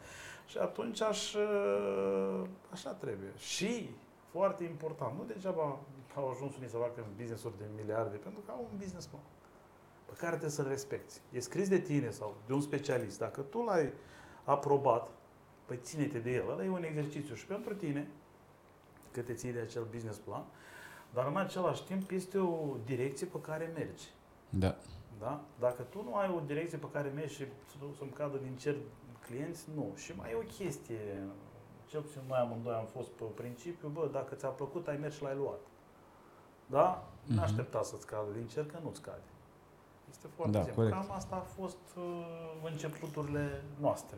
și 0.46 0.58
atunci 0.58 1.02
aș, 1.02 1.34
uh, 1.34 2.42
așa 2.70 2.90
trebuie. 2.90 3.32
Și, 3.38 3.90
foarte 4.32 4.64
important, 4.64 5.12
nu 5.18 5.24
degeaba 5.34 5.80
au 6.16 6.30
ajuns 6.30 6.52
unii 6.58 6.70
să 6.70 6.78
facă 6.78 7.06
business-uri 7.18 7.58
de 7.58 7.66
miliarde, 7.80 8.16
pentru 8.16 8.42
că 8.46 8.52
au 8.52 8.68
un 8.72 8.78
business 8.78 9.06
plan 9.06 9.22
pe 10.12 10.18
care 10.18 10.30
trebuie 10.32 10.50
să-l 10.52 10.68
respecti. 10.68 11.20
E 11.32 11.40
scris 11.40 11.70
de 11.70 11.80
tine 11.80 12.10
sau 12.10 12.36
de 12.46 12.54
un 12.54 12.62
specialist. 12.62 13.20
Dacă 13.20 13.42
tu 13.42 13.62
l-ai 13.62 13.94
aprobat, 14.44 15.10
păi 15.66 15.78
ține-te 15.82 16.20
de 16.20 16.32
el. 16.32 16.50
Ăla 16.50 16.64
e 16.64 16.70
un 16.70 16.84
exercițiu 16.84 17.36
și 17.36 17.46
pentru 17.46 17.74
tine, 17.76 18.08
că 19.12 19.22
te 19.22 19.34
ții 19.34 19.52
de 19.52 19.60
acel 19.60 19.88
business 19.92 20.18
plan, 20.18 20.44
dar 21.14 21.28
în 21.28 21.38
același 21.38 21.84
timp 21.86 22.12
este 22.12 22.38
o 22.38 22.76
direcție 22.86 23.28
pe 23.28 23.42
care 23.42 23.72
mergi. 23.74 24.04
Da. 24.50 24.76
Da? 25.20 25.42
Dacă 25.60 25.82
tu 25.82 26.04
nu 26.04 26.16
ai 26.16 26.30
o 26.36 26.40
direcție 26.40 26.78
pe 26.78 26.88
care 26.92 27.10
mergi 27.10 27.34
și 27.34 27.46
să- 27.46 27.96
să-mi 27.98 28.10
cadă 28.12 28.38
din 28.38 28.56
cer 28.56 28.76
clienți, 29.26 29.68
nu. 29.76 29.92
Și 29.96 30.14
mai 30.18 30.32
e 30.32 30.36
o 30.36 30.40
chestie, 30.40 31.28
cel 31.86 32.02
puțin 32.02 32.22
noi 32.28 32.38
amândoi 32.40 32.74
am 32.74 32.86
fost 32.86 33.10
pe 33.10 33.24
principiu, 33.24 33.88
bă, 33.88 34.10
dacă 34.12 34.36
ți-a 34.36 34.50
plăcut, 34.50 34.88
ai 34.88 34.98
mers 34.98 35.16
și 35.16 35.24
l-ai 35.24 35.36
luat. 35.36 35.60
Da? 36.66 37.08
Mhm. 37.26 37.34
Nu 37.36 37.42
aștepta 37.42 37.84
să-ți 37.84 38.06
cadă 38.06 38.32
din 38.38 38.48
cer, 38.48 38.66
că 38.66 38.78
nu-ți 38.84 39.02
cade. 39.02 39.22
Este 40.12 40.28
foarte 40.36 40.58
Da, 40.58 40.64
simplu. 40.64 40.82
corect. 40.84 40.98
Cam 41.08 41.16
asta 41.16 41.36
a 41.36 41.62
fost 41.62 41.78
uh, 41.98 42.26
începuturile 42.72 43.64
noastre. 43.80 44.18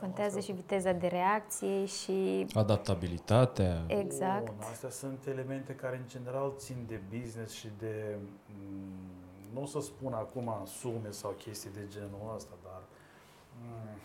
Contează 0.00 0.38
Asta- 0.38 0.52
și 0.52 0.58
viteza 0.60 0.92
de 0.92 1.06
reacție 1.06 1.84
și 1.84 2.46
Adaptabilitatea. 2.54 3.84
exact. 3.86 4.44
Bun, 4.44 4.54
astea 4.70 4.90
sunt 4.90 5.26
elemente 5.26 5.74
care 5.74 5.96
în 5.96 6.08
general 6.08 6.52
țin 6.56 6.84
de 6.88 7.00
business 7.18 7.54
și 7.54 7.68
de, 7.78 8.16
mm, 8.46 9.52
nu 9.54 9.62
o 9.62 9.66
să 9.66 9.80
spun 9.80 10.12
acum 10.12 10.52
sume 10.66 11.10
sau 11.10 11.30
chestii 11.30 11.70
de 11.70 11.86
genul 11.88 12.32
ăsta, 12.36 12.54
dar 12.62 12.80
mm, 13.62 13.98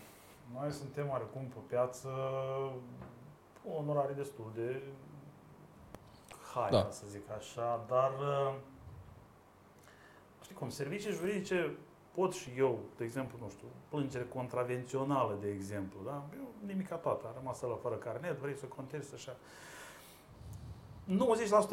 Noi 0.60 0.70
suntem 0.70 1.08
oarecum 1.10 1.42
pe 1.42 1.58
piață 1.68 2.08
cu 3.62 3.70
onorare 3.78 4.12
destul 4.12 4.50
de 4.54 4.82
high, 6.54 6.70
Da. 6.70 6.80
da. 6.82 6.90
să 6.90 7.04
zic 7.08 7.30
așa, 7.38 7.84
dar 7.88 8.10
uh, 8.10 8.54
știi 10.46 10.58
cum, 10.58 10.68
servicii 10.70 11.10
juridice 11.12 11.76
pot 12.14 12.32
și 12.32 12.50
eu, 12.56 12.78
de 12.96 13.04
exemplu, 13.04 13.38
nu 13.40 13.48
știu, 13.48 13.66
plângere 13.88 14.24
contravențională, 14.34 15.36
de 15.40 15.48
exemplu, 15.48 15.98
da? 16.04 16.24
Eu, 16.36 16.48
nimica 16.66 16.96
toată, 16.96 17.26
a 17.26 17.32
rămas 17.38 17.60
la 17.60 17.78
fără 17.82 17.94
carnet, 17.94 18.38
vrei 18.38 18.56
să 18.56 18.64
contesti 18.66 19.14
așa. 19.14 19.36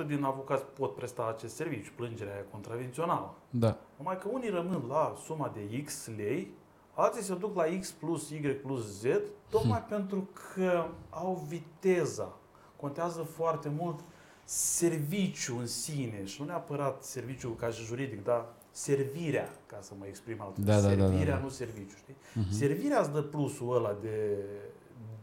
90% 0.04 0.06
din 0.08 0.24
avocați 0.24 0.64
pot 0.64 0.96
presta 0.96 1.28
acest 1.28 1.56
serviciu, 1.56 1.92
plângerea 1.96 2.34
aia 2.34 2.46
contravențională. 2.52 3.34
Da. 3.50 3.78
Numai 3.98 4.18
că 4.18 4.28
unii 4.32 4.50
rămân 4.50 4.84
la 4.88 5.16
suma 5.26 5.52
de 5.54 5.82
X 5.82 6.08
lei, 6.18 6.52
alții 6.94 7.24
se 7.24 7.36
duc 7.36 7.56
la 7.56 7.64
X 7.80 7.92
plus 7.92 8.30
Y 8.30 8.40
plus 8.40 9.00
Z, 9.00 9.04
tocmai 9.50 9.80
Hmm. 9.80 9.88
pentru 9.98 10.30
că 10.54 10.86
au 11.10 11.46
viteza. 11.48 12.34
Contează 12.76 13.22
foarte 13.22 13.70
mult 13.70 14.00
serviciu 14.46 15.58
în 15.58 15.68
sine 15.68 16.26
și 16.26 16.42
nu 16.42 16.48
neapărat 16.48 17.04
serviciu 17.04 17.50
ca 17.50 17.70
și 17.70 17.84
juridic, 17.84 18.24
dar 18.24 18.46
servirea, 18.76 19.50
ca 19.66 19.78
să 19.82 19.94
mă 20.00 20.06
exprim 20.06 20.42
altfel. 20.42 20.64
Da, 20.64 20.74
da, 20.74 20.82
da, 20.82 20.96
da, 20.96 21.08
servirea, 21.08 21.36
da. 21.36 21.42
nu 21.42 21.50
serviciu, 21.50 21.96
știi? 21.96 22.16
Mhm. 22.34 22.52
Servirea 22.52 23.00
îți 23.00 23.12
dă 23.12 23.22
plusul 23.22 23.76
ăla 23.76 23.96
de, 24.02 24.38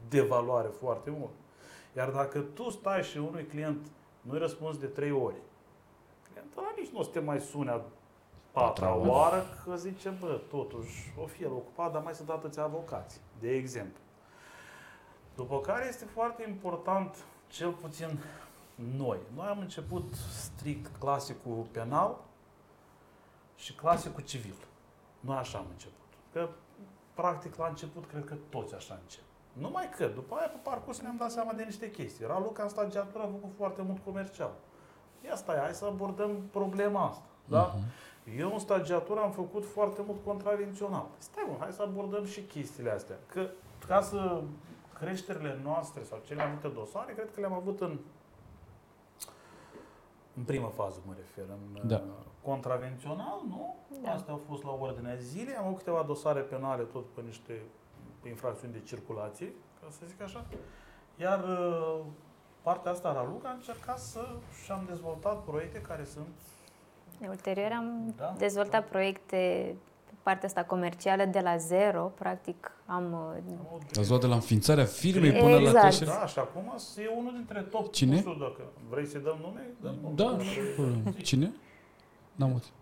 de 0.09 0.21
valoare 0.21 0.69
foarte 0.69 1.11
mult. 1.11 1.33
Iar 1.97 2.11
dacă 2.11 2.39
tu 2.39 2.71
stai 2.71 3.03
și 3.03 3.19
unui 3.19 3.45
client 3.45 3.87
nu-i 4.21 4.39
răspunzi 4.39 4.81
de 4.81 4.87
trei 4.87 5.11
ori, 5.11 5.35
clientul 6.31 6.63
ăla 6.63 6.75
nici 6.77 6.91
nu 6.91 6.99
o 6.99 7.03
să 7.03 7.11
te 7.11 7.21
mai 7.21 7.41
sune 7.41 7.71
a 7.71 7.75
patra 8.53 8.87
Patra 8.87 8.97
oară, 8.97 9.45
că 9.65 9.77
zice, 9.77 10.09
bă, 10.21 10.41
totuși, 10.51 11.13
o 11.23 11.27
fi 11.27 11.43
el 11.43 11.51
ocupat, 11.51 11.93
dar 11.93 12.03
mai 12.03 12.15
sunt 12.15 12.29
atâția 12.29 12.63
avocați, 12.63 13.21
de 13.41 13.51
exemplu. 13.51 14.01
După 15.35 15.61
care 15.61 15.87
este 15.89 16.05
foarte 16.05 16.45
important, 16.49 17.17
cel 17.49 17.71
puțin 17.71 18.19
noi. 18.97 19.19
Noi 19.35 19.47
am 19.47 19.59
început 19.59 20.15
strict 20.15 20.97
clasicul 20.99 21.67
penal 21.73 22.17
și 23.61 23.75
clasicul 23.75 24.23
civil. 24.23 24.55
Noi 25.21 25.37
așa 25.37 25.59
am 25.59 25.67
început. 25.71 26.09
Că, 26.33 26.49
practic, 27.15 27.57
la 27.57 27.67
început, 27.67 28.07
cred 28.07 28.25
că 28.25 28.35
toți 28.49 28.75
așa 28.75 28.99
încep. 29.03 29.23
Numai 29.53 29.91
că, 29.97 30.07
după 30.07 30.35
aia, 30.35 30.49
pe 30.49 30.59
parcurs, 30.63 31.01
ne-am 31.01 31.17
dat 31.17 31.31
seama 31.31 31.53
de 31.53 31.63
niște 31.63 31.91
chestii. 31.91 32.27
Raluca 32.27 32.63
în 32.63 32.69
stagiatură 32.69 33.23
a 33.23 33.27
făcut 33.27 33.53
foarte 33.57 33.83
mult 33.83 34.05
comercial. 34.05 34.53
Ia 35.25 35.37
stai, 35.37 35.59
hai 35.59 35.75
să 35.75 35.85
abordăm 35.85 36.31
problema 36.51 37.09
asta. 37.09 37.25
Da? 37.45 37.75
Mhm. 37.77 38.39
Eu 38.39 38.53
în 38.53 38.59
stagiatură 38.59 39.21
am 39.21 39.31
făcut 39.31 39.65
foarte 39.65 40.03
mult 40.07 40.25
contravențional. 40.25 41.07
Stai 41.19 41.45
mă, 41.49 41.57
hai 41.59 41.73
să 41.73 41.83
abordăm 41.83 42.25
și 42.25 42.41
chestiile 42.41 42.91
astea. 42.91 43.17
Că 43.27 43.51
ca 43.87 44.01
să 44.01 44.43
creșterile 44.99 45.61
noastre 45.63 46.03
sau 46.03 46.21
cele 46.27 46.43
mai 46.43 46.53
multe 46.53 46.69
dosare, 46.69 47.13
cred 47.13 47.31
că 47.35 47.41
le-am 47.41 47.53
avut 47.53 47.81
în 47.81 47.99
în 50.37 50.43
prima 50.43 50.69
fază 50.69 51.01
mă 51.07 51.13
refer, 51.17 51.45
în 51.83 51.89
Da. 51.89 51.95
uh, 51.97 52.03
contravențional, 52.43 53.41
nu? 53.49 53.77
Da. 54.03 54.13
Astea 54.13 54.33
au 54.33 54.41
fost 54.49 54.63
la 54.65 54.77
ordinea 54.81 55.15
zilei, 55.15 55.55
am 55.55 55.65
avut 55.65 55.77
câteva 55.79 56.03
dosare 56.03 56.41
penale 56.41 56.83
tot 56.83 57.05
pe 57.15 57.21
niște 57.21 57.63
infracțiuni 58.27 58.73
de 58.73 58.81
circulație, 58.81 59.47
ca 59.81 59.87
să 59.91 59.99
zic 60.07 60.21
așa. 60.23 60.45
Iar 61.17 61.45
uh, 61.45 62.01
partea 62.63 62.91
asta, 62.91 63.13
Raluca, 63.13 63.49
a 63.49 63.53
încercat 63.53 63.99
să 63.99 64.29
și 64.65 64.71
am 64.73 64.85
dezvoltat 64.89 65.39
proiecte 65.45 65.81
care 65.81 66.05
sunt 66.05 66.29
Ulterior 67.29 67.71
am 67.73 68.15
Da, 68.17 68.35
dezvoltat 68.39 68.83
da. 68.83 68.89
proiecte 68.89 69.37
pe 69.85 69.90
partea 70.23 70.49
asta 70.49 70.63
comercială 70.65 71.25
de 71.25 71.41
la 71.41 71.57
zero, 71.57 72.13
practic 72.19 72.73
am 72.87 73.05
uh, 73.13 73.43
Am 73.51 73.67
avut- 73.69 73.97
Ați 73.99 74.09
luat 74.09 74.21
de 74.21 74.27
la 74.27 74.35
înființarea 74.35 74.85
firmei 74.85 75.33
până 75.33 75.51
la 75.55 75.61
Exact. 75.61 75.81
creștere? 75.81 76.11
Da, 76.11 76.27
și 76.27 76.39
acum 76.39 76.75
e 76.97 77.11
unul 77.19 77.33
dintre 77.33 77.61
top. 77.61 77.93
Cine? 77.93 78.13
Nu 78.15 78.19
știu 78.19 78.35
dacă 78.41 78.63
vrei 78.91 79.07
să-i 79.07 79.21
dăm 79.21 79.39
nume? 79.43 79.61
Dăm 79.81 79.95
nume. 80.03 80.15
Da, 80.15 80.37
cine? 81.23 81.53
N-am 82.35 82.51
auzit. 82.51 82.73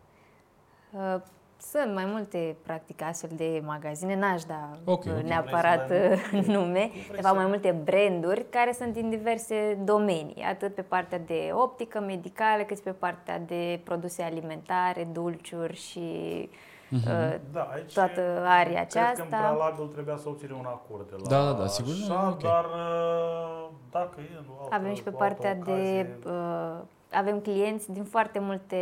Uh, 0.91 1.21
Sunt 1.61 1.95
mai 1.95 2.05
multe, 2.05 2.57
practic, 2.63 3.03
astfel 3.03 3.31
de 3.37 3.63
magazine, 3.65 4.17
n-aș 4.17 4.43
da 4.45 4.79
Ok, 4.85 5.05
uh, 5.05 5.11
ok. 5.19 5.23
neapărat 5.23 5.87
Vrei 5.87 6.11
uh, 6.41 6.47
nume, 6.47 6.81
Cum 6.81 6.91
vrei 6.91 7.07
de 7.11 7.21
fapt 7.21 7.27
să- 7.27 7.33
mai 7.35 7.47
multe 7.47 7.71
branduri 7.85 8.47
care 8.51 8.73
sunt 8.73 8.93
din 8.93 9.09
diverse 9.11 9.79
domenii, 9.85 10.43
atât 10.43 10.75
pe 10.75 10.83
partea 10.83 11.19
de 11.19 11.51
optică, 11.53 12.01
medicală, 12.01 12.63
cât 12.63 12.77
și 12.77 12.83
pe 12.83 12.91
partea 12.91 13.39
de 13.39 13.81
produse 13.85 14.23
alimentare, 14.23 15.09
dulciuri 15.13 15.77
și 15.77 15.99
Mhm. 15.99 16.51
Uh, 16.93 17.35
Da, 17.53 17.61
aici 17.75 17.93
toată 17.95 18.21
aria 18.47 18.85
Cred 18.85 18.93
că 18.93 18.99
în 18.99 19.05
aceasta. 19.05 19.37
prealabil 19.37 19.87
trebuia 19.87 20.17
să 20.17 20.29
obținem 20.29 20.59
un 20.59 20.65
acord 20.67 21.09
de 21.11 21.17
la 21.23 21.29
Da, 21.29 21.45
da, 21.45 21.53
da, 21.59 21.67
sigur, 21.67 21.93
Așa, 22.03 22.23
nu, 22.23 22.29
ok. 22.29 22.43
dar 22.43 22.65
uh, 22.65 23.69
dacă 23.91 24.21
e 24.21 24.37
în 24.39 24.45
o 24.59 24.63
altă, 24.63 24.75
Avem 24.75 24.95
și 24.95 25.03
pe 25.03 25.11
o 25.13 25.21
altă 25.23 25.25
partea 25.35 25.55
de... 25.55 25.71
ocazie, 25.71 26.19
Uh, 26.27 26.79
avem 27.13 27.41
clienți 27.41 27.93
din 27.93 28.05
foarte 28.05 28.39
multe 28.39 28.77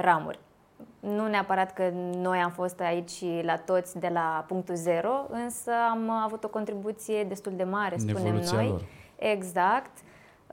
ramuri. 0.00 0.38
Nu 1.00 1.26
neapărat 1.28 1.72
că 1.72 1.90
noi 2.16 2.38
am 2.38 2.50
fost 2.50 2.80
aici 2.80 3.24
la 3.42 3.56
toți 3.56 3.98
de 3.98 4.08
la 4.12 4.44
punctul 4.46 4.74
zero, 4.74 5.10
însă 5.30 5.70
am 5.90 6.10
avut 6.10 6.44
o 6.44 6.48
contribuție 6.48 7.24
destul 7.24 7.52
de 7.56 7.64
mare, 7.64 7.94
În 7.94 8.00
spunem 8.00 8.26
evoluția 8.26 8.56
noi. 8.56 8.68
lor. 8.68 8.82
Exact. 9.16 9.90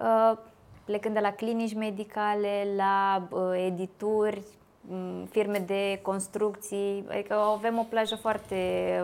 Uh, 0.02 0.38
Plecând 0.86 1.14
de 1.14 1.20
la 1.20 1.32
clinici 1.32 1.76
medicale, 1.76 2.68
la 2.76 3.28
uh, 3.30 3.64
edituri, 3.66 4.38
m, 4.38 4.44
firme 5.30 5.58
de 5.60 6.00
construcții, 6.02 7.06
adică 7.10 7.34
avem 7.34 7.78
o 7.78 7.84
plajă 7.84 8.16
foarte 8.16 8.58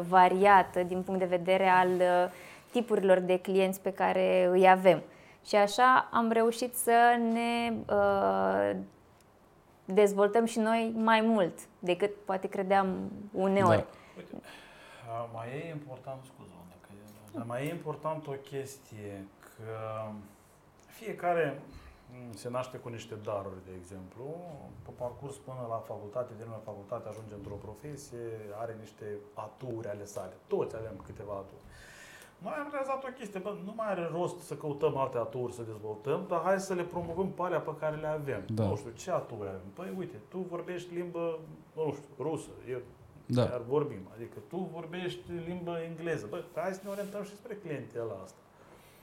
variată 0.07 0.83
din 0.83 1.01
punct 1.01 1.19
de 1.19 1.25
vedere 1.25 1.67
al 1.67 1.89
uh, 1.89 2.31
tipurilor 2.71 3.19
de 3.19 3.39
clienți 3.39 3.81
pe 3.81 3.93
care 3.93 4.47
îi 4.51 4.69
avem. 4.69 5.01
Și 5.45 5.55
așa 5.55 6.09
am 6.11 6.31
reușit 6.31 6.75
să 6.75 7.19
ne 7.31 7.73
uh, 7.93 8.75
dezvoltăm 9.85 10.45
și 10.45 10.59
noi 10.59 10.93
mai 10.95 11.21
mult 11.21 11.59
decât 11.79 12.11
poate 12.25 12.47
credeam 12.47 13.11
uneori. 13.31 13.77
Da. 13.77 13.85
Uite, 14.17 14.35
a, 15.09 15.29
mai 15.33 15.47
e 15.47 15.69
important, 15.69 16.23
scuză 16.23 16.51
dacă 16.69 16.87
e, 16.91 17.37
dar 17.37 17.45
mai 17.45 17.65
e 17.65 17.69
important 17.69 18.27
o 18.27 18.31
chestie, 18.31 19.25
că 19.39 20.05
fiecare 20.85 21.59
m, 21.59 21.82
se 22.35 22.49
naște 22.49 22.77
cu 22.77 22.89
niște 22.89 23.15
daruri, 23.23 23.65
de 23.65 23.71
exemplu, 23.79 24.25
pe 24.85 24.91
parcurs 24.97 25.35
până 25.35 25.65
la 25.69 25.77
facultate, 25.77 26.33
din 26.37 26.47
la 26.49 26.61
facultate 26.63 27.07
ajunge 27.09 27.33
într-o 27.33 27.55
profesie, 27.55 28.25
are 28.61 28.75
niște 28.79 29.05
aturi 29.33 29.87
ale 29.87 30.05
sale. 30.05 30.33
Toți 30.47 30.75
avem 30.75 30.95
câteva 31.05 31.33
aturi. 31.33 31.61
Noi 32.37 32.53
am 32.59 32.69
realizat 32.71 33.03
o 33.03 33.07
chestie, 33.17 33.39
bă, 33.39 33.55
nu 33.65 33.73
mai 33.75 33.87
are 33.89 34.09
rost 34.11 34.39
să 34.39 34.55
căutăm 34.55 34.97
alte 34.97 35.17
aturi 35.17 35.53
să 35.53 35.61
dezvoltăm, 35.61 36.25
dar 36.27 36.41
hai 36.41 36.59
să 36.59 36.73
le 36.73 36.83
promovăm 36.83 37.29
pe 37.31 37.41
alea 37.41 37.59
pe 37.59 37.75
care 37.79 37.95
le 37.95 38.07
avem. 38.07 38.43
Da. 38.47 38.63
Nu 38.63 38.75
știu, 38.75 38.91
ce 38.91 39.11
aturi 39.11 39.47
avem? 39.47 39.69
Păi 39.73 39.93
uite, 39.97 40.17
tu 40.27 40.37
vorbești 40.37 40.93
limbă, 40.93 41.39
nu 41.75 41.93
știu, 41.97 42.23
rusă, 42.23 42.49
eu 42.69 42.79
Da. 43.25 43.41
iar 43.41 43.61
vorbim. 43.67 44.07
Adică 44.15 44.39
tu 44.47 44.57
vorbești 44.57 45.31
limba 45.47 45.83
engleză. 45.83 46.25
Bă, 46.29 46.43
hai 46.55 46.73
să 46.73 46.81
ne 46.83 46.89
orientăm 46.89 47.23
și 47.23 47.35
spre 47.35 47.55
clientela 47.55 48.15
asta. 48.23 48.37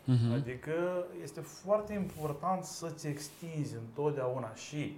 Mhm. 0.04 0.32
Adică 0.32 1.04
este 1.22 1.40
foarte 1.40 1.92
important 1.92 2.64
să-ți 2.64 3.06
extinzi 3.06 3.74
întotdeauna 3.74 4.54
și 4.54 4.96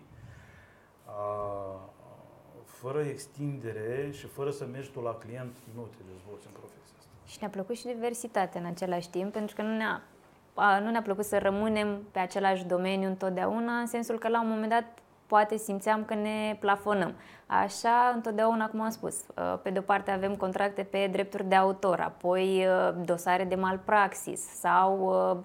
a, 1.05 1.91
fără 2.65 3.01
extindere 3.01 4.11
și 4.13 4.27
fără 4.27 4.51
să 4.51 4.67
mergi 4.73 4.91
tu 4.91 5.01
la 5.01 5.15
client, 5.15 5.57
nu 5.75 5.83
te 5.83 6.03
dezvolți 6.13 6.47
în 6.47 6.53
profesia 6.53 6.95
asta. 6.99 7.11
Și 7.27 7.37
ne-a 7.41 7.51
plăcut 7.51 7.77
și 7.77 7.85
diversitatea 7.85 8.61
în 8.61 8.67
același 8.67 9.11
timp, 9.11 9.33
pentru 9.33 9.55
că 9.55 9.63
nu 9.63 9.77
ne-a, 9.77 10.03
a, 10.55 10.79
nu 10.79 10.91
ne-a 10.91 11.03
plăcut 11.03 11.25
să 11.25 11.39
rămânem 11.39 12.03
pe 12.11 12.19
același 12.19 12.65
domeniu 12.65 13.09
întotdeauna, 13.09 13.79
în 13.79 13.87
sensul 13.87 14.19
că 14.19 14.29
la 14.29 14.43
un 14.43 14.49
moment 14.49 14.71
dat 14.71 15.02
poate 15.33 15.57
simțeam 15.57 16.05
că 16.05 16.15
ne 16.15 16.57
plafonăm. 16.61 17.15
Așa, 17.47 18.13
întotdeauna, 18.15 18.69
cum 18.69 18.81
am 18.81 18.91
spus, 18.91 19.15
uh, 19.37 19.59
pe 19.63 19.71
de 19.71 19.79
o 19.79 19.83
parte 19.83 20.11
avem 20.11 20.35
contracte 20.37 20.83
pe 20.83 21.09
drepturi 21.13 21.45
de 21.49 21.55
autor, 21.55 22.01
apoi 22.01 22.67
uh, 22.67 22.95
dosare 23.05 23.45
de 23.45 23.55
malpraxis 23.55 24.41
sau 24.41 24.99
uh, 25.33 25.37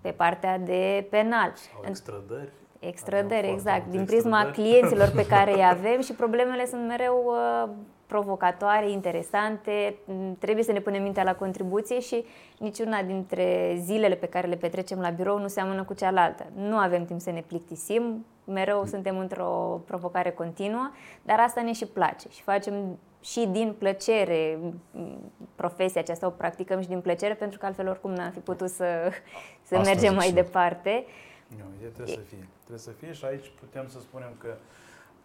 pe 0.00 0.10
partea 0.10 0.58
de 0.58 1.06
penal. 1.10 1.52
Sau 1.54 1.80
În- 1.82 1.88
extrădări. 1.88 2.52
Extrădări, 2.78 3.38
Avem 3.38 3.52
exact. 3.52 3.64
foarte 3.76 3.90
Din 3.90 3.98
multe 3.98 4.12
prisma 4.14 4.40
extrădări. 4.40 4.68
clienților 4.70 5.10
pe 5.14 5.26
care 5.26 5.52
îi 5.56 5.66
avem 5.66 6.00
și 6.00 6.12
problemele 6.12 6.66
sunt 6.66 6.86
mereu 6.86 7.34
uh, 7.64 7.70
provocatoare, 8.10 8.90
interesante. 8.90 9.94
Mm, 10.04 10.36
Trebuie 10.38 10.64
să 10.64 10.72
ne 10.72 10.80
punem 10.80 11.02
mintea 11.02 11.22
la 11.22 11.34
contribuție 11.34 12.00
și 12.00 12.24
niciuna 12.58 13.02
dintre 13.02 13.76
zilele 13.80 14.14
pe 14.14 14.26
care 14.26 14.46
le 14.46 14.56
petrecem 14.56 15.00
la 15.00 15.10
birou 15.10 15.38
nu 15.38 15.48
seamănă 15.48 15.84
cu 15.84 15.94
cealaltă. 15.94 16.46
Nu 16.54 16.76
avem 16.76 17.04
timp 17.04 17.20
să 17.20 17.30
ne 17.30 17.40
plictisim, 17.46 18.24
mereu 18.44 18.84
suntem 18.86 19.18
într-o 19.18 19.80
provocare 19.86 20.30
continuă, 20.30 20.90
dar 21.22 21.38
asta 21.40 21.62
ne 21.62 21.72
și 21.72 21.86
place 21.86 22.28
și 22.28 22.42
facem 22.42 22.98
și 23.20 23.46
din 23.46 23.74
plăcere 23.78 24.58
mm, 24.90 25.32
profesia 25.54 26.00
aceasta, 26.00 26.26
o 26.26 26.30
practicăm 26.30 26.80
și 26.80 26.88
din 26.88 27.00
plăcere, 27.00 27.34
pentru 27.34 27.58
că 27.58 27.66
altfel 27.66 27.88
oricum 27.88 28.10
n-am 28.10 28.30
fi 28.30 28.38
putut 28.38 28.68
să, 28.68 28.84
să 29.68 29.74
Asta 29.76 29.88
mergem 29.90 30.08
zic 30.08 30.16
mai 30.18 30.26
și 30.26 30.36
eu. 30.36 30.42
departe. 30.42 31.04
Nu, 31.46 31.64
e, 31.84 31.86
trebuie 31.86 32.14
să 32.14 32.20
fie. 32.20 32.48
Trebuie 32.58 32.78
să 32.78 32.90
fie 32.90 33.12
și 33.12 33.24
aici 33.24 33.50
putem 33.60 33.88
să 33.88 34.00
spunem 34.00 34.32
că 34.38 34.54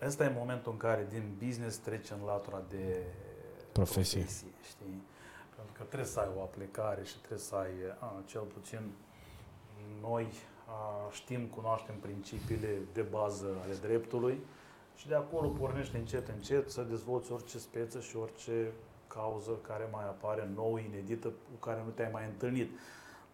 ăsta 0.02 0.24
e 0.24 0.32
momentul 0.38 0.72
în 0.72 0.78
care 0.78 1.08
din 1.10 1.24
business 1.46 1.78
trece 1.78 2.14
în 2.14 2.26
latura 2.26 2.62
de 2.70 3.04
Profesie. 3.72 4.26
știi? 4.70 5.02
Pentru 5.56 5.74
că 5.78 5.84
trebuie 5.84 6.10
să 6.10 6.20
ai 6.20 6.28
o 6.38 6.42
aplicare 6.42 7.04
și 7.04 7.18
trebuie 7.18 7.40
să 7.40 7.56
ai, 7.56 7.72
a, 8.00 8.14
cel 8.26 8.42
puțin 8.42 8.80
noi 10.02 10.28
a, 10.68 11.10
știm, 11.12 11.46
cunoaștem 11.46 11.96
principiile 12.00 12.78
de 12.94 13.02
bază 13.02 13.48
ale 13.64 13.74
dreptului 13.82 14.40
și 14.96 15.08
de 15.08 15.16
acolo 15.16 15.48
pornește 15.48 15.98
încet, 15.98 16.28
încet 16.28 16.70
să 16.70 16.82
dezvolți 16.82 17.32
orice 17.32 17.58
speță 17.60 18.00
și 18.00 18.16
orice 18.16 18.72
cauză 19.08 19.52
care 19.68 19.88
mai 19.92 20.04
apare 20.04 20.50
nouă, 20.56 20.80
inedită, 20.80 21.28
cu 21.28 21.66
care 21.68 21.82
nu 21.86 21.90
te-ai 21.92 22.10
mai 22.12 22.26
întâlnit. 22.26 22.72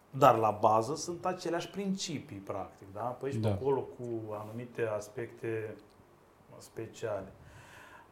Dar 0.10 0.38
la 0.38 0.52
bază 0.52 0.96
sunt 0.96 1.26
aceleași 1.26 1.70
principii, 1.70 2.38
practic, 2.38 2.88
da? 2.94 3.02
Păi 3.02 3.32
și 3.32 3.38
Da. 3.38 3.48
pe 3.48 3.54
acolo 3.54 3.82
cu 3.82 4.34
anumite 4.34 4.82
aspecte 4.86 5.76
speciale. 6.62 7.32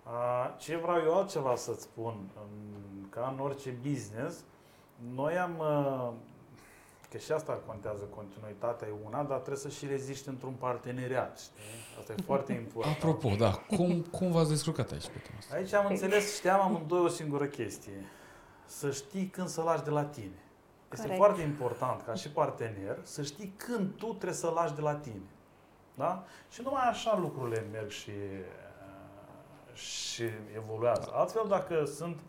A, 0.03 0.55
Ce 0.57 0.77
vreau 0.77 0.97
eu 1.03 1.17
altceva 1.17 1.55
să-ți 1.55 1.81
spun, 1.81 2.29
în- 2.35 3.09
ca 3.09 3.33
în 3.33 3.39
orice 3.45 3.69
business, 3.89 4.43
noi 5.13 5.37
am, 5.37 5.51
uh, 5.59 6.09
că 7.11 7.17
și 7.17 7.31
asta 7.31 7.61
contează, 7.65 8.03
continuitatea 8.03 8.87
e 8.87 8.91
una, 9.05 9.23
dar 9.23 9.37
trebuie 9.37 9.57
să 9.63 9.69
și 9.69 9.85
reziști 9.87 10.27
într-un 10.27 10.53
parteneriat, 10.53 11.39
știi? 11.39 11.63
Asta 11.99 12.13
e 12.13 12.21
foarte 12.31 12.53
important. 12.53 12.95
Apropo, 12.95 13.29
da, 13.35 13.51
cum, 13.51 14.01
cum 14.01 14.31
v-ați 14.31 14.49
descurcat 14.49 14.91
aici 14.91 15.07
pe 15.07 15.17
tema 15.25 15.37
asta? 15.37 15.55
Aici 15.55 15.73
am 15.73 15.85
înțeles, 15.85 16.35
știam 16.35 16.59
amândoi 16.61 16.99
o 16.99 17.07
singură 17.07 17.45
chestie. 17.45 18.05
Să 18.65 18.91
știi 18.91 19.25
când 19.27 19.47
să 19.47 19.61
lași 19.61 19.83
de 19.83 19.89
la 19.89 20.03
tine. 20.05 20.43
Este 20.91 21.01
Corect. 21.07 21.23
foarte 21.23 21.41
important 21.41 22.01
ca 22.01 22.13
și 22.13 22.29
partener 22.29 22.97
să 23.03 23.21
știi 23.23 23.53
când 23.57 23.93
tu 23.95 24.05
trebuie 24.05 24.33
să 24.33 24.51
lași 24.55 24.73
de 24.73 24.81
la 24.81 24.95
tine. 24.95 25.21
Da? 25.99 26.23
Și 26.49 26.61
numai 26.63 26.87
așa 26.89 27.17
lucrurile 27.17 27.65
merg 27.71 27.89
și, 27.89 28.09
uh, 28.09 29.75
și 29.75 30.23
evoluează. 30.55 31.09
Altfel, 31.13 31.45
dacă 31.47 31.85
sunt 31.85 32.19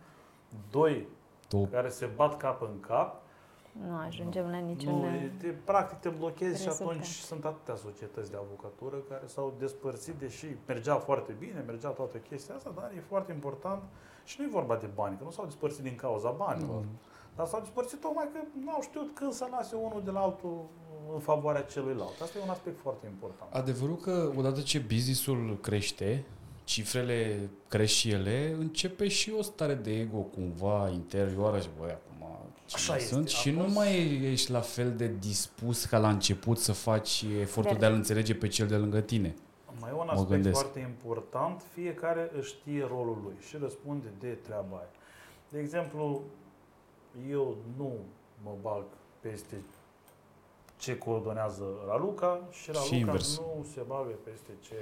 doi 0.70 1.06
Tu, 1.48 1.66
care 1.72 1.88
se 1.88 2.06
bat 2.06 2.36
cap 2.36 2.62
în 2.62 2.80
cap, 2.80 3.22
Nu 3.88 3.96
ajungem 4.06 4.50
la 4.50 4.56
niciun... 4.58 4.94
nu, 4.98 5.06
e- 5.06 5.32
te, 5.38 5.46
practic 5.46 5.98
te 5.98 6.08
blochezi 6.08 6.60
și 6.60 6.66
rezultat. 6.66 6.92
atunci 6.92 7.06
sunt 7.06 7.44
atâtea 7.44 7.74
societăți 7.74 8.30
de 8.30 8.36
avocatură 8.36 8.96
care 9.08 9.26
s-au 9.26 9.54
despărțit, 9.58 10.14
deși 10.14 10.46
mergea 10.66 10.94
foarte 10.96 11.32
bine, 11.38 11.64
mergea 11.66 11.88
toată 11.88 12.16
chestia 12.16 12.54
asta, 12.54 12.72
dar 12.76 12.90
e 12.96 13.00
foarte 13.08 13.32
important 13.32 13.82
și 14.24 14.36
nu 14.40 14.46
e 14.46 14.48
vorba 14.50 14.76
de 14.76 14.86
bani, 14.94 15.16
că 15.18 15.24
nu 15.24 15.30
s-au 15.30 15.44
despărțit 15.44 15.82
din 15.82 15.94
cauza 15.96 16.30
banilor, 16.30 16.68
nu, 16.74 16.84
dar 17.36 17.46
s-au 17.46 17.60
despărțit 17.60 18.00
tocmai 18.00 18.28
că 18.32 18.38
nu 18.64 18.70
au 18.70 18.80
știut 18.82 19.14
când 19.14 19.32
să 19.32 19.46
lase 19.50 19.74
unul 19.76 20.02
de 20.04 20.10
la 20.10 20.20
altul 20.20 20.64
în 21.14 21.20
favoarea 21.20 21.62
celuilalt. 21.62 22.20
Asta 22.22 22.38
e 22.38 22.42
un 22.42 22.48
aspect 22.48 22.78
foarte 22.80 23.06
important. 23.06 23.52
Adevărul 23.54 23.96
că 23.96 24.32
odată 24.36 24.60
ce 24.60 24.78
businessul 24.78 25.58
crește, 25.62 26.24
cifrele 26.64 27.48
cresc 27.68 27.92
și 27.92 28.10
ele, 28.10 28.56
începe 28.58 29.08
și 29.08 29.32
o 29.38 29.42
stare 29.42 29.74
de 29.74 29.98
ego 29.98 30.18
cumva 30.18 30.88
interioară 30.92 31.60
și 31.60 31.68
băi, 31.78 31.90
acum 31.90 32.26
Așa 32.74 32.78
cine 32.92 32.96
este. 32.96 33.08
sunt 33.14 33.24
A 33.26 33.28
și 33.28 33.50
nu 33.50 33.62
fost- 33.62 33.74
mai 33.74 34.20
ești 34.22 34.50
la 34.50 34.60
fel 34.60 34.92
de 34.96 35.12
dispus 35.18 35.84
ca 35.84 35.98
la 35.98 36.08
început 36.08 36.58
să 36.58 36.72
faci 36.72 37.24
efortul 37.40 37.70
Dar- 37.72 37.80
de 37.80 37.86
a-l 37.86 37.92
înțelege 37.94 38.34
pe 38.34 38.48
cel 38.48 38.66
de 38.66 38.76
lângă 38.76 39.00
tine. 39.00 39.34
Mai 39.80 39.90
e 39.90 39.92
un 39.92 40.02
Mă 40.04 40.10
aspect 40.10 40.30
gândesc. 40.30 40.60
foarte 40.60 40.78
important, 40.80 41.62
fiecare 41.74 42.30
își 42.38 42.48
știe 42.54 42.86
rolul 42.88 43.18
lui 43.24 43.34
și 43.48 43.56
răspunde 43.56 44.06
de 44.20 44.26
treaba 44.28 44.76
aia. 44.76 44.88
De 45.48 45.58
exemplu, 45.58 46.22
eu 47.30 47.56
nu 47.76 47.92
mă 48.44 48.50
bag 48.62 48.84
peste 49.20 49.56
ce 50.76 50.98
coordonează 50.98 51.64
Raluca 51.88 52.40
și 52.50 52.70
Raluca 52.72 52.94
invers. 52.96 53.38
nu 53.38 53.66
se 53.74 53.80
bagă 53.86 54.10
peste 54.24 54.50
ce 54.60 54.74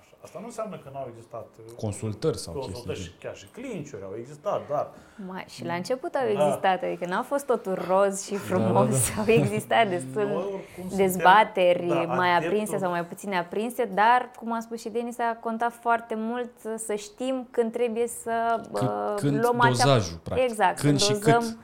așa. 0.00 0.16
Asta 0.22 0.38
nu 0.38 0.44
înseamnă 0.44 0.76
că 0.78 0.90
n-au 0.92 1.06
existat 1.10 1.48
uh, 1.66 1.72
Consultări 1.76 2.38
sau 2.38 2.52
chestii. 2.54 2.72
consultări 2.72 3.00
și 3.04 3.10
de- 3.10 3.26
chiar 3.26 3.36
și 3.36 3.46
clinciuri 3.46 4.02
au 4.04 4.12
existat, 4.18 4.68
dar 4.68 4.90
Mai, 5.26 5.44
și 5.48 5.64
la 5.64 5.74
început 5.74 6.14
au 6.14 6.34
Da. 6.34 6.44
existat, 6.46 6.82
adică 6.82 7.06
n-a 7.06 7.22
fost 7.22 7.46
totul 7.46 7.78
roz 7.88 8.24
și 8.26 8.36
frumos, 8.36 9.14
da, 9.14 9.20
au 9.20 9.26
existat 9.28 9.88
destul 9.88 10.22
noi 10.24 10.34
oricum 10.36 10.62
suntem- 10.88 10.96
dezbateri 10.96 11.86
da, 11.86 11.94
mai 11.94 12.28
adeptul- 12.30 12.46
aprinse 12.58 12.78
sau 12.78 12.90
mai 12.90 13.04
puțin 13.04 13.34
aprinse, 13.34 13.84
dar, 13.84 14.30
cum 14.38 14.52
a 14.52 14.60
spus 14.60 14.80
și 14.80 14.88
Denis, 14.88 15.18
a 15.18 15.36
contat 15.40 15.72
foarte 15.72 16.14
mult 16.16 16.50
să 16.76 16.94
știm 16.94 17.48
când 17.50 17.72
trebuie 17.72 18.06
să 18.06 18.60
C- 18.60 18.70
uh, 18.72 19.14
când 19.16 19.40
luăm 19.42 19.60
acea... 19.60 19.70
dozajul, 19.70 20.18
practic. 20.22 20.48
Exact, 20.50 20.78
când 20.80 21.00
și 21.00 21.12
dozăm, 21.12 21.22
cât 21.38 21.42
să 21.42 21.54
lași 21.54 21.63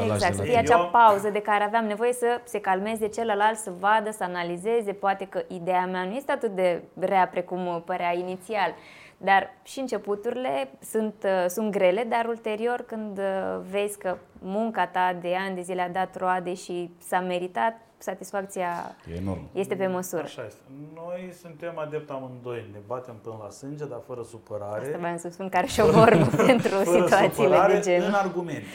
exact, 0.00 0.18
de 0.20 0.36
să 0.36 0.42
la 0.42 0.42
fie 0.42 0.44
tine. 0.44 0.56
acea 0.72 0.78
Eu- 0.82 0.88
pauză 0.92 1.28
de 1.30 1.40
care 1.40 1.64
aveam 1.64 1.84
nevoie 1.84 2.12
să 2.12 2.40
se 2.44 2.60
calmeze 2.60 3.06
celălalt, 3.08 3.56
să 3.58 3.72
vadă, 3.78 4.10
să 4.10 4.24
analizeze, 4.24 4.92
poate 4.92 5.26
că 5.26 5.42
ideea 5.48 5.86
mea 5.86 6.04
nu 6.04 6.14
este 6.14 6.32
atât 6.32 6.50
de 6.54 6.82
rea 6.98 7.28
precum 7.28 7.82
părea 7.86 8.14
inițial. 8.14 8.74
Dar 9.16 9.50
și 9.62 9.80
începuturile 9.80 10.68
sunt, 10.90 11.14
uh, 11.24 11.44
sunt 11.48 11.70
grele, 11.70 12.04
dar 12.08 12.24
ulterior 12.28 12.80
când 12.86 13.18
uh, 13.18 13.24
vezi 13.70 13.98
că 13.98 14.16
munca 14.38 14.86
ta 14.86 15.16
de 15.20 15.34
ani 15.46 15.54
de 15.54 15.60
zile 15.62 15.82
a 15.82 15.88
dat 15.88 16.16
roade 16.18 16.54
și 16.54 16.90
s-a 16.98 17.20
meritat, 17.20 17.76
satisfacția 17.98 18.96
E 19.12 19.16
enorm. 19.16 19.40
este 19.52 19.74
pe 19.74 19.86
măsură. 19.86 20.22
Așa 20.22 20.42
este. 20.46 20.60
Noi 20.94 21.32
suntem 21.40 21.78
adept 21.78 22.10
amândoi, 22.10 22.68
ne 22.72 22.78
batem 22.86 23.14
până 23.22 23.36
la 23.42 23.50
sânge, 23.50 23.84
dar 23.84 23.98
fără 24.06 24.22
supărare. 24.22 24.80
Asta 24.84 24.98
vreau 24.98 25.16
să 25.16 25.28
spun 25.28 25.48
care 25.48 25.66
și 25.66 25.80
o 25.80 25.90
vorbă 25.90 26.24
pentru 26.46 26.68
fără 26.68 26.84
situațiile 27.00 27.28
supărare, 27.48 27.74
de 27.74 27.80
genul. 27.80 28.06
în 28.08 28.14
argumente. 28.14 28.66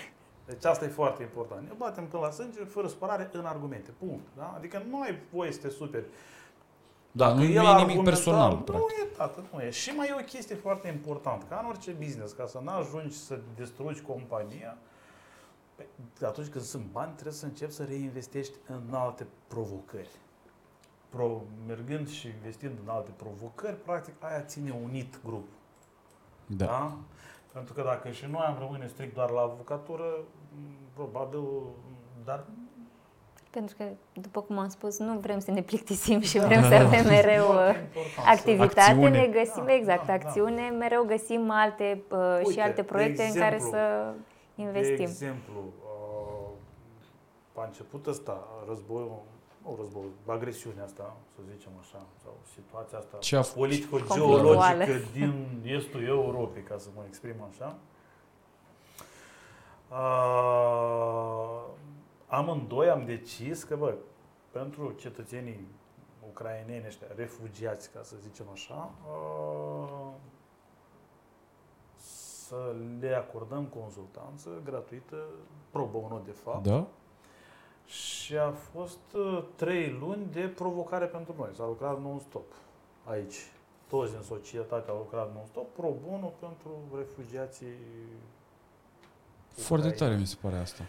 Deci 0.49 0.65
asta 0.65 0.85
e 0.85 0.87
foarte 0.87 1.23
important. 1.23 1.67
Ne 1.67 1.73
batem 1.77 2.07
până 2.07 2.21
la 2.23 2.31
sânge, 2.31 2.63
fără 2.63 2.87
supărare, 2.87 3.29
în 3.33 3.45
argumente. 3.45 3.91
Punct. 3.99 4.27
Da? 4.37 4.53
Adică 4.57 4.83
nu 4.89 5.01
ai 5.01 5.19
voie 5.33 5.51
să 5.51 5.59
te 5.59 5.69
superi. 5.69 6.05
Da, 7.11 7.33
nu 7.33 7.39
Că 7.39 7.45
e 7.45 7.51
el 7.53 7.57
a 7.59 7.61
nimic 7.63 7.79
argumentat, 7.79 8.03
personal, 8.13 8.51
Nu 8.53 8.59
practic. 8.59 8.97
e, 8.97 9.03
tată, 9.17 9.43
nu 9.53 9.61
e. 9.61 9.69
Și 9.69 9.89
mai 9.89 10.07
e 10.07 10.15
o 10.19 10.23
chestie 10.23 10.55
foarte 10.55 10.87
importantă. 10.87 11.45
Ca 11.49 11.59
în 11.63 11.69
orice 11.69 11.91
business, 11.91 12.33
ca 12.33 12.45
să 12.45 12.59
nu 12.63 12.69
ajungi 12.71 13.15
să 13.17 13.39
distrugi 13.55 14.01
compania, 14.01 14.77
pe- 15.75 16.25
atunci 16.25 16.47
când 16.47 16.63
sunt 16.63 16.85
bani, 16.91 17.11
trebuie 17.13 17.33
să 17.33 17.45
începi 17.45 17.71
să 17.73 17.83
reinvestești 17.83 18.53
în 18.67 18.93
alte 18.93 19.27
provocări. 19.47 20.09
Pro, 21.09 21.41
mergând 21.67 22.09
și 22.09 22.27
investind 22.27 22.77
în 22.83 22.89
alte 22.89 23.11
provocări, 23.15 23.75
practic 23.75 24.13
aia 24.19 24.41
ține 24.41 24.79
unit 24.83 25.19
grupul. 25.23 25.57
Da. 26.45 26.65
Da? 26.65 26.97
Pentru 27.53 27.73
că 27.73 27.81
dacă 27.81 28.09
și 28.09 28.25
noi 28.25 28.41
am 28.47 28.55
rămâne 28.59 28.87
strict 28.87 29.13
doar 29.13 29.29
la 29.29 29.41
avocatură, 29.41 30.03
m, 30.13 30.38
probabil, 30.93 31.39
dar 32.25 32.43
Pentru 33.49 33.75
că, 33.77 33.83
după 34.13 34.41
cum 34.41 34.57
am 34.57 34.69
spus, 34.69 34.99
nu 34.99 35.19
vrem 35.19 35.39
să 35.39 35.51
ne 35.51 35.61
plictisim 35.61 36.19
și 36.19 36.37
Da. 36.37 36.45
vrem 36.45 36.61
să 36.61 36.73
avem 36.73 37.05
mereu 37.17 37.47
uh, 37.47 37.55
foarte 37.55 37.79
important 37.79 38.13
să- 38.13 38.29
activitate, 38.29 38.79
Acțiune. 38.91 39.19
ne 39.19 39.27
găsim, 39.27 39.63
Da, 39.65 39.73
exact, 39.73 40.05
da, 40.05 40.17
da. 40.17 40.27
acțiune, 40.27 40.69
mereu 40.69 41.03
găsim 41.03 41.49
alte 41.49 42.01
uh, 42.11 42.37
și 42.39 42.45
Uite, 42.47 42.61
alte 42.61 42.81
de 42.81 42.83
proiecte 42.83 43.23
în 43.23 43.33
care 43.33 43.55
exemplu, 43.55 43.77
să 43.77 44.13
investim. 44.55 44.95
De 44.95 45.01
exemplu, 45.01 45.59
uh, 47.53 47.61
a 47.61 47.65
început 47.65 48.07
ăsta, 48.07 48.47
războiul, 48.67 49.21
nu 49.63 49.75
războiul, 49.79 50.11
agresiunea 50.25 50.83
asta, 50.83 51.15
să 51.35 51.41
zicem 51.55 51.71
așa, 51.79 52.01
sau 52.23 52.33
situația 52.55 52.97
asta 52.97 53.17
Ce 53.19 53.35
a 53.35 53.41
f- 53.43 53.53
politico-geologică 53.55 54.55
Conflictuală. 54.55 55.01
din 55.13 55.33
estul 55.63 56.03
Europei, 56.05 56.61
ca 56.63 56.75
să 56.77 56.87
mă 56.95 57.01
exprim 57.07 57.35
așa. 57.51 57.75
Uh, 59.91 61.63
amândoi 62.27 62.89
am 62.89 63.05
decis 63.05 63.63
că, 63.63 63.75
bă, 63.75 63.95
pentru 64.51 64.91
cetățenii 64.91 65.67
ucraineni 66.29 66.85
ăștia, 66.85 67.07
refugiați, 67.15 67.91
ca 67.91 68.03
să 68.03 68.15
zicem 68.21 68.45
așa, 68.53 68.91
uh, 69.07 70.11
să 72.49 72.75
le 72.99 73.13
acordăm 73.13 73.63
consultanță 73.65 74.49
gratuită, 74.63 75.23
pro 75.69 75.85
bono 75.91 76.21
de 76.25 76.31
fapt. 76.31 76.67
Da? 76.67 76.87
Și 77.85 78.37
a 78.37 78.51
fost 78.51 79.13
uh, 79.15 79.43
trei 79.55 79.97
luni 79.99 80.27
de 80.31 80.41
provocare 80.41 81.05
pentru 81.05 81.33
noi. 81.37 81.49
S-a 81.53 81.65
lucrat 81.65 82.01
non-stop 82.01 82.53
aici. 83.03 83.35
Toți 83.87 84.11
din 84.11 84.21
societate 84.21 84.89
au 84.89 84.97
lucrat 84.97 85.33
non-stop, 85.33 85.73
pro 85.73 85.93
bono 86.07 86.33
pentru 86.39 86.97
refugiații 86.97 87.77
Foarte 89.61 89.87
ucraineni. 89.87 89.97
tare 89.97 90.15
mi 90.15 90.25
se 90.25 90.35
pare 90.41 90.55
asta. 90.57 90.83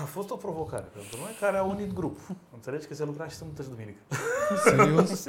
A 0.00 0.04
fost 0.04 0.30
o 0.30 0.36
provocare 0.36 0.86
pentru 0.92 1.16
noi 1.20 1.30
care 1.40 1.56
a 1.56 1.62
unit 1.62 1.92
grup. 1.92 2.18
Înțelegi 2.54 2.86
că 2.86 2.94
se 2.94 3.04
lucra 3.04 3.28
și 3.28 3.34
sâmbătă 3.34 3.62
și 3.62 3.68
duminică. 3.68 3.98
Serios? 4.64 5.26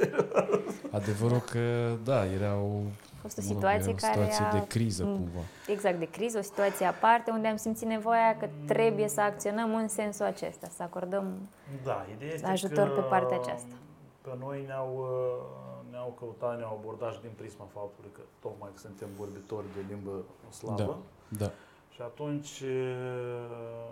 Adevărul 1.00 1.40
că, 1.40 1.96
da, 2.04 2.26
era 2.26 2.56
o, 2.56 2.80
A 3.16 3.20
fost 3.22 3.38
o 3.38 3.42
mă 3.42 3.48
rog, 3.48 3.58
situație 3.58 3.90
era 3.90 3.92
o 3.92 3.96
care 3.96 4.14
situație 4.14 4.46
a, 4.46 4.52
de 4.60 4.68
criză, 4.68 5.04
Mm. 5.04 5.14
cumva. 5.16 5.40
exact, 5.68 6.00
de 6.00 6.06
criză, 6.10 6.38
o 6.38 6.42
situație 6.42 6.86
aparte, 6.86 7.32
unde 7.32 7.48
am 7.48 7.56
simțit 7.56 7.88
nevoia 7.88 8.38
că 8.40 8.48
trebuie 8.66 9.08
să 9.08 9.22
acționăm 9.22 9.76
în 9.76 9.88
sensul 9.88 10.26
acesta, 10.26 10.68
să 10.76 10.84
acordăm 10.84 11.50
Da, 11.84 12.06
ideea 12.16 12.34
este 12.34 12.48
Ajutor 12.48 12.88
că 12.94 13.02
pe 13.02 13.08
partea 13.08 13.38
aceasta. 13.42 13.76
Pe 14.22 14.30
noi 14.40 14.64
ne-au, 14.68 14.92
uh, 14.98 15.90
ne-au 15.92 16.16
căutat, 16.20 16.58
ne-au 16.58 16.80
abordat 16.82 17.14
și 17.14 17.22
din 17.22 17.32
prisma 17.36 17.66
faptului 17.74 18.10
că 18.14 18.22
tocmai 18.40 18.70
că 18.74 18.80
suntem 18.80 19.08
vorbitori 19.18 19.66
de 19.76 19.82
limbă 19.90 20.12
slavă. 20.50 20.98
Da. 21.28 21.52
Și 21.98 22.04
atunci, 22.04 22.60
uh, 22.60 23.92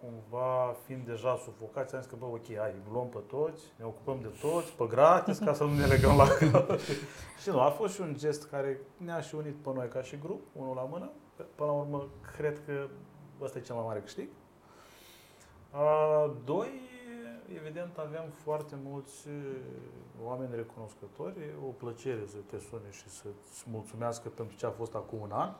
cumva, 0.00 0.76
fiind 0.86 1.06
deja 1.06 1.36
sufocați, 1.36 1.94
am 1.94 2.00
zis 2.00 2.10
că, 2.10 2.16
bă, 2.18 2.24
ok, 2.24 2.56
hai, 2.56 2.74
luăm 2.92 3.08
pe 3.08 3.18
toți, 3.26 3.62
ne 3.76 3.84
ocupăm 3.84 4.18
de 4.20 4.32
toți, 4.40 4.72
pe 4.72 4.84
gratis, 4.88 5.38
ca 5.38 5.52
să 5.52 5.64
nu 5.64 5.74
ne 5.74 5.86
legăm 5.86 6.16
la 6.16 6.28
cap. 6.28 6.78
și 7.42 7.48
nu, 7.48 7.60
a 7.60 7.70
fost 7.70 7.94
și 7.94 8.00
un 8.00 8.14
gest 8.18 8.48
care 8.48 8.80
ne-a 8.96 9.20
și 9.20 9.34
unit 9.34 9.54
pe 9.54 9.70
noi 9.74 9.88
ca 9.88 10.02
și 10.02 10.18
grup, 10.18 10.40
unul 10.52 10.74
la 10.74 10.82
mână. 10.82 11.10
Până 11.54 11.70
la 11.70 11.76
urmă, 11.76 12.08
cred 12.36 12.60
că 12.66 12.88
ăsta 13.40 13.58
e 13.58 13.62
cel 13.62 13.74
mai 13.74 13.84
mare 13.86 14.00
câștig. 14.00 14.28
A, 15.70 16.34
doi, 16.44 16.80
evident, 17.56 17.98
aveam 17.98 18.28
foarte 18.28 18.76
mulți 18.82 19.28
oameni 20.24 20.54
recunoscători. 20.54 21.40
E 21.40 21.54
o 21.66 21.70
plăcere 21.70 22.26
să 22.26 22.36
te 22.50 22.58
sune 22.58 22.90
și 22.90 23.08
să-ți 23.08 23.64
mulțumească 23.70 24.28
pentru 24.28 24.56
ce 24.56 24.66
a 24.66 24.70
fost 24.70 24.94
acum 24.94 25.20
un 25.20 25.30
an 25.30 25.54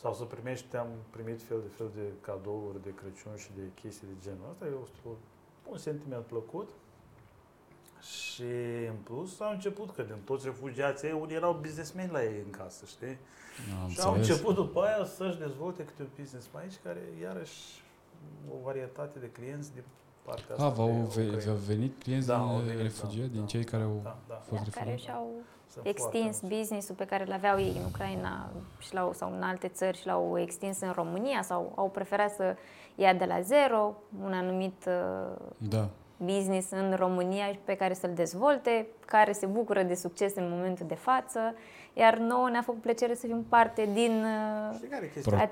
sau 0.00 0.14
să 0.14 0.24
primești, 0.24 0.76
am 0.76 0.88
primit 1.10 1.42
fel 1.42 1.60
de 1.60 1.68
fel 1.76 1.90
de 1.94 2.12
cadouri 2.20 2.82
de 2.82 2.94
Crăciun 2.94 3.36
și 3.36 3.50
de 3.56 3.62
chestii 3.80 4.06
de 4.06 4.14
genul 4.20 4.48
ăsta, 4.50 4.66
e 4.66 4.72
un 5.70 5.78
sentiment 5.78 6.24
plăcut. 6.24 6.68
Și 8.00 8.52
în 8.88 8.96
plus 9.04 9.40
au 9.40 9.50
început 9.50 9.94
că 9.94 10.02
din 10.02 10.20
toți 10.24 10.44
refugiații 10.46 11.08
ei, 11.08 11.18
unii 11.20 11.34
erau 11.34 11.58
businessmen 11.60 12.10
la 12.10 12.24
ei 12.24 12.42
în 12.44 12.50
casă, 12.50 12.84
știi? 12.86 13.18
Am 13.82 13.88
și 13.88 14.00
au 14.00 14.14
început 14.14 14.54
după 14.54 14.82
aia 14.82 15.04
să-și 15.04 15.38
dezvolte 15.38 15.84
câte 15.84 16.02
un 16.02 16.08
business 16.18 16.48
mai 16.52 16.62
aici, 16.62 16.78
care 16.82 17.00
iarăși 17.20 17.84
o 18.54 18.62
varietate 18.64 19.18
de 19.18 19.30
clienți 19.30 19.72
din 19.72 19.82
partea 20.22 20.54
asta. 20.54 20.66
Ah, 20.66 20.72
v-au 20.72 21.12
venit 21.66 22.02
clienți 22.02 22.26
da, 22.26 22.36
din 22.36 22.64
venit, 22.66 22.82
refugiați, 22.82 23.28
da, 23.28 23.36
din 23.36 23.46
cei 23.46 23.64
da, 23.64 23.70
care 23.70 23.82
au 23.82 24.00
da, 24.02 24.16
da. 24.28 24.34
fost 24.34 24.62
da, 24.62 24.80
Care 24.80 24.96
și-au 24.96 25.26
extins 25.82 26.40
business-ul 26.40 26.94
pe 26.94 27.04
care 27.04 27.24
îl 27.26 27.32
aveau 27.32 27.58
ei 27.58 27.76
în 27.78 27.84
Ucraina 27.84 28.50
și 28.78 28.94
la, 28.94 29.10
sau 29.14 29.32
în 29.32 29.42
alte 29.42 29.68
țări 29.68 29.96
și 29.96 30.06
l-au 30.06 30.38
extins 30.38 30.80
în 30.80 30.92
România 30.92 31.42
sau 31.42 31.72
au 31.74 31.88
preferat 31.90 32.30
să 32.30 32.56
ia 32.94 33.14
de 33.14 33.24
la 33.24 33.40
zero 33.40 33.94
un 34.22 34.32
anumit 34.32 34.88
da. 35.56 35.88
business 36.16 36.70
în 36.70 36.94
România 36.98 37.58
pe 37.64 37.74
care 37.74 37.94
să-l 37.94 38.12
dezvolte, 38.14 38.86
care 39.06 39.32
se 39.32 39.46
bucură 39.46 39.82
de 39.82 39.94
succes 39.94 40.34
în 40.34 40.50
momentul 40.50 40.86
de 40.86 40.94
față, 40.94 41.54
iar 41.92 42.18
nouă 42.18 42.48
ne-a 42.50 42.62
făcut 42.62 42.80
plăcere 42.80 43.14
să 43.14 43.26
fim 43.26 43.44
parte 43.48 43.90
din, 43.92 44.24
a, 44.24 45.50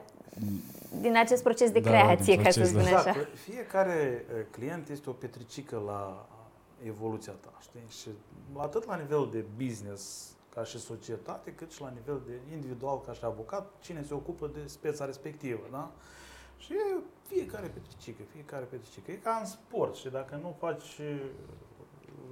din 1.01 1.17
acest 1.17 1.43
proces 1.43 1.71
de 1.71 1.81
da, 1.81 1.89
creație, 1.91 2.43
ca 2.43 2.51
să 2.51 2.65
spun 2.65 2.81
așa. 2.81 2.99
Exact. 2.99 3.37
Fiecare 3.37 4.27
client 4.51 4.89
este 4.89 5.11
o 5.11 5.13
petricică 5.13 5.83
la 5.87 6.27
evoluția 6.87 7.33
ta, 7.33 7.53
știi? 7.61 7.85
Și 7.89 8.09
atât 8.57 8.87
la 8.87 8.97
nivel 8.97 9.29
de 9.33 9.45
business 9.65 10.33
ca 10.55 10.65
și 10.65 10.79
societate, 10.79 11.53
cât 11.53 11.71
și 11.71 11.81
la 11.81 11.93
nivel 11.95 12.21
de 12.27 12.33
individual 12.53 13.01
ca 13.01 13.13
și 13.13 13.25
avocat, 13.25 13.73
cine 13.81 14.03
se 14.03 14.15
ocupă 14.15 14.51
de 14.55 14.61
speța 14.67 15.05
respectivă, 15.05 15.67
da? 15.71 15.91
Și 16.59 16.75
fiecare 17.27 17.67
petricică, 17.67 18.23
fiecare 18.33 18.65
petricică. 18.65 19.11
E 19.11 19.15
ca 19.15 19.39
în 19.41 19.47
sport 19.47 19.95
și 19.95 20.09
dacă 20.09 20.39
nu 20.43 20.57
faci 20.59 20.99
uh, 20.99 21.21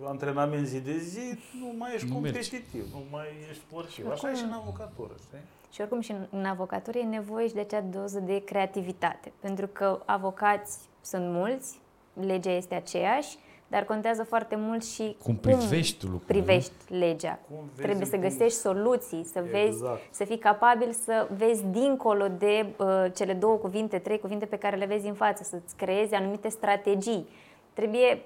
antrenament 0.05 0.67
zi 0.67 0.81
de 0.81 0.97
zi, 0.99 1.39
nu 1.61 1.73
mai 1.79 1.95
ești 1.95 2.09
nu 2.09 2.15
competitiv, 2.15 2.73
mergi. 2.75 2.93
nu 2.93 3.03
mai 3.11 3.27
ești 3.51 3.63
sportiv. 3.63 4.11
Așa 4.11 4.31
e 4.31 4.35
și 4.35 4.43
în 4.45 4.53
avocatură, 4.53 5.13
știi? 5.27 5.39
Și 5.73 5.81
oricum 5.81 6.01
și 6.01 6.15
în 6.31 6.45
avocatură 6.45 6.99
e 6.99 7.03
nevoie 7.03 7.49
și 7.49 7.55
de 7.55 7.61
acea 7.61 7.81
doză 7.81 8.19
de 8.19 8.45
creativitate. 8.45 9.33
Pentru 9.41 9.67
că 9.67 10.03
avocați 10.05 10.79
sunt 11.01 11.25
mulți, 11.33 11.79
legea 12.13 12.51
este 12.51 12.75
aceeași, 12.75 13.37
dar 13.69 13.85
contează 13.85 14.25
foarte 14.25 14.57
mult 14.57 14.85
și 14.85 15.17
cum 15.23 15.37
privești 15.37 16.01
cum 16.01 16.11
lucrurile. 16.11 16.43
privești 16.45 16.73
legea. 16.89 17.39
Cum 17.49 17.65
vezi 17.75 17.83
Trebuie 17.83 18.07
să 18.07 18.17
găsești 18.17 18.59
soluții, 18.59 19.25
să 19.25 19.39
exact. 19.39 19.51
vezi, 19.51 19.83
să 20.11 20.25
fii 20.25 20.39
capabil 20.39 20.93
să 20.93 21.29
vezi 21.37 21.65
dincolo 21.67 22.29
de 22.29 22.67
uh, 22.77 23.05
cele 23.15 23.33
două 23.33 23.57
cuvinte, 23.57 23.99
trei 23.99 24.19
cuvinte 24.19 24.47
pe 24.47 24.57
care 24.57 24.77
le 24.77 24.87
vezi 24.87 25.07
în 25.07 25.15
față, 25.15 25.43
să-ți 25.43 25.77
creezi 25.77 26.15
anumite 26.15 26.49
strategii. 26.49 27.29
Trebuie, 27.73 28.23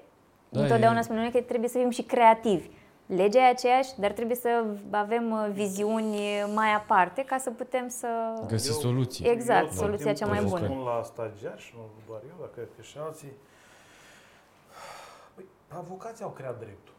da, 0.53 0.61
întotdeauna 0.61 0.99
e... 0.99 1.01
spunem 1.01 1.31
că 1.31 1.41
trebuie 1.41 1.69
să 1.69 1.77
fim 1.77 1.89
și 1.89 2.01
creativi. 2.01 2.69
Legea 3.05 3.39
e 3.39 3.49
aceeași, 3.49 3.89
dar 3.99 4.11
trebuie 4.11 4.35
să 4.35 4.65
avem 4.91 5.31
uh, 5.31 5.49
viziuni 5.51 6.17
mai 6.53 6.73
aparte 6.73 7.23
ca 7.23 7.37
să 7.37 7.49
putem 7.51 7.87
să... 7.87 8.07
Găsi 8.47 8.71
soluții. 8.71 9.27
Exact, 9.27 9.65
eu, 9.65 9.71
soluția 9.71 10.13
cea 10.13 10.25
mai 10.25 10.43
bună. 10.43 10.65
Eu 10.65 10.83
la 10.83 11.01
stagiar 11.03 11.59
și 11.59 11.73
nu 11.75 11.81
doar 12.07 12.21
eu, 12.27 12.35
dar 12.39 12.49
cred 12.53 12.67
că 12.75 12.81
și 12.81 12.97
alții, 12.97 13.31
avocații 15.67 16.23
au 16.23 16.29
creat 16.29 16.59
dreptul. 16.59 16.93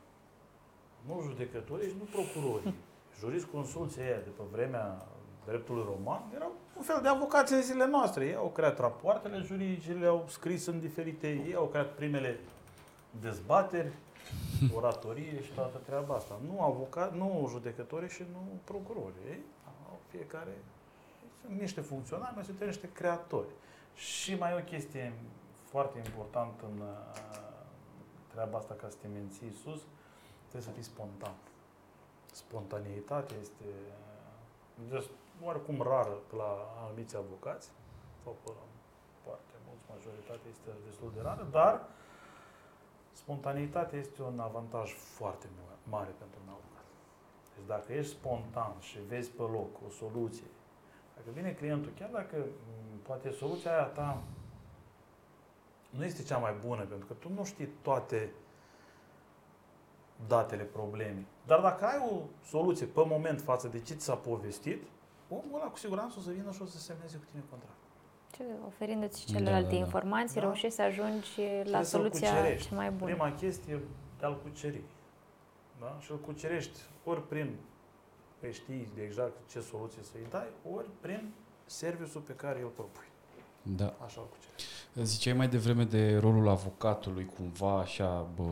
Nu 1.06 1.22
judecătorii 1.28 1.88
și 1.88 1.94
nu 1.98 2.06
procurorii. 2.12 2.74
Jurisconsulții 3.20 4.02
ăia 4.02 4.20
de 4.24 4.30
pe 4.36 4.42
vremea 4.52 5.06
dreptului 5.46 5.84
roman 5.86 6.22
erau 6.34 6.52
un 6.76 6.82
fel 6.82 6.98
de 7.02 7.08
avocați 7.08 7.52
în 7.52 7.62
zilele 7.62 7.90
noastre. 7.90 8.24
Ei 8.24 8.34
au 8.34 8.50
creat 8.54 8.78
rapoartele 8.78 9.42
juridice, 9.44 9.92
le-au 9.92 10.24
scris 10.28 10.66
în 10.66 10.80
diferite, 10.80 11.28
ei 11.28 11.54
au 11.54 11.64
creat 11.64 11.94
primele 11.94 12.38
dezbateri, 13.20 13.92
oratorie 14.78 15.42
și 15.42 15.50
toată 15.52 15.78
treaba 15.78 16.14
asta. 16.14 16.40
Nu 16.46 16.62
avocat, 16.62 17.14
nu 17.14 17.46
judecătorii 17.50 18.08
și 18.08 18.22
nu 18.32 18.42
procurorii. 18.64 19.28
Ei 19.28 19.40
au 19.88 19.98
fiecare 20.10 20.56
sunt 21.40 21.60
niște 21.60 21.80
funcționari, 21.80 22.34
mai 22.34 22.44
sunt 22.44 22.64
niște 22.64 22.92
creatori. 22.92 23.48
Și 23.94 24.34
mai 24.34 24.50
e 24.52 24.54
o 24.54 24.64
chestie 24.64 25.12
foarte 25.64 25.98
importantă 25.98 26.64
în 26.64 26.82
treaba 28.32 28.58
asta 28.58 28.74
ca 28.74 28.88
să 28.88 28.96
te 29.00 29.08
menții 29.08 29.52
sus, 29.62 29.80
trebuie 30.48 30.68
să 30.70 30.74
fii 30.76 30.90
spontan. 30.92 31.34
Spontaneitatea 32.32 33.36
este 33.40 33.68
just, 34.92 35.10
oarecum 35.42 35.82
rară 35.82 36.16
la 36.36 36.50
anumiți 36.84 37.16
avocați, 37.16 37.70
sau 38.22 38.36
pe 38.42 38.50
foarte 39.24 39.54
mulți, 39.66 39.84
majoritatea 39.94 40.48
este 40.54 40.70
destul 40.88 41.10
de 41.16 41.20
rară, 41.22 41.46
dar 41.50 41.74
spontaneitatea 43.24 43.98
este 43.98 44.22
un 44.22 44.38
avantaj 44.38 44.92
foarte 44.92 45.46
mare 45.88 46.10
pentru 46.18 46.38
un 46.44 46.48
avocat. 46.48 46.84
Deci 47.54 47.66
dacă 47.66 47.92
ești 47.92 48.12
spontan 48.12 48.74
și 48.80 48.98
vezi 49.08 49.30
pe 49.30 49.42
loc 49.42 49.70
o 49.86 49.90
soluție, 49.90 50.50
dacă 51.16 51.28
vine 51.32 51.52
clientul, 51.52 51.92
chiar 51.98 52.10
dacă 52.10 52.36
poate 53.02 53.30
soluția 53.30 53.72
aia 53.72 53.84
ta 53.84 54.22
nu 55.90 56.04
este 56.04 56.22
cea 56.22 56.38
mai 56.38 56.54
bună, 56.66 56.82
pentru 56.84 57.06
că 57.06 57.12
tu 57.12 57.32
nu 57.32 57.44
știi 57.44 57.68
toate 57.82 58.32
datele 60.26 60.62
problemei. 60.62 61.26
Dar 61.46 61.60
dacă 61.60 61.84
ai 61.84 62.08
o 62.10 62.20
soluție 62.44 62.86
pe 62.86 63.04
moment 63.06 63.40
față 63.40 63.68
de 63.68 63.80
ce 63.80 63.94
ți 63.94 64.04
s-a 64.04 64.14
povestit, 64.16 64.82
omul 65.28 65.60
ăla 65.60 65.70
cu 65.70 65.76
siguranță 65.76 66.14
o 66.18 66.22
să 66.22 66.30
vină 66.30 66.52
și 66.52 66.62
o 66.62 66.66
să 66.66 66.78
semneze 66.78 67.16
cu 67.16 67.24
tine 67.30 67.42
contract. 67.50 67.83
Oferindu-ți 68.66 69.24
celelalte 69.24 69.62
da, 69.62 69.68
da, 69.68 69.70
da. 69.70 69.76
informații, 69.76 70.34
da. 70.34 70.40
reușești 70.40 70.74
să 70.74 70.82
ajungi 70.82 71.30
la 71.64 71.82
soluția 71.82 72.28
cea 72.56 72.74
mai 72.74 72.90
bună. 72.90 73.10
Prima 73.10 73.32
chestie 73.32 73.80
de 74.18 74.24
a-l 74.26 74.40
cuceri. 74.42 74.80
Da? 75.80 75.98
Și 76.00 76.10
îl 76.10 76.18
cucerești 76.18 76.78
ori 77.04 77.28
prin 77.28 77.54
că 78.40 78.50
știi 78.50 78.88
de 78.94 79.02
exact 79.02 79.32
ce 79.50 79.60
soluție 79.60 80.02
să-i 80.02 80.26
dai, 80.30 80.46
ori 80.74 80.86
prin 81.00 81.32
serviciul 81.64 82.20
pe 82.20 82.32
care 82.32 82.60
îl 82.62 82.68
propui. 82.68 83.06
Da. 83.62 83.94
Așa 84.04 84.20
cu 84.20 84.36
ce. 84.40 85.02
Ziceai 85.02 85.36
mai 85.36 85.48
devreme 85.48 85.84
de 85.84 86.16
rolul 86.16 86.48
avocatului, 86.48 87.30
cumva 87.36 87.78
așa 87.78 88.26
bă, 88.36 88.42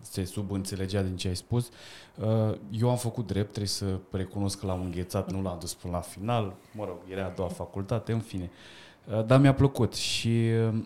se 0.00 0.24
subînțelegea 0.24 1.02
din 1.02 1.16
ce 1.16 1.28
ai 1.28 1.36
spus. 1.36 1.70
Uh, 2.16 2.58
eu 2.70 2.90
am 2.90 2.96
făcut 2.96 3.26
drept, 3.26 3.48
trebuie 3.48 3.66
să 3.68 3.98
recunosc 4.10 4.58
că 4.58 4.66
l-am 4.66 4.80
înghețat, 4.80 5.30
nu 5.30 5.42
l-am 5.42 5.58
dus 5.58 5.74
până 5.74 5.92
la 5.92 6.00
final. 6.00 6.54
Mă 6.74 6.84
rog, 6.84 6.96
era 7.08 7.24
a 7.24 7.30
doua 7.30 7.48
facultate, 7.48 8.12
în 8.12 8.20
fine. 8.20 8.50
Uh, 8.52 8.87
dar 9.26 9.40
mi-a 9.40 9.54
plăcut 9.54 9.94
și 9.94 10.28
uh, 10.28 10.82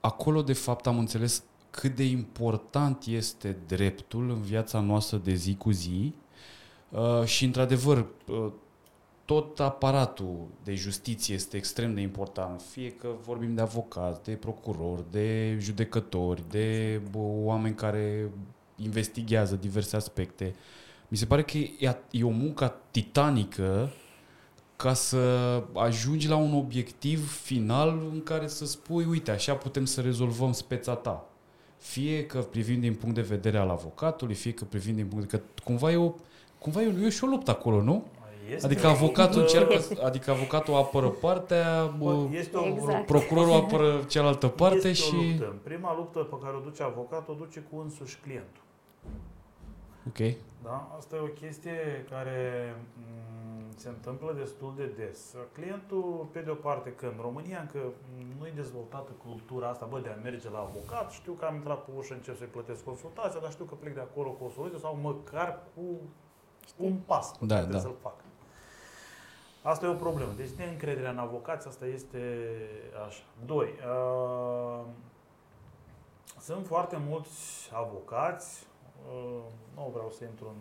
acolo, 0.00 0.42
de 0.42 0.52
fapt, 0.52 0.86
am 0.86 0.98
înțeles 0.98 1.42
cât 1.70 1.94
de 1.94 2.04
important 2.04 3.04
este 3.06 3.56
dreptul 3.66 4.30
în 4.30 4.40
viața 4.40 4.80
noastră 4.80 5.16
de 5.16 5.34
zi 5.34 5.54
cu 5.56 5.70
zi 5.70 6.14
și, 7.24 7.44
într-adevăr, 7.44 8.06
tot 9.26 9.60
aparatul 9.60 10.46
de 10.64 10.74
justiție 10.74 11.34
este 11.34 11.56
extrem 11.56 11.94
de 11.94 12.00
important, 12.00 12.60
fie 12.60 12.90
că 12.90 13.08
vorbim 13.24 13.54
de 13.54 13.60
avocați, 13.60 14.22
de 14.22 14.32
procurori, 14.32 15.04
de 15.10 15.56
judecători, 15.60 16.42
de 16.48 17.00
oameni 17.14 17.74
care 17.74 18.30
investigează 18.76 19.56
diverse 19.56 19.96
aspecte. 19.96 20.54
Mi 21.08 21.16
se 21.16 21.26
pare 21.26 21.42
că 21.42 21.58
e, 21.58 21.96
e 22.10 22.24
o 22.24 22.28
muncă 22.28 22.74
titanică 22.90 23.90
ca 24.76 24.92
să 24.92 25.62
ajungi 25.74 26.28
la 26.28 26.36
un 26.36 26.54
obiectiv 26.54 27.32
final 27.42 27.88
în 28.12 28.22
care 28.22 28.46
să 28.46 28.66
spui, 28.66 29.04
uite, 29.04 29.30
așa 29.30 29.54
putem 29.54 29.84
să 29.84 30.00
rezolvăm 30.00 30.52
speța 30.52 30.94
ta. 30.94 31.28
Fie 31.78 32.26
că 32.26 32.38
privim 32.38 32.80
din 32.80 32.94
punct 32.94 33.14
de 33.14 33.20
vedere 33.20 33.58
al 33.58 33.68
avocatului, 33.68 34.34
fie 34.34 34.52
că 34.52 34.64
privim 34.64 34.94
din 34.94 35.06
punct 35.06 35.30
de... 35.30 35.36
Că 35.36 35.42
cumva 35.64 35.90
e 35.92 35.96
o, 35.96 36.12
cumva 36.58 36.82
e, 36.82 36.86
o, 36.86 37.06
e 37.06 37.08
și 37.08 37.24
o 37.24 37.26
luptă 37.26 37.50
acolo, 37.50 37.82
nu? 37.82 38.04
Este 38.54 38.66
adică 38.66 38.86
avocatul 38.86 39.40
încearcă, 39.40 39.80
adică 40.04 40.30
avocatul 40.30 40.74
apără 40.74 41.08
partea, 41.08 41.94
este 42.30 42.56
o, 42.56 42.66
exact. 42.66 43.06
procurorul 43.06 43.52
apără 43.52 44.04
cealaltă 44.08 44.46
parte 44.46 44.88
este 44.88 44.92
și... 44.92 45.14
O 45.14 45.22
luptă. 45.22 45.54
Prima 45.62 45.94
luptă 45.96 46.18
pe 46.18 46.36
care 46.42 46.56
o 46.56 46.60
duce 46.60 46.82
avocatul 46.82 47.34
o 47.34 47.44
duce 47.44 47.64
cu 47.70 47.80
însuși 47.80 48.18
clientul. 48.22 48.62
Ok. 50.08 50.34
Da? 50.62 50.94
Asta 50.96 51.16
e 51.16 51.18
o 51.18 51.26
chestie 51.26 52.06
care 52.10 52.74
m- 52.76 53.76
se 53.76 53.88
întâmplă 53.88 54.32
destul 54.32 54.72
de 54.76 54.86
des. 54.86 55.34
Clientul, 55.52 56.28
pe 56.32 56.40
de 56.40 56.50
o 56.50 56.54
parte, 56.54 56.92
că 56.92 57.06
în 57.06 57.18
România 57.20 57.60
încă 57.60 57.78
nu 58.38 58.46
e 58.46 58.52
dezvoltată 58.54 59.10
cultura 59.26 59.68
asta, 59.68 59.86
bă, 59.90 59.98
de 60.00 60.08
a 60.08 60.22
merge 60.22 60.50
la 60.50 60.58
avocat, 60.58 61.10
știu 61.10 61.32
că 61.32 61.44
am 61.44 61.54
intrat 61.54 61.84
pe 61.84 61.90
ușă, 61.96 62.14
încep 62.14 62.36
să-i 62.36 62.46
plătesc 62.46 62.84
consultația, 62.84 63.40
dar 63.40 63.50
știu 63.50 63.64
că 63.64 63.74
plec 63.74 63.94
de 63.94 64.00
acolo 64.00 64.30
cu 64.30 64.44
o 64.44 64.48
soluție 64.50 64.78
sau 64.78 64.96
măcar 65.02 65.58
cu 65.74 65.82
un 66.76 66.96
pas 67.06 67.30
pe 67.30 67.46
Da, 67.46 67.54
care 67.54 67.66
da. 67.66 67.70
trebuie 67.70 67.80
să-l 67.92 68.00
fac. 68.02 68.14
Asta 69.62 69.86
e 69.86 69.88
o 69.88 69.94
problemă. 69.94 70.30
Deci 70.36 70.48
neîncrederea 70.50 71.10
în 71.10 71.18
avocați, 71.18 71.68
asta 71.68 71.86
este 71.86 72.48
așa. 73.06 73.22
Doi, 73.46 73.68
uh, 73.68 74.84
sunt 76.40 76.66
foarte 76.66 76.96
mulți 77.08 77.70
avocați, 77.74 78.66
uh, 78.66 78.74
nu 79.74 79.90
vreau 79.94 80.10
să 80.16 80.24
intru 80.24 80.46
în 80.54 80.60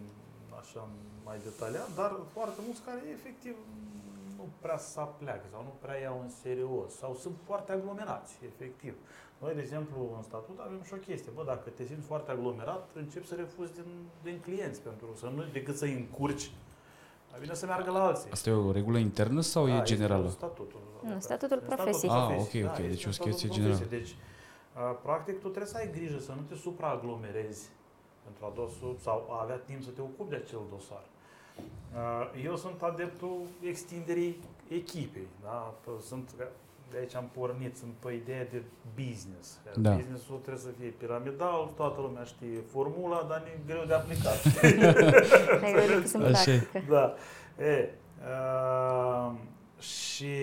așa 0.62 0.88
mai 1.26 1.38
detaliat, 1.44 1.90
dar 1.96 2.12
foarte 2.34 2.60
mulți 2.66 2.82
care 2.82 3.02
efectiv 3.18 3.56
nu 4.38 4.46
prea 4.62 4.78
să 4.78 5.00
apleacă 5.00 5.46
sau 5.52 5.62
nu 5.64 5.74
prea 5.82 5.98
iau 6.00 6.18
în 6.24 6.30
serios 6.30 6.90
sau 7.02 7.16
sunt 7.24 7.36
foarte 7.44 7.72
aglomerați, 7.72 8.34
efectiv. 8.46 8.94
Noi, 9.38 9.54
de 9.54 9.62
exemplu, 9.62 10.14
în 10.18 10.24
statut 10.24 10.60
avem 10.60 10.82
și 10.84 10.94
o 10.94 10.98
chestie. 10.98 11.32
Bă, 11.36 11.44
dacă 11.46 11.70
te 11.70 11.84
simți 11.86 12.06
foarte 12.06 12.32
aglomerat, 12.32 12.90
începi 12.94 13.28
să 13.28 13.36
refuzi 13.36 13.74
din, 13.74 13.90
din 14.24 14.40
clienți 14.40 14.82
pentru 14.82 15.08
să 15.20 15.26
nu 15.36 15.44
decât 15.52 15.78
să-i 15.78 15.94
încurci. 15.94 16.52
Mai 17.32 17.40
bine 17.40 17.54
să 17.54 17.66
meargă 17.66 17.92
la 17.92 18.04
alții. 18.06 18.32
Asta 18.32 18.50
e 18.50 18.54
o 18.54 18.72
regulă 18.72 18.98
internă 18.98 19.42
sau 19.42 19.66
Da, 19.68 19.74
e 19.74 19.76
este 19.76 19.94
generală? 19.94 20.30
Statutul. 20.30 20.80
Nu, 21.04 21.20
statutul 21.20 21.58
Este 21.62 21.76
profesiei. 21.76 22.12
Ah, 22.12 22.26
profesiei, 22.28 22.64
ok, 22.64 22.70
ok, 22.70 22.78
este 22.78 22.88
deci 22.90 23.06
o 23.06 23.12
statutul 23.12 23.32
chestie 23.32 23.48
profesiei. 23.48 23.76
generală. 23.76 23.90
Deci, 23.90 24.16
a, 24.74 24.82
practic, 24.82 25.34
tu 25.34 25.48
trebuie 25.48 25.72
să 25.72 25.78
ai 25.78 25.92
grijă 25.92 26.20
să 26.20 26.32
nu 26.32 26.42
te 26.42 26.56
supraaglomerezi 26.56 27.70
pentru 28.26 28.46
a 28.46 28.52
dosul, 28.56 28.96
sau 29.02 29.28
a 29.32 29.42
avea 29.44 29.56
timp 29.56 29.82
să 29.84 29.90
te 29.90 30.02
ocupi 30.02 30.30
de 30.30 30.36
acel 30.36 30.60
dosar. 30.70 31.04
A, 31.94 32.32
Eu 32.44 32.56
sunt 32.56 32.82
adeptul 32.82 33.38
extinderii 33.62 34.40
echipei. 34.68 35.28
Da? 35.44 35.74
Sunt, 36.02 36.32
de 36.92 36.98
aici 36.98 37.16
am 37.16 37.30
pornit, 37.34 37.78
sunt 37.78 37.92
pe 37.92 38.12
ideea 38.14 38.46
de 38.46 38.62
business. 38.96 39.60
Da. 39.76 39.92
Businessul 39.96 40.38
trebuie 40.38 40.64
să 40.64 40.70
fie 40.80 40.90
piramidal, 40.90 41.72
toată 41.76 42.02
lumea 42.02 42.24
știe 42.24 42.60
formula, 42.72 43.26
dar 43.30 43.44
e 43.48 43.60
greu 43.66 43.84
de 43.86 43.94
aplicat. 43.94 44.38
Ai 45.64 45.72
greu 45.74 45.88
de 45.88 46.00
pus 46.02 46.12
în 46.14 46.24
Așa 46.24 46.52
e. 46.52 46.60
practică. 46.60 46.94
Da. 46.94 47.16
E, 47.66 47.94
uh, 48.28 49.32
și 49.80 50.36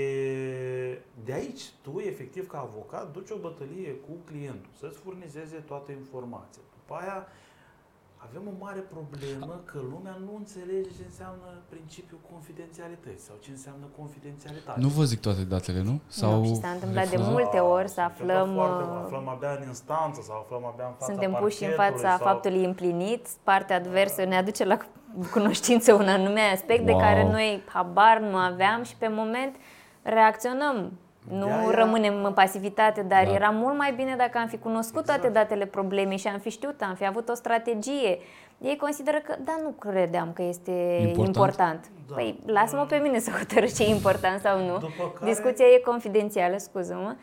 de 1.25 1.33
aici 1.33 1.63
tu, 1.83 1.99
efectiv, 1.99 2.47
ca 2.47 2.59
avocat, 2.59 3.13
duci 3.13 3.31
o 3.31 3.37
bătălie 3.37 3.91
cu 3.93 4.13
clientul, 4.25 4.71
să-ți 4.79 4.99
furnizeze 4.99 5.57
toată 5.57 5.93
informația. 5.93 6.63
După 6.77 7.01
aia, 7.01 7.27
avem 8.27 8.43
o 8.53 8.55
mare 8.65 8.83
problemă 8.97 9.55
că 9.71 9.79
lumea 9.93 10.17
nu 10.27 10.33
înțelege 10.43 10.91
ce 10.99 11.05
înseamnă 11.11 11.49
principiul 11.75 12.21
confidențialității 12.33 13.25
sau 13.29 13.37
ce 13.45 13.51
înseamnă 13.57 13.87
confidențialitate. 14.01 14.81
Nu 14.85 14.89
vă 14.97 15.03
zic 15.11 15.21
toate 15.27 15.43
datele, 15.55 15.81
nu? 15.91 15.97
Sau 16.21 16.31
Nu, 16.39 16.45
și 16.49 16.55
s-a 16.65 16.69
întâmplat 16.77 17.07
de 17.09 17.17
refuză? 17.17 17.31
multe 17.37 17.59
ori 17.77 17.89
să 17.89 17.95
Se 17.95 18.03
întâmplă 18.03 18.33
aflăm... 18.35 18.55
Foarte, 18.55 18.83
uh, 18.83 18.89
mult. 18.93 19.05
aflăm 19.05 19.27
abia 19.35 19.53
în 19.61 19.63
instanță 19.73 20.21
sau 20.29 20.37
aflăm 20.45 20.65
abia 20.71 20.87
în 20.91 20.95
fața 20.99 21.09
Suntem 21.11 21.31
puși 21.43 21.65
în 21.65 21.71
parchetului 21.77 22.03
fața 22.03 22.17
sau... 22.17 22.27
faptului 22.29 22.65
împlinit, 22.71 23.23
partea 23.51 23.77
adversă 23.83 24.21
ne 24.25 24.37
aduce 24.43 24.63
la 24.73 24.77
cunoștință 25.37 25.91
un 26.03 26.09
anume 26.17 26.41
aspect 26.57 26.85
de 26.85 26.95
Wow. 26.97 27.01
care 27.01 27.23
noi 27.37 27.63
habar 27.75 28.17
nu 28.33 28.37
aveam 28.37 28.83
și 28.83 28.95
pe 28.97 29.09
moment 29.21 29.55
reacționăm. 30.03 30.93
Nu 31.31 31.47
De-aia- 31.47 31.71
rămânem 31.75 32.25
în 32.25 32.33
pasivitate, 32.33 33.03
dar 33.03 33.25
Da. 33.25 33.33
era 33.33 33.51
mult 33.51 33.77
mai 33.77 33.93
bine 33.93 34.15
dacă 34.17 34.39
am 34.39 34.47
fi 34.47 34.59
cunoscut 34.59 35.01
Exact. 35.01 35.21
toate 35.21 35.35
datele 35.35 35.67
problemei 35.67 36.17
și 36.17 36.29
am 36.29 36.39
fi 36.39 36.51
știut, 36.51 36.83
am 36.83 36.95
fi 36.95 37.07
avut 37.07 37.29
o 37.29 37.35
strategie. 37.35 38.19
Ei 38.61 38.77
consideră 38.77 39.19
că, 39.19 39.35
da, 39.45 39.57
nu 39.63 39.69
credeam 39.69 40.33
că 40.33 40.43
este 40.43 40.71
Important. 41.01 41.27
important. 41.27 41.91
Da. 42.09 42.15
Păi, 42.15 42.39
lasă-mă 42.47 42.85
pe 42.85 42.97
mine 42.97 43.19
să 43.19 43.31
hotărăsc 43.31 43.77
ce 43.77 43.83
e 43.83 43.89
important 43.91 44.41
sau 44.41 44.59
nu. 44.59 44.73
După 44.79 45.13
care- 45.19 45.31
Discuția 45.31 45.65
e 45.67 45.79
confidențială, 45.79 46.57
scuză-mă. 46.59 47.15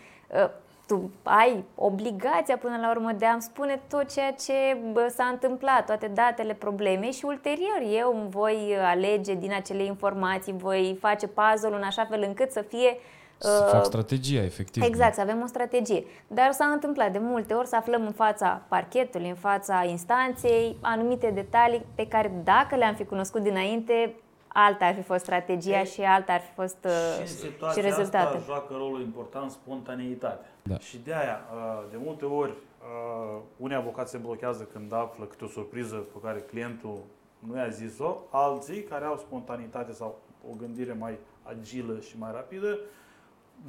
Uh, 0.43 0.49
Tu 0.87 1.11
ai 1.23 1.63
obligația 1.75 2.57
până 2.57 2.77
la 2.81 2.89
urmă 2.89 3.11
de 3.11 3.25
a-mi 3.25 3.41
spune 3.41 3.81
tot 3.89 4.13
ceea 4.13 4.31
ce 4.31 4.77
bă, 4.91 5.11
s-a 5.15 5.23
întâmplat, 5.23 5.85
toate 5.85 6.07
datele 6.07 6.53
problemei 6.53 7.11
și 7.11 7.25
ulterior 7.25 7.81
eu 7.97 8.19
îmi 8.21 8.29
voi 8.29 8.77
alege 8.83 9.33
din 9.33 9.53
acele 9.53 9.83
informații, 9.83 10.53
voi 10.57 10.97
face 10.99 11.27
puzzle 11.27 11.75
în 11.75 11.83
așa 11.83 12.05
fel 12.05 12.23
încât 12.27 12.51
să 12.51 12.61
fie 12.61 12.97
Să 13.39 13.63
uh, 13.65 13.71
fac 13.71 13.85
strategia, 13.85 14.43
efectiv. 14.43 14.83
Exact, 14.83 15.13
să 15.13 15.21
avem 15.21 15.41
o 15.41 15.45
strategie. 15.45 16.03
Dar 16.27 16.51
s-a 16.51 16.65
întâmplat 16.65 17.11
de 17.11 17.17
multe 17.21 17.53
ori 17.53 17.67
să 17.67 17.75
aflăm 17.75 18.05
în 18.05 18.11
fața 18.11 18.61
parchetului, 18.67 19.29
în 19.29 19.35
fața 19.35 19.83
instanței, 19.83 20.77
anumite 20.81 21.29
detalii 21.29 21.85
pe 21.95 22.07
care 22.07 22.41
dacă 22.43 22.75
le-am 22.75 22.95
fi 22.95 23.05
cunoscut 23.05 23.41
dinainte, 23.41 24.15
alta 24.47 24.85
ar 24.85 24.93
fi 24.93 25.01
fost 25.01 25.19
strategia 25.19 25.79
Ei, 25.79 25.85
și 25.85 26.01
alta 26.01 26.33
ar 26.33 26.39
fi 26.39 26.53
fost 26.53 26.77
uh, 26.85 26.91
Și 27.13 27.19
în 27.19 27.25
și 27.25 27.33
situația 27.33 27.81
rezultate. 27.81 28.37
asta 28.37 28.39
joacă 28.45 28.73
rolul 28.77 29.01
important 29.01 29.51
spontaneitatea. 29.51 30.51
Da. 30.63 30.79
Și 30.79 30.99
de 31.03 31.13
aia, 31.13 31.39
uh, 31.53 31.83
de 31.91 31.97
multe 32.03 32.25
ori, 32.25 32.51
uh, 32.51 33.41
unii 33.57 33.75
avocați 33.75 34.11
se 34.11 34.17
blochează 34.17 34.63
când 34.73 34.93
află 34.93 35.25
câte 35.25 35.43
o 35.43 35.47
surpriză 35.47 35.95
pe 35.95 36.19
care 36.23 36.39
clientul 36.39 36.99
nu 37.39 37.57
i-a 37.57 37.69
zis-o, 37.69 38.17
alții 38.29 38.83
care 38.83 39.05
au 39.05 39.17
spontanitate 39.17 39.93
sau 39.93 40.19
o 40.51 40.53
gândire 40.57 40.93
mai 40.93 41.17
agilă 41.43 41.99
și 41.99 42.17
mai 42.17 42.31
rapidă, 42.33 42.79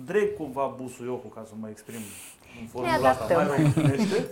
dreg 0.05 0.37
cumva 0.37 0.75
busuiocul, 0.83 1.31
ca 1.35 1.43
să 1.47 1.53
mă 1.61 1.69
exprim 1.69 2.01
în 2.61 2.67
formula 2.67 3.09
asta 3.09 3.35
mai 3.35 3.45
adaptăm. 3.45 3.73
românește, 3.75 4.27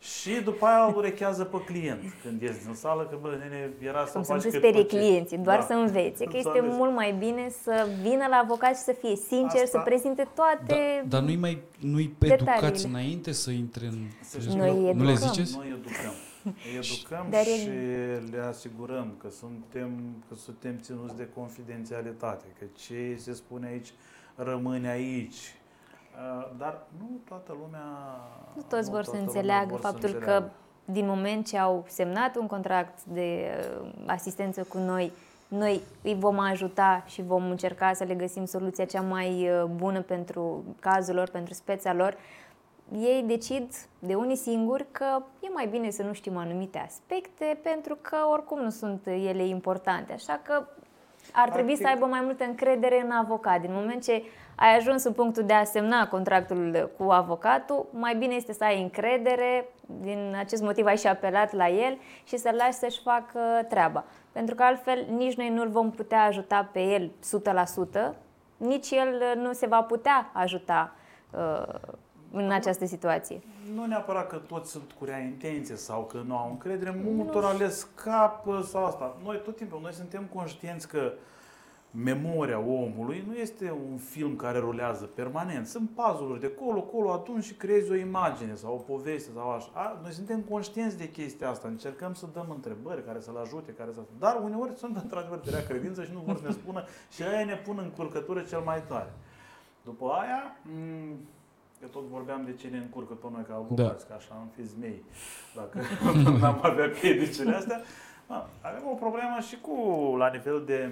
și 0.00 0.30
după 0.44 0.66
aia 0.66 0.84
îl 0.84 0.96
urechează 0.96 1.44
pe 1.44 1.56
client 1.64 2.02
când 2.22 2.42
ies 2.42 2.64
din 2.64 2.74
sală, 2.74 3.06
că 3.10 3.18
bă, 3.20 3.36
nene, 3.38 3.70
era 3.78 4.06
să 4.06 4.12
Cum 4.12 4.22
să 4.22 4.32
nu 4.32 4.38
faci 4.40 4.42
se 4.42 4.50
cât 4.50 4.58
sperie 4.58 4.82
pe 4.84 4.88
ce. 4.88 4.96
clienții, 4.96 5.38
doar 5.38 5.58
Da. 5.58 5.64
să 5.64 5.72
învețe, 5.72 6.24
că 6.24 6.30
Să 6.30 6.36
este 6.36 6.58
învețe. 6.58 6.76
mult 6.76 6.94
mai 6.94 7.12
bine 7.18 7.48
să 7.62 7.86
vină 8.02 8.26
la 8.30 8.36
avocat 8.36 8.76
și 8.76 8.82
să 8.82 8.92
fie 9.00 9.16
sincer, 9.16 9.62
Asta- 9.62 9.78
să 9.78 9.82
prezinte 9.84 10.28
toate... 10.34 10.74
Da, 11.02 11.08
dar 11.08 11.20
nu-i 11.22 11.36
mai 11.36 11.58
nu-i 11.78 12.14
detaliile. 12.18 12.52
educați 12.56 12.86
înainte 12.86 13.32
să 13.32 13.50
intre 13.50 13.86
în... 13.86 13.98
Să 14.22 14.38
știi 14.40 14.56
Noi 14.56 14.68
că 14.68 14.74
nu 14.74 15.04
le 15.04 15.10
educăm. 15.10 15.32
ziceți? 15.32 15.56
Noi 15.56 15.66
educăm. 15.68 16.12
Îi 16.44 16.76
educăm 16.82 17.26
Dar 17.30 17.40
e- 17.40 17.44
și 17.44 17.68
le 18.30 18.38
asigurăm 18.48 19.14
că 19.18 19.28
suntem, 19.30 19.90
că 20.28 20.34
suntem 20.34 20.78
ținuți 20.80 21.16
de 21.16 21.28
confidențialitate, 21.34 22.44
că 22.58 22.64
ce 22.76 23.14
se 23.16 23.32
spune 23.32 23.66
aici 23.66 23.92
rămâne 24.34 24.88
aici. 24.88 25.34
Uh, 25.34 26.50
Dar 26.58 26.82
nu 26.98 27.20
toată 27.28 27.56
lumea... 27.62 27.86
Nu 28.54 28.62
toți 28.68 28.90
vor 28.90 29.02
să 29.04 29.10
toată 29.10 29.16
lumea 29.16 29.22
înțeleagă 29.22 29.70
vor 29.70 29.80
să 29.80 29.86
faptul 29.86 30.08
înțeleagă. 30.08 30.46
că 30.46 30.50
din 30.84 31.06
moment 31.06 31.46
ce 31.46 31.58
au 31.58 31.84
semnat 31.88 32.36
un 32.36 32.46
contract 32.46 33.04
de 33.04 33.50
uh, 33.82 33.88
asistență 34.06 34.62
cu 34.62 34.78
noi, 34.78 35.12
noi 35.48 35.80
îi 36.02 36.14
vom 36.14 36.38
ajuta 36.38 37.04
și 37.06 37.22
vom 37.22 37.50
încerca 37.50 37.92
să 37.92 38.04
le 38.04 38.14
găsim 38.14 38.44
soluția 38.44 38.84
cea 38.84 39.00
mai 39.00 39.50
uh, 39.50 39.64
bună 39.64 40.00
pentru 40.00 40.64
cazul 40.80 41.14
lor, 41.14 41.28
pentru 41.28 41.54
speța 41.54 41.92
lor. 41.92 42.16
Ei 42.92 43.24
decid 43.26 43.70
de 43.98 44.14
unii 44.14 44.36
singuri 44.36 44.86
că 44.90 45.22
e 45.40 45.48
mai 45.52 45.66
bine 45.66 45.90
să 45.90 46.02
nu 46.02 46.12
știm 46.12 46.36
anumite 46.36 46.78
aspecte 46.78 47.58
pentru 47.62 47.98
că 48.00 48.16
oricum 48.30 48.60
nu 48.60 48.70
sunt 48.70 49.06
ele 49.06 49.46
importante. 49.46 50.12
Așa 50.12 50.40
că 50.42 50.66
ar 51.32 51.50
trebui 51.50 51.76
să 51.76 51.82
Practic- 51.82 51.94
aibă 51.94 52.06
mai 52.06 52.20
multă 52.24 52.44
încredere 52.44 53.00
în 53.00 53.10
avocat. 53.10 53.60
Din 53.60 53.70
moment 53.72 54.02
ce 54.04 54.22
ai 54.56 54.76
ajuns 54.76 55.04
în 55.04 55.12
punctul 55.12 55.42
de 55.44 55.52
a 55.52 55.64
semna 55.64 56.08
contractul 56.08 56.90
cu 56.98 57.10
avocatul, 57.10 57.86
mai 57.90 58.16
bine 58.16 58.34
este 58.34 58.52
să 58.52 58.64
ai 58.64 58.82
încredere, 58.82 59.68
din 60.00 60.34
acest 60.38 60.62
motiv 60.62 60.86
ai 60.86 60.96
și 60.96 61.06
apelat 61.06 61.52
la 61.52 61.68
el 61.68 61.98
și 62.24 62.36
să-l 62.36 62.54
lași 62.54 62.72
să-și 62.72 63.00
facă 63.02 63.40
treaba. 63.68 64.04
Pentru 64.32 64.54
că 64.54 64.62
altfel 64.62 65.06
nici 65.16 65.34
noi 65.36 65.48
nu-l 65.48 65.68
vom 65.68 65.90
putea 65.90 66.22
ajuta 66.22 66.68
pe 66.72 66.80
el 66.80 67.10
100%, 68.10 68.14
nici 68.56 68.90
el 68.90 69.36
nu 69.36 69.52
se 69.52 69.66
va 69.66 69.82
putea 69.82 70.30
ajuta 70.32 70.94
uh, 71.30 71.74
în 72.34 72.50
această 72.50 72.86
situație. 72.86 73.40
Nu 73.74 73.84
neapărat 73.84 74.26
că 74.28 74.36
toți 74.36 74.70
sunt 74.70 74.92
cu 74.98 75.04
rea 75.04 75.18
intenție 75.18 75.76
sau 75.76 76.04
că 76.04 76.22
nu 76.26 76.36
au 76.36 76.50
încredere, 76.50 77.00
multora 77.04 77.52
le 77.52 77.68
scapă 77.68 78.60
sau 78.70 78.84
asta. 78.84 79.16
Noi 79.24 79.40
tot 79.44 79.56
timpul, 79.56 79.78
noi 79.82 79.92
suntem 79.92 80.28
conștienți 80.34 80.88
că 80.88 81.12
memoria 81.90 82.58
omului 82.58 83.24
nu 83.26 83.34
este 83.34 83.74
un 83.90 83.96
film 83.96 84.36
care 84.36 84.58
rulează 84.58 85.04
permanent. 85.04 85.66
Sunt 85.66 85.90
puzzle 85.94 86.38
de 86.38 86.54
colo, 86.54 86.80
colo, 86.80 87.12
atunci 87.12 87.44
și 87.44 87.54
creezi 87.54 87.90
o 87.90 87.94
imagine 87.94 88.54
sau 88.54 88.72
o 88.72 88.92
poveste 88.92 89.30
sau 89.34 89.50
așa. 89.50 89.68
A, 89.72 89.98
Noi 90.02 90.12
suntem 90.12 90.40
conștienți 90.40 90.98
de 90.98 91.10
chestia 91.10 91.48
asta, 91.50 91.68
încercăm 91.68 92.14
să 92.14 92.26
dăm 92.32 92.46
întrebări 92.54 93.04
care 93.04 93.20
să-l 93.20 93.36
ajute, 93.36 93.72
care 93.72 93.90
să... 93.94 94.00
Dar 94.18 94.40
uneori 94.44 94.72
sunt 94.76 94.96
într-adevăr 94.96 95.38
de 95.38 95.50
rea 95.50 95.64
credință 95.64 96.04
și 96.04 96.12
nu 96.12 96.22
vor 96.26 96.36
să 96.36 96.42
ne 96.46 96.52
spună 96.52 96.84
și 97.10 97.22
aia 97.22 97.44
ne 97.44 97.56
pun 97.56 97.78
în 97.82 97.90
curcătură 97.90 98.40
cel 98.40 98.60
mai 98.60 98.82
tare. 98.82 99.12
După 99.84 100.10
aia, 100.10 100.56
m- 100.66 101.16
că 101.84 101.90
tot 101.90 102.02
vorbeam 102.02 102.44
de 102.44 102.54
ce 102.54 102.68
ne 102.68 102.76
încurcă 102.76 103.14
pe 103.14 103.26
noi 103.32 103.44
ca 103.48 103.54
avocați, 103.54 104.06
că 104.06 104.12
așa 104.12 104.34
am 104.34 104.50
fi 104.54 104.62
zmei, 104.66 105.02
dacă 105.54 105.80
n-am 106.40 106.58
avea 106.62 106.88
piedicile 106.88 107.54
astea. 107.54 107.82
Da, 108.28 108.48
avem 108.60 108.82
o 108.90 108.94
problemă 108.94 109.38
și 109.48 109.60
cu, 109.60 109.74
la 110.16 110.28
nivel 110.30 110.64
de, 110.64 110.90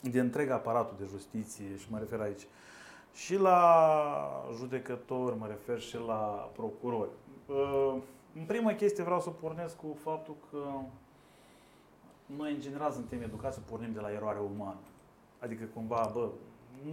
de 0.00 0.20
întreg 0.20 0.50
aparatul 0.50 0.96
de 0.98 1.06
justiție 1.10 1.76
și 1.76 1.86
mă 1.90 1.98
refer 1.98 2.20
aici 2.20 2.46
și 3.14 3.36
la 3.36 3.60
judecători, 4.54 5.38
mă 5.38 5.46
refer 5.46 5.80
și 5.80 5.96
la 6.06 6.50
procurori. 6.52 7.10
Uh, 7.46 7.94
În 8.34 8.44
prima 8.46 8.74
chestie 8.74 9.04
vreau 9.04 9.20
să 9.20 9.30
pornesc 9.30 9.76
cu 9.76 9.96
faptul 10.02 10.34
că 10.50 10.58
noi 12.36 12.52
în 12.52 12.60
general 12.60 12.92
suntem 12.92 13.22
educați 13.22 13.54
să 13.54 13.60
pornim 13.70 13.92
de 13.92 14.00
la 14.00 14.12
eroare 14.12 14.38
umană. 14.54 14.80
Adică 15.38 15.64
cumva, 15.74 16.10
bă, 16.14 16.28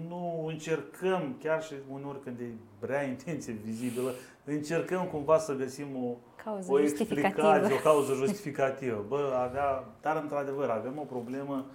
nu 0.07 0.45
încercăm, 0.47 1.35
chiar 1.39 1.63
și 1.63 1.73
uneori 1.89 2.21
când 2.21 2.39
e 2.39 2.53
prea 2.79 3.03
intenție 3.03 3.53
vizibilă, 3.53 4.13
încercăm 4.43 5.05
cumva 5.05 5.37
să 5.37 5.53
găsim 5.53 6.05
o, 6.05 6.15
Cauză 6.43 6.71
o 6.71 6.79
justificativă. 6.79 7.27
explicație, 7.27 7.75
o 7.75 7.79
cauză 7.79 8.13
justificativă. 8.13 9.05
Bă, 9.07 9.39
avea, 9.47 9.83
dar 10.01 10.21
într-adevăr 10.21 10.69
avem 10.69 10.97
o 10.99 11.03
problemă 11.03 11.65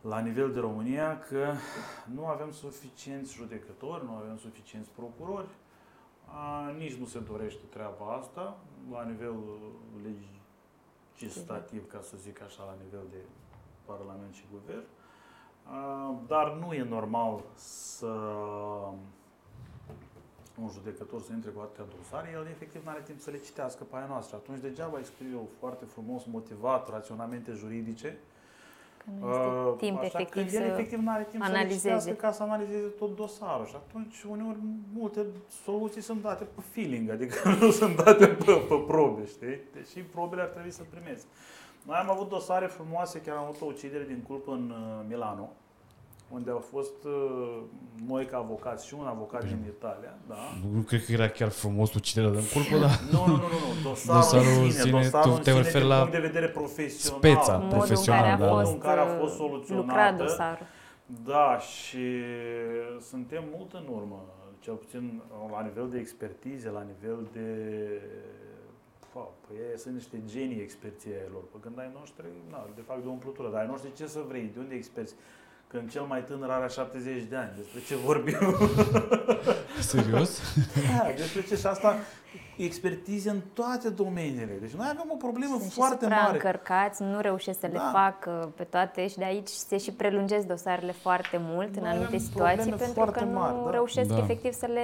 la 0.00 0.18
nivel 0.18 0.52
de 0.52 0.60
România 0.60 1.18
că 1.18 1.52
nu 2.14 2.26
avem 2.26 2.52
suficienți 2.52 3.34
judecători, 3.34 4.04
nu 4.04 4.12
avem 4.12 4.36
suficienți 4.38 4.90
procurori, 4.90 5.48
a, 6.24 6.74
nici 6.78 6.94
nu 6.94 7.06
se 7.06 7.18
dorește 7.18 7.64
treaba 7.70 8.16
asta 8.20 8.56
la 8.90 9.02
nivel 9.04 9.34
legislativ, 11.16 11.86
ca 11.86 12.00
să 12.02 12.16
zic 12.16 12.42
așa, 12.42 12.62
la 12.64 12.76
nivel 12.84 13.06
de 13.10 13.18
Parlament 13.84 14.34
și 14.34 14.44
Guvern. 14.52 14.84
A, 15.70 16.14
dar 16.26 16.52
nu 16.52 16.72
e 16.72 16.86
normal 16.88 17.40
să 17.54 18.06
un 20.62 20.68
judecător 20.72 21.20
să 21.22 21.32
intre 21.32 21.50
cu 21.50 21.60
atâtea 21.60 21.84
dosare, 21.96 22.30
el 22.34 22.46
efectiv 22.46 22.84
nu 22.84 22.90
are 22.90 23.02
timp 23.04 23.20
să 23.20 23.30
le 23.30 23.38
citească 23.38 23.84
pe 23.84 23.96
aia 23.96 24.06
noastră. 24.06 24.36
Atunci 24.36 24.60
degeaba 24.60 24.96
îi 24.98 25.04
scriu 25.04 25.28
eu 25.32 25.48
foarte 25.58 25.84
frumos, 25.84 26.24
motivat, 26.24 26.90
raționamente 26.90 27.52
juridice, 27.52 28.18
Că 29.20 29.24
nu 29.24 29.68
este 29.70 29.86
timp 29.86 29.98
așa, 29.98 30.06
efectiv 30.06 30.28
când 30.28 30.54
el 30.54 30.60
să 30.66 30.72
efectiv 30.72 30.98
nu 30.98 31.10
are 31.10 31.26
timp 31.30 31.42
să 31.42 31.50
le 31.50 31.56
analizeze. 31.56 31.88
citească 31.88 32.12
ca 32.12 32.32
să 32.32 32.42
analizeze 32.42 32.86
tot 32.86 33.16
dosarul. 33.16 33.66
Și 33.66 33.74
atunci, 33.76 34.22
uneori, 34.22 34.58
multe 34.94 35.26
soluții 35.64 36.00
sunt 36.00 36.22
date 36.22 36.44
pe 36.44 36.60
feeling, 36.72 37.10
adică 37.10 37.48
nu 37.60 37.70
sunt 37.70 37.96
date 37.96 38.26
pe, 38.26 38.52
pe 38.68 38.74
probe, 38.86 39.26
știi? 39.26 39.60
Deși 39.74 40.00
probele 40.00 40.42
ar 40.42 40.48
trebui 40.48 40.70
să 40.70 40.82
primezi. 40.90 41.26
Noi 41.88 41.96
am 41.96 42.10
avut 42.10 42.28
dosare 42.28 42.66
frumoase, 42.66 43.20
chiar 43.20 43.36
am 43.36 43.44
avut 43.44 43.60
o 43.60 43.64
ucidere 43.64 44.04
din 44.06 44.24
culpă 44.26 44.52
în 44.52 44.70
uh, 44.70 45.04
Milano, 45.08 45.48
unde 46.28 46.50
au 46.50 46.58
fost 46.70 47.04
uh, 47.04 47.58
noi 48.06 48.24
ca 48.24 48.36
avocați 48.36 48.86
și 48.86 48.94
un 48.94 49.06
avocat 49.06 49.44
din 49.44 49.64
Italia, 49.76 50.14
da? 50.28 50.34
Nu 50.74 50.80
cred 50.80 51.04
că 51.04 51.12
era 51.12 51.28
chiar 51.28 51.48
frumos 51.48 51.94
uciderea 51.94 52.30
de 52.30 52.36
în 52.36 52.44
culpă, 52.52 52.78
dar 52.84 53.00
Nu, 53.12 53.26
nu, 53.26 53.32
nu, 53.32 53.36
nu, 53.36 53.58
nu. 53.82 53.88
Dosarul, 53.88 54.20
Dosarul 54.20 54.58
în 54.58 54.64
în 54.64 54.70
sine, 54.70 54.82
sine, 54.82 55.00
dosarul 55.02 55.30
tu 55.30 55.36
în 55.36 55.42
te 55.42 55.50
sine 55.50 55.62
referi 55.62 55.84
din 55.84 55.88
la 55.88 55.98
punct 55.98 56.12
de 56.12 56.26
vedere 56.30 56.48
profesional. 56.48 57.18
speța 57.18 57.52
modul 57.52 57.68
în 57.68 57.76
profesional, 57.76 58.22
care 58.22 58.32
a 58.32 58.38
da. 58.38 58.48
fost, 58.48 58.70
Modul 58.70 58.72
în 58.72 58.88
care 58.88 59.00
a 59.00 59.18
fost 59.18 59.32
uh, 59.32 59.38
soluționată. 59.38 59.86
lucrat 59.86 60.16
dosarul. 60.16 60.66
Da, 61.24 61.58
și 61.58 62.04
suntem 63.10 63.44
mult 63.56 63.72
în 63.72 63.86
urmă, 63.98 64.20
cel 64.58 64.74
puțin 64.74 65.22
la 65.50 65.62
nivel 65.62 65.88
de 65.90 65.98
expertize, 65.98 66.68
la 66.70 66.84
nivel 66.92 67.28
de... 67.32 67.46
Pa, 69.12 69.20
păi 69.46 69.56
ei 69.70 69.78
sunt 69.78 69.94
niște 69.94 70.22
genii 70.26 70.60
experții 70.60 71.10
ai 71.10 71.28
lor. 71.32 71.42
Păi 71.50 71.60
când 71.60 71.78
ai 71.78 71.90
noștri, 71.98 72.26
na, 72.50 72.68
de 72.74 72.82
fapt 72.86 73.02
de 73.02 73.08
umplutură, 73.08 73.48
dar 73.50 73.60
ai 73.60 73.66
noștri 73.66 73.92
ce 73.92 74.06
să 74.06 74.20
vrei, 74.28 74.50
de 74.54 74.58
unde 74.58 74.74
experți? 74.74 75.14
Când 75.66 75.90
cel 75.90 76.02
mai 76.02 76.24
tânăr 76.24 76.50
are 76.50 76.68
70 76.68 77.22
de 77.22 77.36
ani, 77.36 77.52
despre 77.56 77.80
ce 77.86 77.96
vorbim? 77.96 78.38
serios? 79.80 80.40
Da, 80.98 81.12
despre 81.16 81.42
ce 81.42 81.56
și 81.56 81.66
asta 81.66 81.96
expertize 82.56 83.30
în 83.30 83.40
toate 83.52 83.88
domeniile. 83.88 84.56
Deci 84.60 84.70
noi 84.70 84.86
avem 84.90 85.10
o 85.12 85.16
problemă 85.16 85.56
Sunt 85.58 85.72
foarte 85.72 86.04
și 86.04 86.10
mare. 86.10 86.32
încărcați, 86.32 87.02
nu 87.02 87.20
reușesc 87.20 87.58
să 87.58 87.66
le 87.66 87.72
Da. 87.72 87.90
facă 87.92 88.52
pe 88.56 88.64
toate 88.64 89.08
și 89.08 89.16
de 89.16 89.24
aici 89.24 89.48
se 89.48 89.78
și 89.78 89.92
prelungesc 89.92 90.46
dosarele 90.46 90.92
foarte 90.92 91.36
mult 91.40 91.76
în 91.76 91.82
Noi 91.82 91.90
anumite 91.90 92.06
avem 92.14 92.18
situații 92.26 92.56
probleme 92.56 92.76
pentru 92.76 92.94
că 93.04 93.10
foarte 93.10 93.24
nu 93.24 93.38
mari, 93.38 93.64
da. 93.64 93.70
reușesc 93.70 94.08
Da. 94.08 94.18
efectiv 94.18 94.52
să 94.52 94.66
le, 94.66 94.82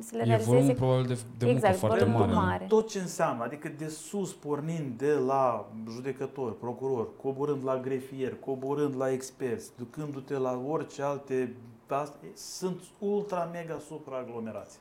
să 0.00 0.16
le 0.16 0.22
E 0.22 0.36
volum 0.36 0.52
realizeze. 0.52 0.72
probabil 0.72 1.06
de, 1.06 1.14
de 1.38 1.44
muncă 1.44 1.56
Exact, 1.58 1.76
foarte 1.78 2.04
volumul 2.04 2.26
mare. 2.34 2.46
mare. 2.46 2.64
Tot 2.68 2.88
ce 2.88 2.98
înseamnă, 2.98 3.44
adică 3.44 3.72
de 3.78 3.88
sus 3.88 4.32
pornind 4.34 4.98
de 4.98 5.12
la 5.12 5.68
judecător, 5.90 6.56
procuror, 6.58 7.08
coborând 7.22 7.64
la 7.64 7.76
grefier, 7.78 8.34
coborând 8.44 8.96
la 8.96 9.10
experți, 9.12 9.70
ducându-te 9.76 10.34
la 10.36 10.60
orice 10.68 11.02
alte, 11.02 11.54
astea, 11.86 12.28
sunt 12.34 12.80
ultra 12.98 13.48
mega 13.52 13.78
supraaglomerați. 13.88 14.78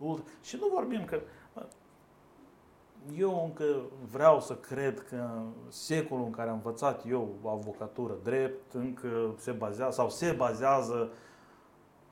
Ultra. 0.00 0.24
Și 0.42 0.56
nu 0.60 0.66
vorbim 0.74 1.04
că 1.04 1.20
bă, 1.54 1.66
eu 3.16 3.44
încă 3.44 3.64
vreau 4.10 4.40
să 4.40 4.54
cred 4.54 5.00
că 5.00 5.42
secolul 5.68 6.24
în 6.24 6.30
care 6.30 6.48
am 6.48 6.54
învățat 6.54 7.08
eu 7.08 7.34
avocatură 7.44 8.16
drept 8.22 8.72
încă 8.72 9.34
se 9.36 9.50
bazează 9.50 9.92
sau 9.92 10.10
se 10.10 10.34
bazează 10.36 11.10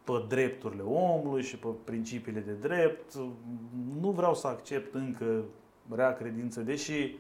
pe 0.04 0.24
drepturile 0.28 0.82
omului 0.82 1.42
și 1.42 1.58
pe 1.58 1.68
principiile 1.84 2.40
de 2.40 2.52
drept. 2.52 3.14
Nu 4.00 4.10
vreau 4.10 4.34
să 4.34 4.46
accept 4.46 4.94
încă 4.94 5.44
rea 5.90 6.14
credință, 6.14 6.60
deși 6.60 7.18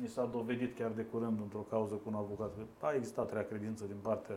mi 0.00 0.08
s-a 0.08 0.24
dovedit 0.24 0.76
chiar 0.76 0.90
de 0.90 1.02
curând 1.02 1.40
într-o 1.40 1.66
cauză 1.70 1.94
cu 1.94 2.08
un 2.08 2.14
avocat 2.14 2.50
că 2.54 2.86
a 2.86 2.94
existat 2.94 3.32
rea 3.32 3.46
credință 3.46 3.84
din 3.84 3.96
partea 4.02 4.36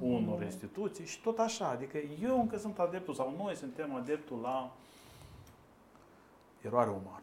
unor 0.00 0.42
instituții 0.42 1.06
și 1.06 1.20
tot 1.22 1.38
așa. 1.38 1.68
Adică 1.68 1.98
eu 2.22 2.40
încă 2.40 2.56
sunt 2.56 2.78
adeptul 2.78 3.14
sau 3.14 3.34
noi 3.38 3.56
suntem 3.56 3.94
adeptul 3.94 4.38
la 4.42 4.72
eroare 6.60 6.90
umană. 6.90 7.22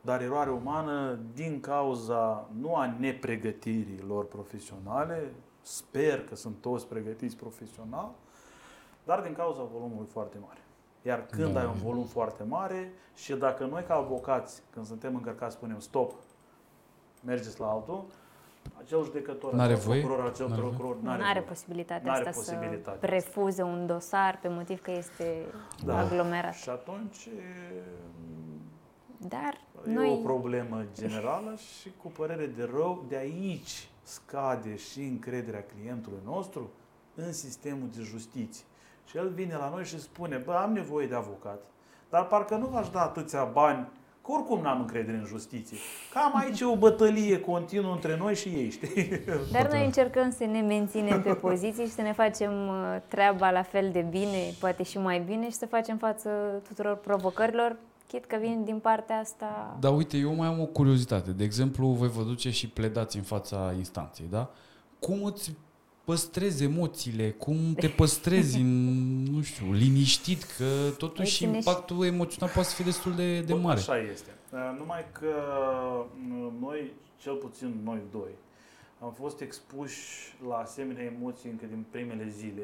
Dar 0.00 0.20
eroare 0.22 0.50
umană 0.50 1.18
din 1.34 1.60
cauza 1.60 2.48
nu 2.60 2.74
a 2.74 2.94
nepregătirii 2.98 4.00
lor 4.06 4.24
profesionale, 4.26 5.32
sper 5.60 6.24
că 6.24 6.34
sunt 6.34 6.56
toți 6.60 6.86
pregătiți 6.86 7.36
profesional, 7.36 8.10
dar 9.04 9.20
din 9.20 9.32
cauza 9.32 9.62
volumului 9.62 10.06
foarte 10.06 10.36
mare. 10.46 10.60
Iar 11.02 11.26
când 11.26 11.52
Da. 11.52 11.60
ai 11.60 11.66
un 11.66 11.74
volum 11.82 12.04
foarte 12.04 12.42
mare 12.42 12.92
și 13.14 13.32
dacă 13.32 13.64
noi 13.66 13.82
ca 13.82 13.94
avocați, 13.94 14.62
când 14.70 14.86
suntem 14.86 15.14
încărcați, 15.14 15.54
spunem 15.54 15.80
stop, 15.80 16.12
mergeți 17.24 17.60
la 17.60 17.66
altul, 17.70 18.04
acel 18.78 19.04
judecător, 19.04 19.52
N-are 19.52 19.72
acel 19.72 19.84
voie? 19.84 20.00
procuror, 20.00 20.26
acel 20.26 20.48
N-are 20.48 20.60
procuror 20.60 20.96
Nu 20.96 21.02
n-are 21.08 21.22
are 21.22 21.32
voie. 21.32 21.44
posibilitatea 21.48 22.12
N-are 22.12 22.28
asta 22.28 22.40
posibilitatea 22.40 22.98
să 23.00 23.06
refuze 23.06 23.62
un 23.62 23.86
dosar 23.86 24.38
pe 24.42 24.48
motiv 24.48 24.80
că 24.80 24.90
este 24.90 25.44
Da. 25.84 25.98
aglomerat. 25.98 26.54
Și 26.54 26.68
atunci 26.68 27.28
Dar 29.28 29.60
e 29.86 29.90
o 29.90 29.92
noi 29.92 30.20
problemă 30.22 30.84
generală 30.94 31.54
și 31.80 31.92
cu 32.02 32.08
părere 32.08 32.46
de 32.46 32.68
rău, 32.74 33.04
de 33.08 33.16
aici 33.16 33.88
scade 34.02 34.76
și 34.76 35.00
încrederea 35.02 35.64
clientului 35.64 36.18
nostru 36.24 36.70
în 37.14 37.32
sistemul 37.32 37.88
de 37.96 38.02
justiție. 38.02 38.64
Și 39.04 39.16
el 39.16 39.28
vine 39.28 39.56
la 39.56 39.68
noi 39.68 39.84
și 39.84 40.00
spune, 40.00 40.36
bă, 40.36 40.52
am 40.52 40.72
nevoie 40.72 41.06
de 41.06 41.14
avocat, 41.14 41.60
dar 42.10 42.26
parcă 42.26 42.56
nu 42.56 42.66
v-aș 42.66 42.88
da 42.88 43.02
atâția 43.02 43.44
bani, 43.44 43.88
că 44.22 44.32
oricum 44.32 44.60
n-am 44.60 44.80
încredere 44.80 45.16
în 45.16 45.24
justiție. 45.24 45.76
Cam 46.12 46.36
aici 46.36 46.60
e 46.60 46.64
o 46.64 46.76
bătălie 46.76 47.40
continuă 47.40 47.92
între 47.92 48.16
noi 48.16 48.34
și 48.34 48.48
ei, 48.48 48.70
știi? 48.70 49.20
Dar 49.52 49.70
noi 49.70 49.84
încercăm 49.84 50.30
să 50.30 50.44
ne 50.44 50.60
menținem 50.60 51.22
pe 51.22 51.34
poziții 51.34 51.84
și 51.84 51.90
să 51.90 52.02
ne 52.02 52.12
facem 52.12 52.52
uh, 52.68 52.96
treaba 53.08 53.50
la 53.50 53.62
fel 53.62 53.90
de 53.92 54.06
bine, 54.10 54.54
poate 54.60 54.82
și 54.82 54.98
mai 54.98 55.20
bine 55.20 55.44
și 55.44 55.56
să 55.56 55.66
facem 55.66 55.96
față 55.96 56.30
tuturor 56.68 56.96
provocărilor, 56.96 57.76
chit 58.06 58.24
că 58.24 58.36
vin 58.40 58.64
din 58.64 58.78
partea 58.78 59.18
asta. 59.18 59.76
Dar 59.80 59.96
uite, 59.96 60.16
eu 60.16 60.34
mai 60.34 60.46
am 60.46 60.60
o 60.60 60.66
curiozitate. 60.66 61.30
De 61.30 61.44
exemplu, 61.44 61.86
voi 61.86 62.08
vă 62.08 62.22
duce 62.22 62.50
și 62.50 62.68
pledați 62.68 63.16
în 63.16 63.22
fața 63.22 63.72
instanței, 63.76 64.26
da? 64.30 64.50
Cum 64.98 65.24
îți 65.24 65.52
păstrezi 66.04 66.64
emoțiile, 66.64 67.30
cum 67.30 67.74
te 67.74 67.88
păstrezi 67.88 68.58
în, 68.60 69.22
nu 69.22 69.42
știu, 69.42 69.72
liniștit, 69.72 70.42
că 70.42 70.64
totuși 70.98 71.30
Ei, 71.30 71.36
ține 71.48 71.50
și- 71.50 71.56
impactul 71.68 72.04
emoțional 72.06 72.54
poate 72.54 72.68
să 72.68 72.74
fie 72.74 72.84
destul 72.84 73.14
de, 73.14 73.40
de 73.40 73.52
Bă, 73.52 73.58
mare. 73.58 73.78
Așa 73.78 73.98
este. 73.98 74.30
Uh, 74.52 74.58
Numai 74.78 75.04
că 75.12 75.26
uh, 75.26 76.04
noi, 76.60 76.92
cel 77.16 77.34
puțin 77.34 77.74
noi 77.84 77.98
doi, 78.12 78.30
am 79.00 79.12
fost 79.12 79.40
expuși 79.40 80.34
la 80.48 80.54
asemenea 80.56 81.04
emoții 81.04 81.50
încă 81.50 81.64
din 81.68 81.84
primele 81.90 82.28
zile 82.28 82.62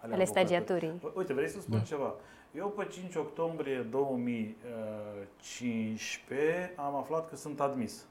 ale, 0.00 0.14
Ale 0.14 0.22
avocaturii. 0.22 0.26
stagiaturii. 0.26 0.92
Bă, 1.00 1.12
Uite, 1.16 1.32
vrei 1.32 1.48
să 1.48 1.60
spun 1.60 1.78
Da. 1.78 1.84
ceva? 1.84 2.14
Eu 2.56 2.68
pe 2.76 2.86
5 2.92 3.14
octombrie 3.14 3.86
2015 3.90 6.72
am 6.76 6.94
aflat 6.96 7.28
că 7.28 7.36
sunt 7.36 7.60
admis. 7.60 8.04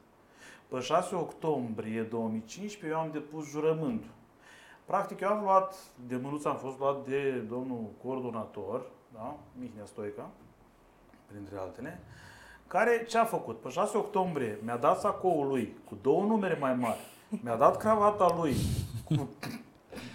Pe 0.68 0.80
6 0.80 1.16
octombrie 1.16 2.02
2015 2.02 3.00
eu 3.00 3.04
am 3.06 3.10
depus 3.12 3.50
jurământul. 3.50 4.10
Practic 4.88 5.20
eu 5.20 5.30
am 5.30 5.44
luat, 5.44 5.76
de 6.08 6.16
mânuță 6.16 6.48
am 6.48 6.56
fost 6.56 6.80
luat 6.80 7.06
de 7.08 7.32
domnul 7.50 7.86
coordonator, 8.04 8.82
da? 9.14 9.36
Mihnea 9.60 9.86
Stoica, 9.86 10.30
printre 11.32 11.58
altele, 11.58 12.00
care 12.68 13.06
ce 13.08 13.18
a 13.18 13.26
făcut? 13.26 13.60
Pe 13.60 13.70
6 13.70 13.98
octombrie 13.98 14.60
mi-a 14.64 14.78
dat 14.78 15.00
sacoul 15.00 15.48
lui 15.48 15.78
cu 15.90 15.98
două 16.02 16.24
numere 16.24 16.58
mai 16.60 16.74
mari, 16.76 17.00
mi-a 17.44 17.56
dat 17.56 17.78
cravata 17.78 18.36
lui, 18.40 18.56
cu, 19.06 19.30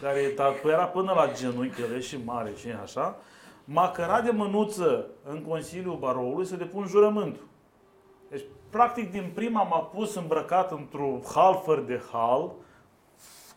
care 0.01 0.33
da- 0.37 0.55
era 0.65 0.85
până 0.85 1.13
la 1.13 1.33
genunchele 1.33 2.01
și 2.01 2.25
mare 2.25 2.53
și 2.55 2.69
așa, 2.83 3.17
m-a 3.65 3.91
cărat 3.91 4.25
de 4.25 4.31
mânuță 4.31 5.07
în 5.25 5.43
Consiliul 5.43 5.97
Baroului 5.97 6.47
să 6.47 6.57
depun 6.57 6.87
jurământul. 6.87 7.47
Deci, 8.31 8.45
practic, 8.71 9.11
din 9.11 9.31
prima 9.35 9.63
m-a 9.63 9.81
pus 9.81 10.15
îmbrăcat 10.15 10.71
într-un 10.71 11.23
hal 11.35 11.61
fără 11.65 11.81
de 11.81 12.03
hal, 12.13 12.53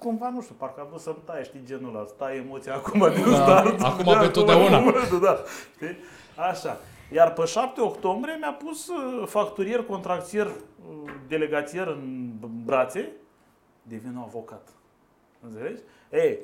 cumva, 0.05 0.29
nu 0.29 0.41
știu, 0.41 0.55
parcă 0.57 0.81
a 0.81 0.83
vrut 0.83 0.99
să-mi 0.99 1.21
taie, 1.25 1.43
știi, 1.43 1.61
genul 1.65 1.95
ăla, 1.95 2.05
stai 2.07 2.37
emoția 2.37 2.73
acum 2.75 3.09
din 3.13 3.23
Da, 3.29 3.35
start. 3.35 3.81
acum 3.81 4.03
de 4.03 4.25
pe 4.25 4.27
totdeauna. 4.27 4.79
momentul, 4.89 5.19
Da, 5.19 5.37
știi? 5.75 5.97
Așa. 6.49 6.77
Iar 7.11 7.33
pe 7.33 7.45
7 7.45 7.81
octombrie 7.81 8.35
mi-a 8.39 8.53
pus 8.53 8.87
uh, 8.87 9.27
facturier, 9.27 9.83
contractier, 9.83 10.45
uh, 10.45 11.11
delegațier 11.27 11.87
în 11.87 12.29
brațe, 12.65 13.11
devin 13.81 14.21
avocat. 14.25 14.67
Înțelegi? 15.41 15.81
Ei, 16.11 16.39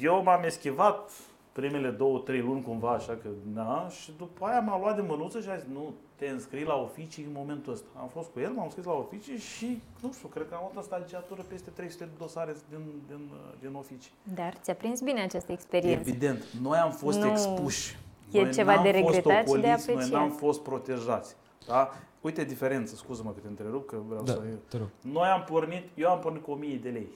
eu 0.00 0.22
m-am 0.22 0.42
eschivat 0.42 1.10
primele 1.52 1.90
două, 1.90 2.18
trei 2.18 2.40
luni 2.40 2.62
cumva, 2.62 2.90
așa 2.90 3.12
că, 3.22 3.28
da, 3.42 3.86
și 4.00 4.12
după 4.18 4.44
aia 4.44 4.60
m-a 4.60 4.78
luat 4.78 4.94
de 4.96 5.02
mânuță 5.08 5.40
și 5.40 5.48
a 5.48 5.56
zis, 5.56 5.66
nu, 5.72 5.94
te 6.16 6.28
înscrii 6.28 6.64
la 6.64 6.74
oficii 6.74 7.24
în 7.24 7.30
momentul 7.34 7.72
ăsta. 7.72 7.86
Am 8.00 8.08
fost 8.08 8.28
cu 8.32 8.40
el, 8.40 8.50
m-am 8.50 8.68
scris 8.70 8.84
la 8.84 8.92
oficii 8.92 9.38
și, 9.38 9.82
nu 10.02 10.12
știu, 10.12 10.28
cred 10.28 10.48
că 10.48 10.54
am 10.54 10.60
avut 10.64 10.76
în 10.76 10.82
stagiatură 10.82 11.42
peste 11.48 11.70
300 11.70 12.04
de 12.04 12.10
dosare 12.18 12.56
din, 12.68 12.78
din, 13.08 13.30
din 13.60 13.74
oficii. 13.74 14.10
Dar 14.34 14.54
ți-a 14.62 14.74
prins 14.74 15.00
bine 15.00 15.20
această 15.22 15.52
experiență. 15.52 16.08
Evident, 16.08 16.44
noi 16.62 16.78
am 16.78 16.90
fost 16.90 17.18
Nu 17.18 17.26
expuși. 17.26 17.98
e 18.30 18.42
noi 18.42 18.52
ceva 18.52 18.74
n-am 18.74 18.82
de 18.82 18.90
fost 18.92 19.14
regretat 19.14 19.36
și 19.38 19.44
de 19.44 19.50
ocoliți, 19.58 19.86
Noi 19.86 19.94
apreciat. 19.94 20.20
n-am 20.20 20.30
fost 20.30 20.60
protejați. 20.62 21.36
Da? 21.66 21.90
Uite 22.20 22.44
diferență, 22.44 22.94
scuză-mă 22.94 23.30
că 23.30 23.38
te 23.40 23.48
întrerup, 23.48 23.86
că 23.86 23.96
vreau 24.06 24.22
Da, 24.22 24.32
să... 24.32 24.40
te 24.68 24.76
rog. 24.76 24.88
Noi 25.00 25.28
am 25.28 25.44
pornit, 25.44 25.84
eu 25.94 26.10
am 26.10 26.18
pornit 26.18 26.42
cu 26.42 26.50
1000 26.50 26.76
de 26.82 26.88
lei. 26.88 27.08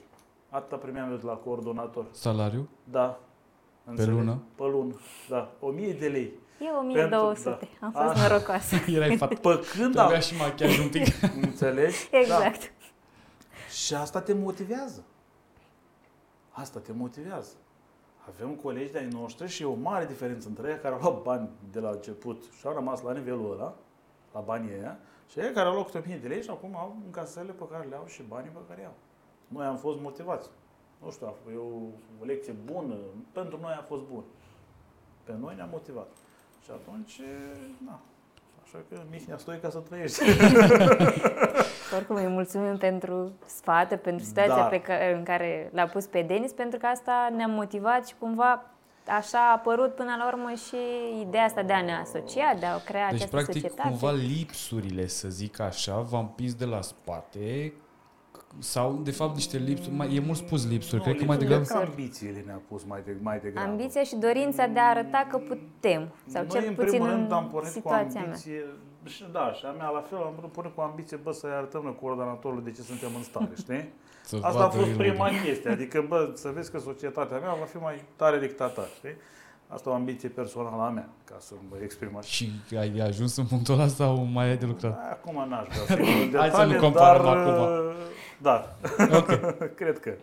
Atâta 0.51 0.77
primeam 0.77 1.11
eu 1.11 1.17
de 1.17 1.27
la 1.27 1.33
coordonator. 1.33 2.07
Salariu? 2.11 2.69
Da. 2.91 3.21
Înțelegi? 3.85 4.13
lună? 4.17 4.43
Pe 4.55 4.63
lună, 4.63 4.95
da. 5.29 5.51
1000 5.61 5.93
de 5.93 6.07
lei. 6.09 6.33
Eu 6.61 6.77
1200. 6.79 7.49
Pentru- 7.51 7.69
da. 7.81 7.87
Am 7.87 7.93
fost 8.09 8.23
Ah. 8.25 8.29
norocoasă. 8.29 8.77
Erai 8.95 9.17
fat. 9.17 9.29
Pe 9.35 9.65
când 9.73 9.85
am... 9.85 9.91
Trebuia 9.93 10.19
și 10.21 10.37
machiaj 10.37 10.79
un 10.79 10.89
pic. 10.89 11.07
Înțelegi? 11.47 12.09
Exact. 12.11 12.61
Da. 12.61 12.67
Și 13.71 13.95
asta 13.95 14.21
te 14.21 14.33
motivează. 14.35 15.05
Asta 16.51 16.79
te 16.81 16.93
motivează. 16.93 17.53
Avem 18.29 18.55
colegi 18.55 18.93
de-ai 18.93 19.09
noștri 19.09 19.49
și 19.49 19.63
e 19.63 19.67
o 19.67 19.75
mare 19.75 20.07
diferență 20.07 20.49
între 20.49 20.69
ei 20.71 20.79
care 20.79 20.95
au 20.95 21.01
luat 21.01 21.23
bani 21.23 21.49
de 21.73 21.81
la 21.81 21.91
început 21.91 22.45
și 22.59 22.67
au 22.67 22.73
rămas 22.75 23.03
la 23.03 23.13
nivelul 23.13 23.53
ăla, 23.53 23.75
la 24.33 24.41
banii 24.41 24.71
ăia, 24.79 24.99
și 25.31 25.39
ei 25.41 25.53
care 25.53 25.69
au 25.69 25.75
luat 25.75 25.87
câte 25.87 25.99
1000 25.99 26.17
de 26.17 26.29
lei 26.29 26.43
și 26.43 26.51
acum 26.51 26.77
au 26.77 26.97
în 27.05 27.11
casele 27.11 27.53
pe 27.53 27.65
care 27.71 27.87
le 27.91 27.97
au 27.97 28.05
și 28.07 28.23
banii 28.29 28.51
pe 28.51 28.59
care 28.69 28.81
i-au. 28.81 28.95
Noi 29.49 29.67
am 29.67 29.77
fost 29.77 30.01
motivați. 30.01 30.49
Nu 31.03 31.11
știu, 31.11 31.27
a- 31.27 31.51
e 31.53 31.57
o, 31.57 31.77
o 32.21 32.25
lecție 32.25 32.55
bună. 32.73 32.95
Pentru 33.33 33.59
noi 33.63 33.73
a 33.79 33.85
fost 33.89 34.03
bun. 34.13 34.23
Pe 35.25 35.33
noi 35.41 35.55
ne-a 35.57 35.69
motivat. 35.71 36.09
Și 36.65 36.71
atunci, 36.71 37.21
na, 37.87 38.01
așa 38.65 38.79
că 38.89 38.97
Mihnea 39.11 39.37
stoi 39.37 39.59
ca 39.59 39.71
să 39.71 39.79
trăiești. 39.79 40.23
Oricum 41.97 42.17
îi 42.17 42.27
mulțumim 42.27 42.77
pentru 42.77 43.33
sfate, 43.47 43.97
pentru 43.97 44.25
situația 44.25 44.55
Da. 44.55 44.63
pe 44.63 44.81
care, 44.81 45.15
în 45.17 45.23
care 45.23 45.71
l-a 45.73 45.85
pus 45.87 46.07
pe 46.07 46.23
Denis, 46.23 46.53
pentru 46.53 46.79
că 46.79 46.87
asta 46.87 47.33
ne-a 47.37 47.47
motivat 47.47 48.07
și 48.07 48.15
cumva 48.19 48.63
așa 49.09 49.39
a 49.39 49.53
apărut 49.53 49.95
până 49.95 50.15
la 50.19 50.27
urmă 50.27 50.51
și 50.67 50.77
ideea 51.21 51.45
asta 51.45 51.63
de 51.63 51.73
a 51.73 51.83
ne 51.83 51.95
asocia, 51.95 52.55
de 52.59 52.67
a 52.67 52.79
crea 52.79 53.11
Deci, 53.11 53.15
această 53.21 53.37
practic, 53.37 53.55
societate. 53.63 53.89
cumva 53.89 54.11
lipsurile, 54.11 55.07
să 55.07 55.29
zic 55.29 55.61
așa, 55.61 56.01
v-am 56.01 56.21
împins 56.21 56.55
de 56.55 56.65
la 56.65 56.81
spate 56.81 57.73
sau, 58.59 59.01
de 59.03 59.11
fapt, 59.11 59.35
niște 59.35 59.57
lipsuri, 59.57 59.95
mai, 59.95 60.15
e 60.15 60.21
mult 60.21 60.39
spus 60.39 60.69
lipsuri, 60.69 61.03
cred 61.03 61.17
că 61.17 61.25
mai 61.25 61.37
Cred 61.37 61.49
degrabă... 61.49 61.67
că 61.69 61.91
ambițiile 61.91 62.43
ne-a 62.47 62.61
pus 62.69 62.85
mai, 62.85 63.01
de, 63.05 63.17
mai 63.23 63.39
degrabă. 63.39 63.69
Ambiția 63.71 64.03
și 64.03 64.17
dorința 64.17 64.67
de 64.67 64.79
a 64.79 64.89
arăta 64.89 65.27
că 65.31 65.39
putem, 65.39 66.09
sau 66.27 66.43
Noi, 66.43 66.51
cel 66.51 66.65
în 66.69 66.75
puțin 66.75 66.91
primul 66.91 67.09
în 67.09 67.15
rând, 67.17 67.33
am 67.33 67.49
pornit 67.49 67.73
cu 67.73 67.79
situația 67.79 68.21
mea. 68.21 68.29
ambiție, 68.29 68.65
și 69.05 69.25
da, 69.33 69.53
și 69.53 69.65
a 69.67 69.71
mea 69.71 69.89
la 69.89 70.01
fel, 70.01 70.19
am 70.19 70.51
pornit 70.53 70.75
cu 70.75 70.81
ambiție, 70.81 71.17
bă, 71.17 71.33
să-i 71.33 71.51
arătăm 71.51 71.83
noi 71.83 71.97
coordonatorului 72.01 72.65
de 72.65 72.71
ce 72.71 72.83
suntem 72.83 73.11
în 73.17 73.23
stare, 73.23 73.53
știi? 73.59 73.89
Să 74.27 74.37
Asta 74.43 74.49
a 74.49 74.67
vadă 74.67 74.77
fost 74.77 74.91
el 74.91 74.97
prima 74.97 75.27
unde. 75.29 75.41
chestie, 75.43 75.71
adică, 75.71 76.05
bă, 76.09 76.31
să 76.35 76.51
vezi 76.55 76.71
că 76.71 76.79
societatea 76.79 77.39
mea 77.39 77.55
va 77.59 77.65
fi 77.65 77.77
mai 77.77 78.05
tare 78.17 78.39
decât 78.39 78.61
a 78.61 78.67
ta, 78.67 78.87
știi? 78.97 79.17
Asta 79.69 79.89
e 79.89 79.93
o 79.93 79.95
ambiție 79.95 80.29
personală 80.29 80.83
a 80.83 80.89
mea, 80.89 81.09
ca 81.25 81.35
să 81.39 81.55
mă 81.71 81.77
exprim 81.83 82.17
așa. 82.17 82.29
Și 82.29 82.51
ai 82.79 82.99
ajuns 82.99 83.37
în 83.37 83.47
punctul 83.47 83.75
ăla 83.75 83.87
sau 83.87 84.25
mai 84.25 84.49
ai 84.49 84.57
de 84.57 84.67
lucrat? 84.67 85.11
Acum 85.11 85.49
n-aș 85.49 85.67
vrea 85.67 85.97
să 85.97 86.01
intru 86.21 86.37
în 86.37 86.39
Hai 86.39 86.51
să 86.51 86.57
nu 86.57 86.71
detalii, 86.71 86.81
comparăm 86.81 87.25
dar, 87.25 87.37
acum. 87.37 87.63
uh, 87.63 87.95
Da, 88.43 88.77
Ok, 89.19 89.27
cred 89.75 89.99
că. 90.01 90.15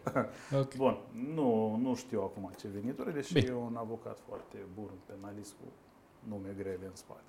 ok. 0.60 0.76
Bun, 0.76 0.98
nu, 1.36 1.80
nu 1.84 1.96
știu 1.96 2.22
acum 2.22 2.52
ce 2.60 2.68
venituri, 2.74 3.14
deși 3.14 3.34
Bine. 3.34 3.48
e 3.50 3.54
un 3.54 3.76
avocat 3.78 4.18
foarte 4.28 4.56
bun, 4.76 4.90
penalist 5.06 5.52
cu 5.52 5.72
nume 6.30 6.50
grele 6.58 6.86
în 6.86 6.96
spate. 6.96 7.22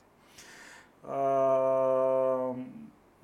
Uh, 1.06 2.56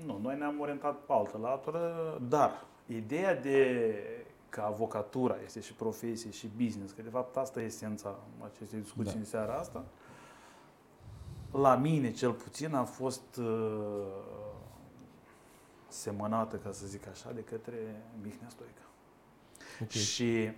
nu, 0.06 0.18
noi 0.22 0.36
ne-am 0.38 0.60
orientat 0.60 0.94
pe 0.94 1.12
altă 1.12 1.38
latură, 1.42 1.80
dar 2.28 2.64
ideea 2.86 3.34
de 3.36 3.94
că 4.48 4.60
avocatura 4.60 5.36
este 5.44 5.60
și 5.60 5.72
profesie 5.74 6.30
și 6.30 6.50
business, 6.62 6.92
că 6.92 7.02
de 7.02 7.08
fapt 7.08 7.36
asta 7.36 7.60
e 7.60 7.64
esența 7.64 8.18
acestei 8.44 8.80
discuții 8.80 9.12
Da. 9.12 9.18
în 9.18 9.24
seara 9.24 9.54
asta, 9.54 9.84
la 11.52 11.76
mine 11.76 12.10
cel 12.10 12.32
puțin 12.32 12.74
a 12.74 12.84
fost 12.84 13.36
uh, 13.36 14.06
semănată, 15.88 16.56
ca 16.56 16.72
să 16.72 16.86
zic 16.86 17.06
așa, 17.08 17.32
de 17.32 17.40
către 17.40 18.02
Mihnea 18.22 18.48
Stoica. 18.48 18.82
ok. 19.82 19.88
Și 19.90 20.50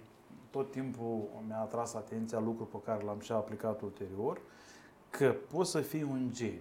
tot 0.51 0.71
timpul 0.71 1.23
mi-a 1.47 1.61
atras 1.61 1.95
atenția 1.95 2.39
lucru 2.39 2.65
pe 2.65 2.79
care 2.85 3.05
l-am 3.05 3.21
și 3.21 3.33
aplicat 3.33 3.81
ulterior, 3.81 4.41
că 5.11 5.35
poți 5.51 5.71
să 5.71 5.81
fii 5.81 6.03
un 6.03 6.29
gen 6.33 6.61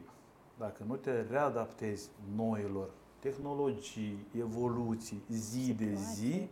dacă 0.58 0.84
nu 0.88 0.96
te 0.96 1.22
readaptezi 1.22 2.10
noilor 2.36 2.90
tehnologii, 3.20 4.26
evoluții, 4.38 5.22
zi 5.30 5.74
de 5.74 5.94
zi, 5.94 6.50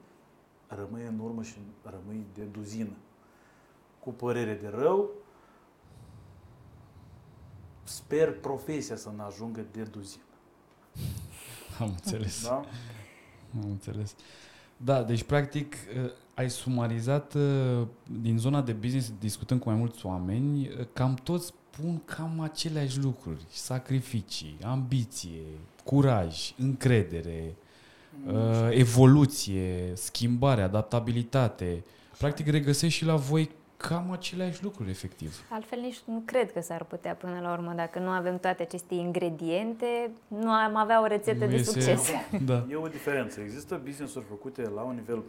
rămâi 0.67 1.05
în 1.05 1.19
urmă 1.19 1.43
și 1.43 1.55
rămâi 1.83 2.25
de 2.33 2.43
duzină. 2.43 2.95
Cu 3.99 4.11
părere 4.11 4.53
de 4.53 4.67
rău, 4.67 5.09
sper 7.83 8.39
profesia 8.39 8.95
să 8.95 9.11
ne 9.15 9.21
ajungă 9.21 9.65
de 9.71 9.83
duzină. 9.83 10.23
Am 11.79 11.87
înțeles. 11.87 12.43
Da? 12.43 12.55
Am 13.55 13.69
înțeles. 13.69 14.15
Da, 14.77 15.03
deci 15.03 15.23
practic 15.23 15.75
uh, 15.75 16.11
ai 16.33 16.49
sumarizat 16.49 17.33
uh, 17.33 17.87
din 18.21 18.37
zona 18.37 18.61
de 18.61 18.73
business, 18.73 19.13
discutând 19.19 19.61
cu 19.61 19.69
mai 19.69 19.77
mulți 19.77 20.05
oameni, 20.05 20.67
uh, 20.67 20.87
cam 20.93 21.13
toți 21.13 21.45
spun 21.45 22.01
cam 22.05 22.39
aceleași 22.39 22.99
lucruri. 22.99 23.45
Sacrificii, 23.49 24.57
ambiție, 24.63 25.41
curaj, 25.83 26.53
încredere, 26.57 27.55
uh, 27.57 27.66
evoluție, 28.69 29.91
schimbare, 29.93 30.61
adaptabilitate. 30.61 31.83
Practic 32.17 32.47
regăsești 32.47 32.97
și 32.97 33.05
la 33.05 33.15
voi 33.15 33.49
cam 33.77 34.11
aceleași 34.11 34.63
lucruri, 34.63 34.89
efectiv. 34.89 35.45
Altfel 35.49 35.79
nici 35.79 36.01
nu 36.05 36.21
cred 36.25 36.51
că 36.51 36.61
s-ar 36.61 36.83
putea 36.83 37.13
până 37.15 37.39
la 37.41 37.51
urmă, 37.51 37.73
dacă 37.75 37.99
nu 37.99 38.09
avem 38.09 38.37
toate 38.39 38.61
aceste 38.61 38.95
ingrediente, 38.95 40.11
nu 40.27 40.49
am 40.49 40.75
avea 40.75 41.01
o 41.01 41.05
rețetă 41.05 41.43
Nu 41.43 41.49
de 41.49 41.55
iese- 41.55 41.71
succes. 41.71 42.09
Da. 42.45 42.65
E 42.69 42.75
o 42.75 42.87
diferență. 42.87 43.39
Există 43.41 43.81
business-uri 43.85 44.25
făcute 44.29 44.61
la 44.75 44.81
un 44.81 44.95
nivel 44.95 45.23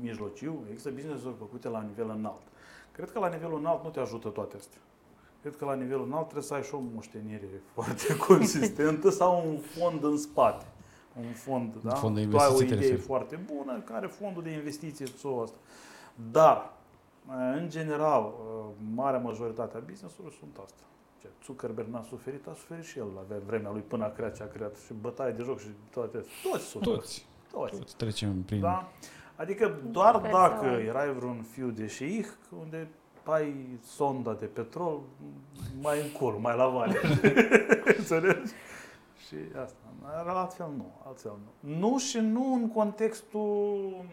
mijlociu, 0.00 0.64
există 0.68 0.90
business-uri 0.94 1.34
făcute 1.38 1.68
la 1.68 1.82
nivel 1.82 2.14
înalt. 2.18 2.42
Cred 2.92 3.10
că 3.10 3.18
la 3.18 3.28
nivelul 3.28 3.58
înalt 3.58 3.84
nu 3.84 3.90
te 3.90 4.00
ajută 4.00 4.28
toate 4.28 4.56
astea. 4.58 4.78
Cred 5.40 5.56
că 5.56 5.64
la 5.64 5.74
nivelul 5.74 6.06
înalt 6.06 6.22
trebuie 6.24 6.44
să 6.44 6.54
ai 6.54 6.62
și 6.62 6.74
o 6.74 6.80
moștenire 6.94 7.48
foarte 7.74 8.16
consistentă 8.28 9.10
sau 9.10 9.44
un 9.48 9.58
fond 9.58 10.04
în 10.04 10.16
spate. 10.18 10.66
Un 11.18 11.32
fond, 11.32 11.74
da? 11.82 11.94
fond 11.94 12.14
de 12.16 12.26
tu 12.26 12.36
ai 12.36 12.46
o 12.46 12.50
investiții 12.50 12.68
te 12.68 12.74
idee 12.74 12.88
referi. 12.88 13.06
foarte 13.06 13.40
bună, 13.54 13.80
care 13.80 14.06
fondul 14.06 14.42
de 14.42 14.50
investiție 14.50 15.06
sau 15.06 15.42
asta. 15.42 15.56
Dar, 16.32 16.72
în 17.54 17.68
general, 17.68 18.32
marea 18.94 19.20
majoritate 19.20 19.76
a 19.76 19.80
business-urilor 19.80 20.36
sunt 20.38 20.56
asta. 20.64 20.82
Ce 21.20 21.28
Zuckerberg 21.44 21.88
n-a 21.88 22.02
suferit, 22.02 22.46
a 22.46 22.54
suferit 22.54 22.84
și 22.84 22.98
el 22.98 23.06
la 23.14 23.36
vremea 23.46 23.70
lui 23.70 23.80
până 23.80 24.04
a 24.04 24.08
creat 24.08 24.36
ce 24.36 24.42
a 24.42 24.46
creat 24.46 24.76
și 24.86 24.92
bătaie 25.00 25.32
de 25.32 25.42
joc 25.42 25.60
și 25.60 25.68
toate 25.90 26.16
astea. 26.16 26.50
Toți 26.50 26.64
suferă. 26.64 26.94
Toți. 26.94 27.26
Toți. 27.52 27.78
Toți 27.78 27.96
trecem 27.96 28.42
prin... 28.42 28.60
Da? 28.60 28.92
Adică 29.36 29.80
doar 29.90 30.20
Persoane. 30.20 30.48
dacă 30.48 30.66
erai 30.66 31.12
vreun 31.14 31.42
fiu 31.42 31.68
de 31.68 31.86
șeih, 31.86 32.26
unde 32.60 32.88
ai 33.24 33.78
sonda 33.84 34.32
de 34.32 34.44
petrol 34.44 35.00
mai 35.80 36.02
încolo, 36.02 36.38
mai 36.38 36.56
la 36.56 36.66
vale. 36.66 37.00
Înțelegi? 37.98 38.52
Și 39.28 39.36
asta. 39.62 39.78
Dar 40.02 40.26
altfel 40.26 40.70
nu, 40.76 40.92
altfel 41.06 41.36
nu. 41.44 41.78
Nu 41.78 41.98
și 41.98 42.18
nu 42.18 42.54
în 42.54 42.70
contextul 42.70 44.04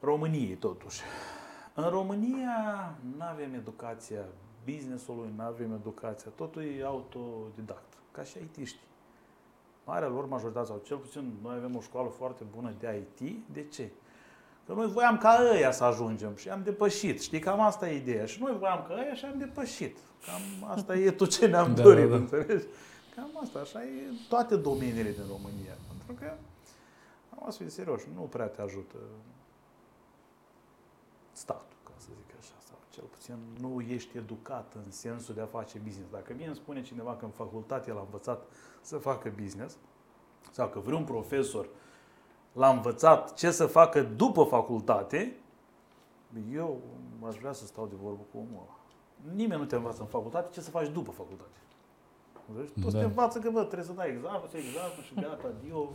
României, 0.00 0.54
totuși. 0.54 1.00
În 1.74 1.88
România 1.88 2.94
nu 3.16 3.24
avem 3.24 3.54
educația 3.54 4.24
business-ului, 4.64 5.32
nu 5.36 5.42
avem 5.42 5.72
educația, 5.72 6.30
totul 6.34 6.62
e 6.62 6.84
autodidact, 6.84 7.92
ca 8.12 8.22
și 8.22 8.38
IT-ști. 8.38 8.80
Marea 9.84 10.08
lor 10.08 10.26
majoritate, 10.26 10.66
sau 10.66 10.80
cel 10.84 10.96
puțin 10.96 11.32
noi 11.42 11.56
avem 11.56 11.76
o 11.76 11.80
școală 11.80 12.08
foarte 12.08 12.44
bună 12.54 12.74
de 12.78 13.06
IT. 13.20 13.52
De 13.52 13.64
ce? 13.64 13.90
Că 14.66 14.72
noi 14.72 14.86
voiam 14.86 15.18
ca 15.18 15.38
ăia 15.52 15.72
să 15.72 15.84
ajungem 15.84 16.34
și 16.36 16.48
am 16.48 16.62
depășit. 16.62 17.20
Știi, 17.22 17.38
cam 17.38 17.60
asta 17.60 17.88
e 17.90 17.96
ideea. 17.96 18.26
Și 18.26 18.42
noi 18.42 18.56
voiam 18.58 18.84
ca 18.88 18.94
ăia 18.94 19.14
și 19.14 19.24
am 19.24 19.38
depășit. 19.38 19.96
Cam 20.26 20.70
asta 20.70 20.96
e 20.96 21.10
tot 21.10 21.30
ce 21.38 21.46
ne-am 21.46 21.74
Da, 21.74 21.82
dorit, 21.82 22.04
da, 22.04 22.10
da. 22.10 22.16
înțelegi? 22.16 22.64
Cam 23.14 23.30
asta, 23.42 23.58
așa 23.58 23.84
e 23.84 24.08
în 24.08 24.16
toate 24.28 24.56
domeniile 24.56 25.10
din 25.10 25.24
România. 25.28 25.76
Pentru 25.88 26.24
că, 26.24 26.32
am 27.30 27.50
să 27.50 27.58
fim 27.58 27.68
serios, 27.68 28.02
nu 28.14 28.20
prea 28.20 28.46
te 28.46 28.62
ajută 28.62 28.96
statul, 31.32 31.76
ca 31.84 31.92
să 31.96 32.08
zic 32.16 32.34
așa, 32.38 32.54
sau 32.68 32.78
cel 32.90 33.04
puțin 33.04 33.34
nu 33.60 33.80
ești 33.80 34.16
educat 34.16 34.72
în 34.84 34.90
sensul 34.90 35.34
de 35.34 35.40
a 35.40 35.46
face 35.46 35.78
business. 35.84 36.10
Dacă 36.10 36.32
mie 36.36 36.46
îmi 36.46 36.54
spune 36.54 36.82
cineva 36.82 37.16
că 37.16 37.24
în 37.24 37.30
facultate 37.30 37.92
l-a 37.92 38.00
învățat 38.00 38.42
să 38.80 38.96
facă 38.96 39.32
business, 39.42 39.76
sau 40.50 40.68
că 40.68 40.78
vreun 40.78 41.04
profesor 41.04 41.68
l-a 42.52 42.68
învățat 42.70 43.34
ce 43.34 43.50
să 43.50 43.66
facă 43.66 44.00
după 44.02 44.42
facultate, 44.44 45.36
eu 46.54 46.80
aș 47.28 47.36
vrea 47.36 47.52
să 47.52 47.66
stau 47.66 47.86
de 47.86 47.94
vorbă 48.02 48.20
cu 48.32 48.38
omul 48.38 48.62
ăla. 48.62 48.78
Nimeni 49.34 49.60
nu 49.60 49.66
te 49.66 49.76
învață 49.76 50.00
în 50.00 50.06
facultate 50.06 50.48
ce 50.52 50.60
să 50.60 50.70
faci 50.70 50.88
după 50.88 51.10
facultate. 51.10 51.48
Deci, 52.56 52.82
toți 52.82 52.94
Da. 52.94 52.98
te 53.00 53.04
învață 53.04 53.38
că 53.38 53.50
bă, 53.50 53.60
trebuie 53.62 53.86
să 53.86 53.92
dai 53.92 54.08
examen, 54.08 54.40
să 54.50 54.56
iei 54.56 54.66
examen 54.66 54.90
și 55.06 55.14
gata, 55.14 55.48
adio, 55.58 55.90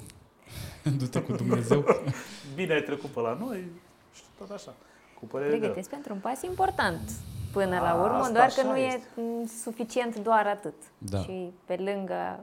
Du-te 0.99 1.21
cu 1.21 1.31
Dumnezeu. 1.31 1.83
bine 2.55 2.73
ai 2.73 2.81
trecut 2.81 3.09
pe 3.09 3.19
la 3.19 3.33
noi 3.33 3.71
și 4.13 4.21
tot 4.37 4.49
așa. 4.49 4.73
Cu 5.19 5.25
părere 5.25 5.49
de 5.49 5.55
rău. 5.55 5.59
Pregătesc 5.63 5.89
pentru 5.89 6.13
un 6.13 6.19
pas 6.19 6.41
important 6.41 7.09
până 7.53 7.79
la 7.79 7.89
A, 7.91 8.03
urmă, 8.03 8.15
asta 8.17 8.31
doar 8.33 8.47
că 8.47 8.59
așa 8.59 8.69
nu 8.69 8.77
este. 8.77 9.07
e 9.17 9.21
m, 9.21 9.45
suficient 9.63 10.15
doar 10.17 10.47
atât. 10.47 10.73
Da. 10.97 11.19
Și 11.19 11.53
pe 11.65 11.75
lângă 11.75 12.39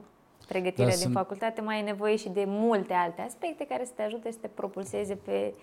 pregătirea 0.53 0.84
Dar 0.84 0.94
din 0.94 1.03
sunt- 1.03 1.14
facultate 1.22 1.61
mai 1.61 1.76
ai 1.76 1.82
nevoie 1.82 2.16
și 2.16 2.28
de 2.28 2.44
multe 2.46 2.92
alte 2.92 3.20
aspecte 3.20 3.64
care 3.66 3.84
să 3.84 3.92
te 3.96 4.03
ajute 4.03 4.30
să 4.30 4.38
te 4.40 4.48
propulseze 4.48 5.14
pe 5.16 5.55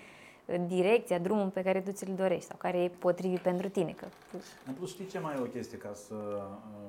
uh, 0.46 0.56
direcția, 0.68 1.20
drumul 1.20 1.50
pe 1.50 1.62
care 1.68 1.82
tu 1.82 1.92
ți-l 1.92 2.14
dorești 2.16 2.48
sau 2.50 2.58
care 2.58 2.78
e 2.84 2.90
potrivit 2.90 3.40
pentru 3.40 3.70
tine. 3.70 3.92
Că 3.92 4.06
În 4.70 4.74
plus, 4.74 4.90
știi 4.90 5.08
ce 5.14 5.20
mai 5.20 5.34
e 5.36 5.40
o 5.40 5.52
chestie 5.56 5.78
ca 5.78 5.94
să 5.94 6.16
uh, 6.16 6.44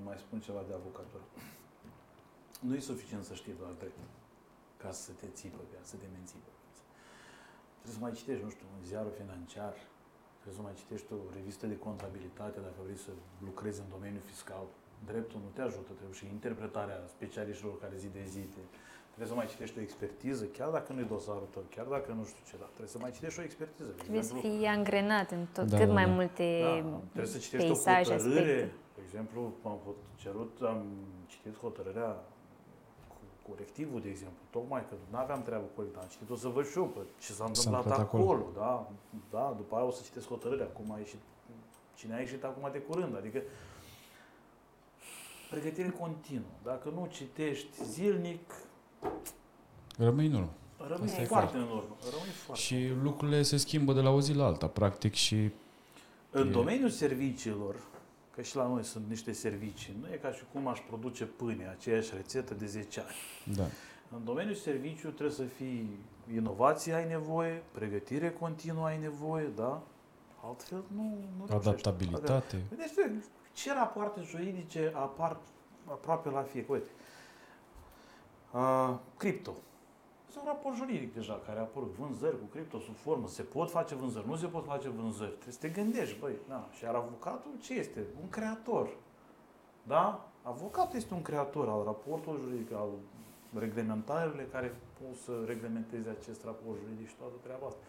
mai 0.05 0.17
spun 0.25 0.39
ceva 0.47 0.63
de 0.69 0.75
avocatură? 0.81 1.23
Nu 2.67 2.75
e 2.75 2.81
suficient 2.93 3.25
să 3.25 3.35
știi 3.35 3.55
doar 3.61 3.73
drept 3.79 3.99
ca 4.83 4.91
să 4.91 5.11
te 5.21 5.27
ții 5.37 5.49
pe 5.57 5.63
viață, 5.71 5.87
să 5.93 5.97
te 6.03 6.07
menții 6.17 6.41
pe 6.47 6.51
viață. 6.61 6.81
Trebuie 7.79 7.95
să 7.99 8.03
mai 8.07 8.13
citești, 8.21 8.45
nu 8.47 8.51
știu, 8.57 8.67
un 8.77 8.83
ziarul 8.91 9.15
financiar, 9.23 9.73
trebuie 10.41 10.59
să 10.61 10.65
mai 10.69 10.75
citești 10.83 11.09
o 11.13 11.21
revistă 11.39 11.65
de 11.73 11.77
contabilitate 11.87 12.59
dacă 12.67 12.79
vrei 12.87 13.01
să 13.07 13.13
lucrezi 13.49 13.79
în 13.85 13.89
domeniul 13.97 14.25
fiscal. 14.33 14.65
Dreptul 15.07 15.41
nu 15.45 15.51
te 15.57 15.61
ajută, 15.69 15.91
trebuie 15.99 16.17
și 16.21 16.27
interpretarea 16.27 16.99
specialiștilor 17.15 17.79
care 17.79 17.95
zi 17.97 18.09
de 18.19 18.25
zi 18.35 18.41
te, 18.41 18.61
Trebuie 19.15 19.29
să 19.33 19.35
mai 19.43 19.47
citești 19.53 19.79
o 19.79 19.83
expertiză, 19.89 20.45
chiar 20.45 20.69
dacă 20.77 20.93
nu 20.93 21.01
e 21.01 21.03
dosarul 21.17 21.49
tău, 21.55 21.63
chiar 21.75 21.87
dacă 21.87 22.13
nu 22.19 22.25
știu 22.25 22.43
ce, 22.49 22.55
dar 22.63 22.67
trebuie 22.77 22.89
să 22.97 22.99
mai 23.05 23.11
citești 23.17 23.41
o 23.41 23.43
expertiză. 23.43 23.89
De 23.91 23.95
trebuie 24.03 24.23
să 24.23 24.33
exemplu, 24.37 24.51
fii 24.59 24.67
angrenat 24.67 25.31
în 25.31 25.45
tot, 25.55 25.67
Da, 25.73 25.77
cât 25.79 25.87
da, 25.87 25.93
mai 25.93 26.05
da. 26.05 26.11
multe 26.19 26.47
da, 26.63 26.99
trebuie 27.15 27.33
să 27.37 27.39
citești 27.47 27.67
peisaje, 27.67 28.13
o 28.13 28.17
hotărâre. 28.17 28.41
aspecte. 28.41 28.75
De 28.97 29.01
exemplu, 29.07 29.41
am 29.65 29.79
hot- 29.87 30.05
cerut, 30.23 30.53
am 30.73 30.81
citit 31.27 31.55
hotărârea 31.65 32.11
cu 33.09 33.17
corectivul, 33.49 34.01
de 34.01 34.09
exemplu, 34.09 34.43
tocmai 34.51 34.83
că 34.89 34.95
nu 35.11 35.17
aveam 35.25 35.43
treabă 35.43 35.65
cu 35.69 35.75
corect, 35.79 35.97
am 35.97 36.09
citit-o 36.15 36.37
să 36.45 36.49
văd 36.49 36.67
și 36.71 36.79
eu 36.79 36.87
pe 36.97 37.01
ce 37.25 37.33
s-a 37.33 37.45
întâmplat 37.45 37.75
întâmplat 37.85 38.07
acolo. 38.07 38.23
acolo. 38.23 38.47
da, 38.63 38.73
da, 39.37 39.55
după 39.61 39.73
aia 39.77 39.85
o 39.85 39.91
să 39.91 40.03
citesc 40.09 40.27
hotărârea, 40.35 40.67
cum 40.67 40.87
a 40.95 40.99
ieșit, 40.99 41.21
cine 41.99 42.15
a 42.15 42.19
ieșit 42.19 42.43
acum 42.45 42.69
de 42.73 42.79
curând, 42.89 43.17
adică 43.17 43.39
pregătire 45.51 45.89
continuă. 45.89 46.51
Dacă 46.65 46.89
nu 46.95 47.09
citești 47.11 47.85
zilnic, 47.85 48.55
Rămâi 49.99 50.27
în 50.27 50.35
urmă. 50.35 50.53
rămâi 50.89 51.07
Asta 51.09 51.21
e 51.21 51.25
foarte 51.25 51.57
în 51.57 51.63
urmă. 51.63 51.97
Rămâi 52.11 52.31
foarte 52.45 52.63
Și 52.63 52.89
lucrurile 53.03 53.43
se 53.43 53.57
schimbă 53.57 53.93
de 53.93 54.01
la 54.01 54.11
o 54.11 54.21
zi 54.21 54.33
la 54.33 54.45
alta, 54.45 54.67
practic, 54.67 55.15
și 55.15 55.51
În 56.31 56.49
E- 56.49 56.51
domeniul 56.51 56.91
serviciilor, 56.91 57.77
că 58.35 58.43
și 58.43 58.57
la 58.57 58.67
noi 58.67 58.85
sunt 58.85 59.05
niște 59.09 59.33
servicii, 59.33 59.97
nu 60.01 60.07
e 60.13 60.17
ca 60.17 60.33
și 60.33 60.43
cum 60.53 60.67
aș 60.67 60.79
produce 60.89 61.25
pâine, 61.25 61.69
aceeași 61.69 62.11
rețetă 62.17 62.55
de 62.55 62.67
10 62.67 63.01
ani. 63.01 63.57
da. 63.57 63.65
În 64.17 64.25
domeniul 64.25 64.55
serviciu 64.55 65.09
trebuie 65.09 65.37
să 65.37 65.43
fii 65.43 65.99
inovație 66.35 66.93
ai 66.95 67.09
nevoie, 67.09 67.63
pregătire 67.73 68.31
continuă 68.31 68.85
ai 68.87 68.99
nevoie, 68.99 69.49
da? 69.57 69.83
Altfel 70.45 70.83
nu, 70.97 71.03
nu 71.39 71.45
reușești. 71.49 71.69
Adaptabilitate. 71.69 72.63
Vedeți, 72.69 72.95
ce 73.63 73.73
rapoarte 73.73 74.21
juridice 74.21 74.93
apar 74.95 75.37
aproape 75.85 76.31
la 76.31 76.43
fiecare. 76.43 76.73
Uite, 76.73 76.91
uh, 78.53 78.99
cripto. 79.17 79.53
Este 80.27 80.39
un 80.39 80.47
raport 80.47 80.77
juridic 80.77 81.15
deja 81.15 81.43
care 81.47 81.59
a 81.59 81.63
apărut. 81.63 81.95
Vânzări 81.99 82.39
cu 82.39 82.45
cripto 82.45 82.79
sub 82.79 82.97
formă. 82.97 83.29
Se 83.29 83.43
pot 83.43 83.71
face 83.71 83.95
vânzări, 83.95 84.27
nu 84.29 84.37
se 84.37 84.47
pot 84.47 84.65
face 84.65 84.89
vânzări. 84.89 85.31
Trebuie 85.31 85.53
să 85.53 85.61
te 85.61 85.69
gândești, 85.69 86.19
băi, 86.19 86.37
da. 86.49 86.69
Și 86.77 86.85
iar 86.85 86.95
avocatul 86.95 87.51
ce 87.61 87.75
este? 87.75 88.05
Un 88.23 88.29
creator. 88.29 88.89
Da? 89.83 90.29
Avocatul 90.43 90.97
este 90.97 91.15
un 91.15 91.23
creator 91.23 91.69
al 91.69 91.83
raportului 91.85 92.41
juridic, 92.41 92.73
al 92.73 92.89
reglementările 93.59 94.43
care 94.43 94.77
pot 95.01 95.17
să 95.17 95.33
reglementeze 95.47 96.09
acest 96.21 96.45
raport 96.45 96.79
juridic 96.79 97.09
și 97.09 97.15
toată 97.15 97.35
treaba 97.43 97.67
asta. 97.67 97.81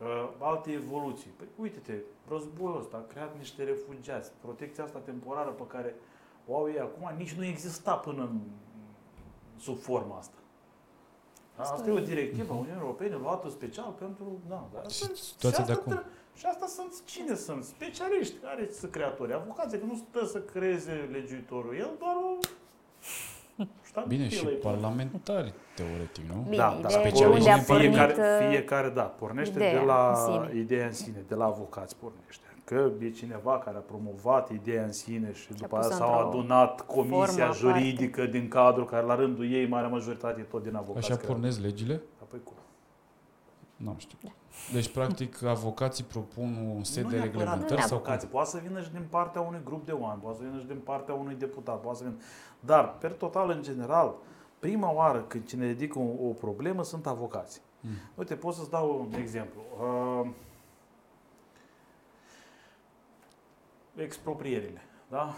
Uh, 0.00 0.28
alte 0.38 0.72
evoluții. 0.72 1.30
Păi 1.36 1.46
uite-te, 1.58 1.94
războiul 2.28 2.78
ăsta 2.80 2.96
a 2.96 3.12
creat 3.12 3.36
niște 3.38 3.64
refugiați. 3.64 4.30
Protecția 4.40 4.84
asta 4.84 4.98
temporară 4.98 5.50
pe 5.50 5.66
care 5.66 5.94
o 6.46 6.56
au 6.56 6.68
ei 6.68 6.78
acum 6.80 7.10
nici 7.16 7.32
nu 7.32 7.44
exista 7.44 7.94
până 7.96 8.22
în, 8.22 8.40
sub 9.58 9.78
forma 9.78 10.16
asta. 10.18 10.36
Da, 11.56 11.62
Asta 11.62 11.90
e 11.90 11.92
o 11.92 11.98
directivă 11.98 12.52
a 12.52 12.56
Uniunii 12.56 12.80
Europene 12.80 13.16
luată 13.16 13.48
special 13.48 13.94
pentru... 13.98 14.38
Da, 14.48 14.68
da, 14.72 14.82
Și 14.88 15.02
asta- 15.02 15.14
situația 15.14 15.64
de 15.64 15.72
asta 15.72 15.82
acum. 15.82 15.92
tre- 15.92 16.06
Și 16.34 16.46
asta 16.46 16.66
sunt 16.66 17.04
cine 17.04 17.34
sunt? 17.34 17.64
Specialiști, 17.64 18.36
care 18.36 18.68
sunt 18.72 18.90
creatori, 18.90 19.32
avocații, 19.34 19.78
că 19.78 19.84
nu 19.84 19.94
stă 20.10 20.26
să 20.26 20.40
creeze 20.40 21.08
legiuitorul. 21.12 21.74
El 21.76 21.90
doar 21.98 22.16
o... 22.16 22.38
Bine, 24.08 24.28
și 24.28 24.34
ștampilă-i. 24.34 24.60
parlamentari, 24.60 25.52
teoretic, 25.74 26.24
nu? 26.32 26.40
Bine, 26.48 26.56
Da, 26.56 26.78
da, 26.80 26.88
ideea 26.88 27.00
e 27.00 27.02
de 27.02 27.08
specialiști 27.08 27.38
unde 27.38 27.50
a 27.50 27.54
din 27.56 27.64
pornit 27.66 27.90
fiecare, 27.94 28.12
uh, 28.42 28.48
fiecare, 28.48 28.88
da, 28.88 29.02
pornește 29.02 29.56
ideea 29.58 29.72
de 29.72 29.84
la 29.86 30.08
în 30.08 30.32
sine. 30.48 30.60
ideea 30.62 30.86
în 30.86 30.92
sine, 30.92 31.24
de 31.28 31.34
la 31.34 31.44
avocați 31.44 31.96
pornește. 31.96 32.42
Că 32.64 32.90
e 33.00 33.10
cineva 33.10 33.58
care 33.58 33.76
a 33.76 33.80
promovat 33.80 34.50
ideea 34.50 34.82
în 34.84 34.92
sine 34.92 35.32
și 35.32 35.52
după 35.52 35.76
aia 35.76 35.84
pus-o 35.86 35.96
s-au 35.98 36.12
într-o 36.12 36.28
adunat 36.28 36.80
comisia 36.80 37.46
formă 37.52 37.54
juridică 37.54 38.26
din 38.26 38.48
cadrul 38.48 38.84
care 38.84 39.06
la 39.06 39.14
rândul 39.14 39.52
ei, 39.52 39.66
marea 39.66 39.88
majoritate, 39.88 40.40
e 40.40 40.42
tot 40.42 40.62
din 40.62 40.74
avocați. 40.74 40.98
Așa 41.06 41.14
creatori. 41.14 41.32
pornesc 41.32 41.60
legile? 41.60 42.00
Apoi 42.22 42.40
cum? 42.44 42.54
Nu 43.76 43.94
știu. 43.98 44.18
Deci, 44.72 44.92
practic, 44.92 45.42
avocații 45.42 46.04
propun 46.04 46.72
un 46.74 46.84
set 46.84 47.04
Nu 47.04 47.10
de 47.10 47.16
neapărat 47.16 47.40
reglementări 47.40 47.80
sau 47.80 47.88
cum? 47.88 47.96
avocații, 47.96 48.28
poate 48.28 48.50
să 48.50 48.60
vină 48.66 48.82
și 48.82 48.90
din 48.90 49.06
partea 49.10 49.40
unui 49.40 49.60
grup 49.64 49.84
de 49.86 49.92
oameni, 49.92 50.20
poate 50.20 50.38
să 50.38 50.44
vină 50.44 50.58
și 50.60 50.66
din 50.66 50.80
partea 50.84 51.14
unui 51.14 51.34
deputat, 51.34 51.80
poate 51.80 51.98
să 51.98 52.04
vină. 52.04 52.16
Dar, 52.60 52.98
per 52.98 53.12
total, 53.12 53.50
în 53.50 53.62
general, 53.62 54.14
prima 54.58 54.92
oară 54.92 55.22
când 55.22 55.46
cine 55.46 55.66
ridică 55.66 55.98
o, 55.98 56.28
o 56.28 56.32
problemă 56.32 56.84
sunt 56.84 57.06
avocații. 57.06 57.60
Mm. 57.80 57.90
Uite, 58.14 58.34
pot 58.34 58.54
să-ți 58.54 58.70
dau 58.70 59.00
un 59.00 59.18
exemplu. 59.18 59.62
Uh, 59.80 60.30
exproprierile, 63.96 64.80
da? 65.08 65.34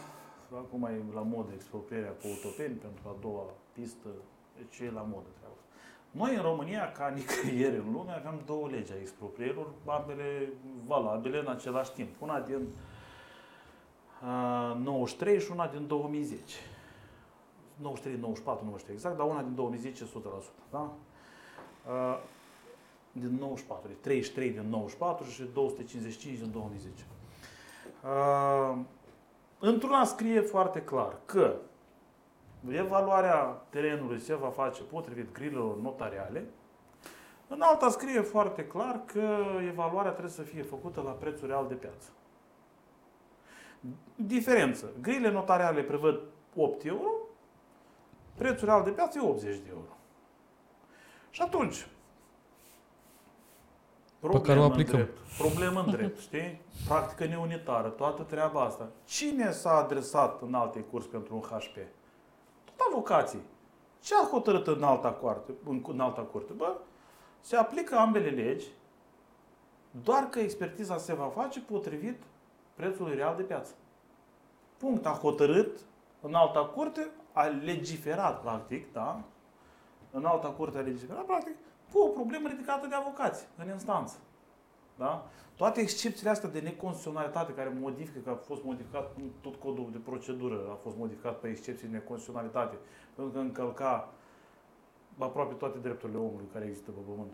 Acum 0.54 0.84
e 0.84 1.14
la 1.14 1.20
modă 1.20 1.50
exproprierea 1.54 2.10
cu 2.10 2.26
autopeni 2.26 2.74
pentru 2.74 3.02
a 3.08 3.16
doua 3.20 3.44
pistă, 3.72 4.08
deci 4.56 4.78
e 4.78 4.90
la 4.90 5.00
modă 5.00 5.26
treaba 5.38 5.54
asta. 5.54 5.55
Noi 6.16 6.34
în 6.34 6.42
România, 6.42 6.92
ca 6.92 7.08
nicăieri 7.08 7.76
în 7.76 7.92
lume, 7.92 8.12
aveam 8.12 8.40
două 8.46 8.68
legi 8.68 8.92
a 8.92 8.96
exproprierilor, 9.00 9.66
ambele 9.86 10.48
valabile 10.86 11.38
în 11.38 11.48
același 11.48 11.92
timp. 11.92 12.08
Una 12.18 12.40
din 12.40 12.68
uh, 14.22 14.76
93 14.82 15.40
și 15.40 15.50
una 15.50 15.66
din 15.66 15.86
2010. 15.86 16.42
93, 17.76 18.20
94, 18.20 18.64
nu 18.64 18.70
mai 18.70 18.80
știu 18.80 18.92
exact, 18.92 19.16
dar 19.16 19.26
una 19.26 19.42
din 19.42 19.54
2010 19.54 20.04
100%. 20.04 20.06
Da? 20.70 20.92
Uh, 21.88 22.18
din 23.12 23.36
94, 23.38 23.88
de 23.88 23.94
33 24.00 24.50
din 24.50 24.68
94 24.68 25.24
și 25.24 25.42
255 25.52 26.38
din 26.38 26.50
2010. 26.50 27.04
Uh, 28.04 28.78
într-una 29.58 30.04
scrie 30.04 30.40
foarte 30.40 30.82
clar 30.82 31.16
că 31.24 31.56
evaluarea 32.70 33.42
terenului 33.70 34.20
se 34.20 34.34
va 34.34 34.48
face 34.48 34.82
potrivit 34.82 35.32
grilelor 35.32 35.76
notariale. 35.76 36.44
În 37.48 37.60
alta 37.60 37.88
scrie 37.88 38.20
foarte 38.20 38.66
clar 38.66 39.00
că 39.04 39.36
evaluarea 39.66 40.10
trebuie 40.10 40.32
să 40.32 40.42
fie 40.42 40.62
făcută 40.62 41.00
la 41.00 41.10
prețul 41.10 41.48
real 41.48 41.66
de 41.68 41.74
piață. 41.74 42.08
Diferență. 44.16 44.90
Grile 45.02 45.30
notariale 45.30 45.82
prevăd 45.82 46.20
8 46.56 46.84
euro, 46.84 47.10
prețul 48.34 48.66
real 48.66 48.82
de 48.82 48.90
piață 48.90 49.18
e 49.18 49.28
80 49.28 49.56
de 49.56 49.68
euro. 49.68 49.96
Și 51.30 51.42
atunci, 51.42 51.86
care 54.40 54.58
o 54.58 54.64
în 54.64 54.70
aplicăm. 54.70 54.94
drept, 54.94 55.18
problemă 55.38 55.80
în 55.80 55.90
drept, 55.90 56.18
știi? 56.18 56.60
Practică 56.88 57.24
neunitară, 57.24 57.88
toată 57.88 58.22
treaba 58.22 58.60
asta. 58.60 58.88
Cine 59.04 59.50
s-a 59.50 59.70
adresat 59.70 60.42
în 60.42 60.54
alte 60.54 60.80
curs 60.80 61.06
pentru 61.06 61.34
un 61.34 61.40
HP? 61.40 61.76
Tot 62.76 62.86
avocații. 62.90 63.40
Ce 64.00 64.14
a 64.14 64.28
hotărât 64.30 64.66
în 64.66 64.82
alta 64.82 65.12
curte? 65.12 65.54
În, 65.68 65.84
în 65.88 66.00
alta 66.00 66.20
curte? 66.22 66.52
Bă, 66.52 66.76
se 67.40 67.56
aplică 67.56 67.96
ambele 67.96 68.30
legi, 68.30 68.66
doar 70.02 70.28
că 70.28 70.38
expertiza 70.38 70.98
se 70.98 71.14
va 71.14 71.26
face 71.26 71.60
potrivit 71.60 72.22
prețului 72.74 73.14
real 73.14 73.36
de 73.36 73.42
piață. 73.42 73.74
Punct. 74.76 75.06
A 75.06 75.10
hotărât 75.10 75.78
în 76.20 76.34
alta 76.34 76.64
curte, 76.64 77.10
a 77.32 77.44
legiferat, 77.44 78.40
practic, 78.40 78.92
da? 78.92 79.20
În 80.10 80.24
alta 80.24 80.48
curte 80.48 80.78
a 80.78 80.80
legiferat, 80.80 81.24
practic, 81.24 81.54
cu 81.92 81.98
o 81.98 82.08
problemă 82.08 82.48
ridicată 82.48 82.86
de 82.86 82.94
avocați 82.94 83.46
în 83.56 83.68
instanță. 83.68 84.16
Da? 84.96 85.30
Toate 85.56 85.80
excepțiile 85.80 86.30
astea 86.30 86.48
de 86.48 86.60
neconstituționalitate 86.60 87.52
care 87.52 87.76
modifică, 87.80 88.18
că 88.24 88.30
a 88.30 88.34
fost 88.34 88.64
modificat 88.64 89.16
tot 89.40 89.54
codul 89.54 89.88
de 89.92 89.98
procedură, 89.98 90.68
a 90.70 90.74
fost 90.74 90.96
modificat 90.96 91.38
pe 91.40 91.48
excepții 91.48 91.86
de 91.86 91.92
neconstituționalitate, 91.92 92.76
pentru 93.14 93.34
că 93.34 93.38
încălca 93.38 94.12
aproape 95.18 95.54
toate 95.54 95.78
drepturile 95.78 96.18
omului 96.18 96.46
care 96.52 96.64
există 96.64 96.90
pe 96.90 97.00
pământ. 97.08 97.32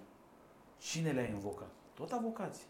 Cine 0.79 1.11
le-a 1.11 1.29
invocat? 1.29 1.71
Tot 1.95 2.13
avocații. 2.13 2.67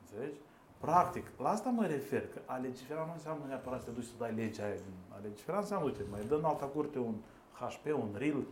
Înțelegi? 0.00 0.38
Practic, 0.78 1.26
la 1.38 1.48
asta 1.48 1.68
mă 1.68 1.86
refer, 1.86 2.28
că 2.28 2.40
a 2.46 2.56
legifera 2.56 3.04
nu 3.06 3.12
înseamnă 3.12 3.44
neapărat 3.46 3.80
să 3.80 3.86
te 3.86 3.92
duci 3.92 4.04
să 4.04 4.12
dai 4.18 4.34
legea 4.34 4.64
aia. 4.64 4.74
A 5.08 5.18
legifera 5.22 5.58
înseamnă, 5.58 5.86
uite, 5.86 6.02
mai 6.10 6.20
dă 6.28 6.34
în 6.34 6.44
alta 6.44 6.66
curte 6.66 6.98
un 6.98 7.14
HP, 7.52 7.86
un 7.86 8.14
RIL, 8.16 8.46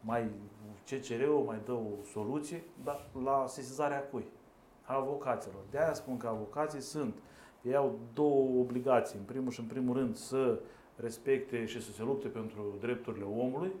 mai 0.00 0.30
CCR-ul 0.84 1.44
mai 1.46 1.60
dă 1.64 1.72
o 1.72 2.04
soluție, 2.12 2.64
dar 2.84 3.06
la 3.24 3.44
sesizarea 3.46 4.02
cui? 4.02 4.24
A 4.88 4.94
avocaților. 4.94 5.62
De 5.70 5.78
aia 5.78 5.94
spun 5.94 6.16
că 6.16 6.26
avocații 6.26 6.80
sunt, 6.80 7.14
ei 7.62 7.76
au 7.76 7.98
două 8.12 8.60
obligații. 8.60 9.18
În 9.18 9.24
primul 9.24 9.50
și 9.50 9.60
în 9.60 9.66
primul 9.66 9.96
rând 9.96 10.16
să 10.16 10.58
respecte 10.96 11.66
și 11.66 11.82
să 11.82 11.92
se 11.92 12.02
lupte 12.02 12.28
pentru 12.28 12.76
drepturile 12.80 13.24
omului, 13.24 13.72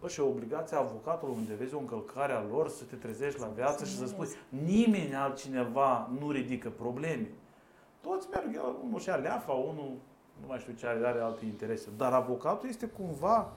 Bă, 0.00 0.08
și 0.08 0.20
obligația 0.20 0.78
avocatului 0.78 1.34
unde 1.38 1.54
vezi 1.54 1.74
o 1.74 1.78
încălcare 1.78 2.32
a 2.32 2.42
lor 2.42 2.68
să 2.68 2.84
te 2.84 2.96
trezești 2.96 3.40
la 3.40 3.46
viață 3.46 3.84
și 3.84 3.96
să 3.96 4.06
spui 4.06 4.28
nimeni 4.48 5.14
altcineva 5.14 6.10
nu 6.20 6.30
ridică 6.30 6.70
probleme. 6.70 7.30
Toți 8.00 8.28
merg, 8.30 8.60
unul 8.84 9.00
și 9.00 9.08
leafa, 9.08 9.52
unul 9.52 9.92
nu 10.40 10.46
mai 10.46 10.58
știu 10.58 10.72
ce 10.72 10.86
are, 10.86 11.06
are 11.06 11.20
alte 11.20 11.44
interese. 11.44 11.88
Dar 11.96 12.12
avocatul 12.12 12.68
este 12.68 12.86
cumva 12.86 13.52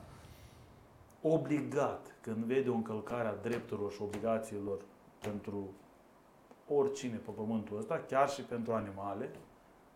obligat 1.22 2.16
când 2.22 2.44
vede 2.44 2.70
o 2.70 2.74
încălcare 2.74 3.28
a 3.28 3.36
drepturilor 3.36 3.92
și 3.92 4.02
obligațiilor 4.02 4.80
pentru 5.20 5.70
oricine 6.68 7.16
pe 7.16 7.32
pământul 7.36 7.78
ăsta, 7.78 8.02
chiar 8.08 8.30
și 8.30 8.42
pentru 8.42 8.74
animale, 8.74 9.30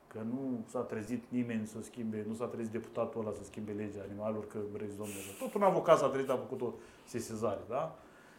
că 0.08 0.20
nu 0.30 0.64
s-a 0.70 0.80
trezit 0.80 1.24
nimeni 1.30 1.66
să 1.68 1.78
schimbe, 1.82 2.26
nu 2.28 2.34
s-a 2.34 2.46
trezit 2.46 2.72
deputatul 2.72 3.22
ăla 3.22 3.32
să 3.38 3.44
schimbe 3.44 3.72
legea 3.72 4.02
animalelor, 4.10 4.48
că 4.48 4.58
vreți 4.74 4.98
domnule. 4.98 5.32
Tot 5.40 5.54
un 5.54 5.62
avocat 5.62 5.98
s-a 5.98 6.08
trezit, 6.08 6.30
a 6.30 6.36
făcut 6.36 6.62
o 6.62 6.74
sesizare, 7.06 7.60
da? 7.70 7.96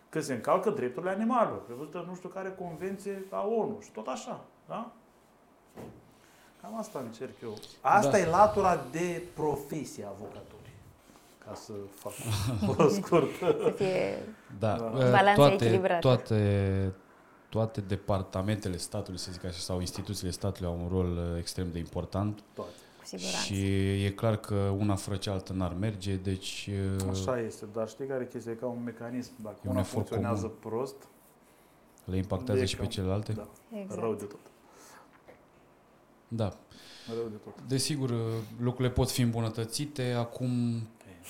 Că 0.09 0.21
se 0.21 0.35
încalcă 0.35 0.71
drepturile 0.71 1.13
animalelor, 1.13 1.63
prevăzută 1.63 2.05
nu 2.09 2.15
știu 2.15 2.29
care 2.29 2.57
convenție 2.59 3.25
a 3.31 3.47
ONU 3.47 3.79
și 3.81 3.91
tot 3.91 4.07
așa, 4.07 4.45
da? 4.69 4.93
Cam 6.63 6.79
asta 6.79 6.99
încerc 6.99 7.41
eu. 7.43 7.55
Asta 7.81 8.11
da. 8.11 8.19
e 8.19 8.27
latura 8.27 8.81
de 8.91 9.23
profesie 9.35 10.05
a 10.05 10.09
avocatului. 10.09 10.73
Ca 11.47 11.55
să 11.55 11.73
fac 11.95 12.13
o 12.79 12.89
scurtă. 12.99 13.57
Să 13.63 13.71
fie 13.77 14.19
Da, 14.59 14.77
Balanța 14.93 15.35
toate, 15.35 15.65
echilibrată. 15.65 16.01
toate, 16.01 16.93
toate 17.49 17.81
departamentele 17.81 18.77
statului, 18.77 19.19
să 19.19 19.33
zic 19.33 19.45
așa, 19.45 19.59
sau 19.59 19.81
instituțiile 19.81 20.31
statului 20.31 20.69
au 20.71 20.79
un 20.83 20.89
rol 20.89 21.17
uh, 21.17 21.39
extrem 21.39 21.71
de 21.73 21.79
important 21.79 22.43
Toate. 22.55 22.71
cu 22.99 23.05
siguranță. 23.05 23.37
și 23.39 24.05
e 24.05 24.11
clar 24.11 24.37
că 24.37 24.55
una 24.79 24.95
fără 24.95 25.17
cealaltă 25.17 25.53
n-ar 25.53 25.75
merge, 25.75 26.15
deci 26.17 26.71
uh, 27.01 27.09
Așa 27.11 27.41
este, 27.41 27.65
dar 27.73 27.89
știi 27.89 28.07
care 28.07 28.23
e 28.23 28.27
chestia? 28.33 28.53
E 28.53 28.55
ca 28.55 28.67
un 28.67 28.83
mecanism. 28.85 29.31
Dacă 29.43 29.57
E 29.57 29.69
un 29.69 29.71
una 29.71 29.81
efort 29.81 30.07
funcționează 30.07 30.47
prost, 30.47 30.95
le 32.05 32.17
impactează 32.17 32.61
e 32.61 32.65
și 32.65 32.77
pe 32.77 32.85
cam- 32.87 32.89
celelalte. 32.89 33.33
da, 33.33 33.49
Exact. 33.79 34.01
rău 34.01 34.15
de 34.15 34.25
tot. 34.25 34.41
Da. 36.29 36.53
Rău 37.15 37.29
de 37.29 37.37
tot. 37.45 37.55
Desigur, 37.69 38.11
uh, 38.11 38.17
lucrurile 38.61 38.95
pot 38.95 39.11
fi 39.11 39.21
îmbunătățite, 39.21 40.13
acum 40.13 40.51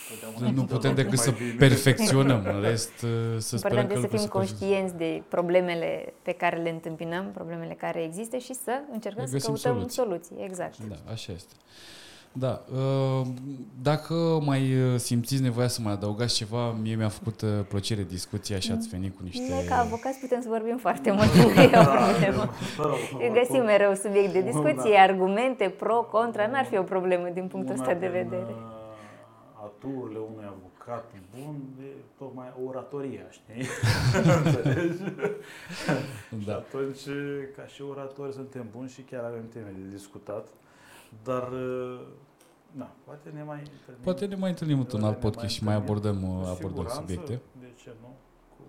Totdeauna 0.08 0.50
nu 0.54 0.60
tot 0.66 0.70
putem 0.70 0.94
decât 0.94 1.16
mai 1.16 1.24
să 1.24 1.30
bine. 1.30 1.54
perfecționăm, 1.58 2.42
în 2.54 2.60
rest 2.68 2.92
uh, 3.02 3.10
să 3.38 3.56
sperăm 3.56 3.78
Important 3.78 3.88
că 3.88 3.92
este 3.94 3.94
să 3.94 4.00
lucrurile 4.00 4.18
fim 4.18 4.18
se 4.18 4.26
face. 4.28 4.38
conștienți 4.38 4.94
de 4.96 5.22
problemele 5.28 6.12
pe 6.22 6.32
care 6.32 6.56
le 6.56 6.70
întâmpinăm, 6.70 7.30
problemele 7.34 7.74
care 7.74 8.02
există 8.02 8.36
și 8.36 8.54
să 8.54 8.72
încercăm 8.92 9.24
Să 9.24 9.30
să 9.30 9.36
găsim 9.36 9.52
căutăm 9.52 9.72
soluții. 9.72 10.02
soluții. 10.02 10.36
Exact. 10.48 10.78
Da, 10.88 11.12
așa 11.12 11.32
este. 11.32 11.54
Da, 12.32 12.64
uh, 12.72 13.26
dacă 13.82 14.14
mai 14.44 14.60
uh, 14.74 14.98
simțiți 14.98 15.42
nevoia 15.42 15.68
să 15.68 15.80
mai 15.82 15.92
adăugați 15.92 16.34
ceva, 16.34 16.70
mie 16.70 16.94
mi-a 16.94 17.08
făcut 17.08 17.40
uh, 17.40 17.48
plăcere 17.68 18.02
discuția 18.08 18.58
și 18.58 18.72
ați 18.72 18.88
venit 18.88 19.16
cu 19.16 19.20
niște... 19.22 19.46
Noi, 19.48 19.64
ca 19.68 19.78
avocați, 19.78 20.18
putem 20.18 20.40
să 20.40 20.48
vorbim 20.48 20.76
foarte 20.76 21.10
mult, 21.10 21.32
nu 21.34 21.62
e 21.62 21.70
o 21.74 21.84
problemă. 21.84 22.52
Găsim 23.32 23.62
mereu 23.64 23.94
subiect 23.94 24.32
de 24.32 24.42
discuție, 24.42 24.96
argumente, 24.98 25.74
pro, 25.78 26.08
contra, 26.10 26.46
n-ar 26.46 26.64
fi 26.64 26.76
o 26.78 26.82
problemă 26.82 27.28
din 27.34 27.46
punctul 27.46 27.74
Una 27.74 27.82
ăsta 27.82 27.94
de 27.94 28.06
din, 28.06 28.10
vedere. 28.10 28.54
Uh, 29.68 29.74
Aturile 29.76 30.18
unui 30.18 30.44
avocat 30.46 31.12
bun 31.36 31.56
e 31.82 31.86
tocmai 32.18 32.52
oratoria, 32.66 33.26
știi? 33.30 33.66
Înțelegi? 34.44 34.96
Și 36.40 36.46
Da. 36.46 36.54
atunci, 36.54 37.04
ca 37.56 37.66
și 37.66 37.82
oratori, 37.82 38.32
suntem 38.32 38.68
buni 38.76 38.88
și 38.88 39.00
chiar 39.02 39.24
avem 39.24 39.48
teme 39.48 39.72
de 39.76 39.90
discutat. 39.96 40.48
Dar, 41.22 41.52
uh, 41.52 42.00
na, 42.72 42.90
poate 43.04 43.28
ne 43.34 43.42
mai 43.42 43.58
întâlnim. 43.58 44.02
Poate 44.02 44.26
ne 44.26 44.34
mai 44.34 44.50
întâlnim 44.50 44.78
într-un 44.78 45.00
Ne 45.00 45.06
alt 45.06 45.14
mai 45.22 45.30
podcast 45.30 45.54
și 45.54 45.64
mai 45.64 45.74
întâlnim. 45.76 45.96
abordăm, 46.14 46.38
uh, 46.38 46.42
Cu 46.42 46.48
abordăm 46.48 46.68
siguranță, 46.68 47.00
subiecte. 47.00 47.40
De 47.60 47.70
ce 47.82 47.90
nu? 48.00 48.10
Cu 48.56 48.62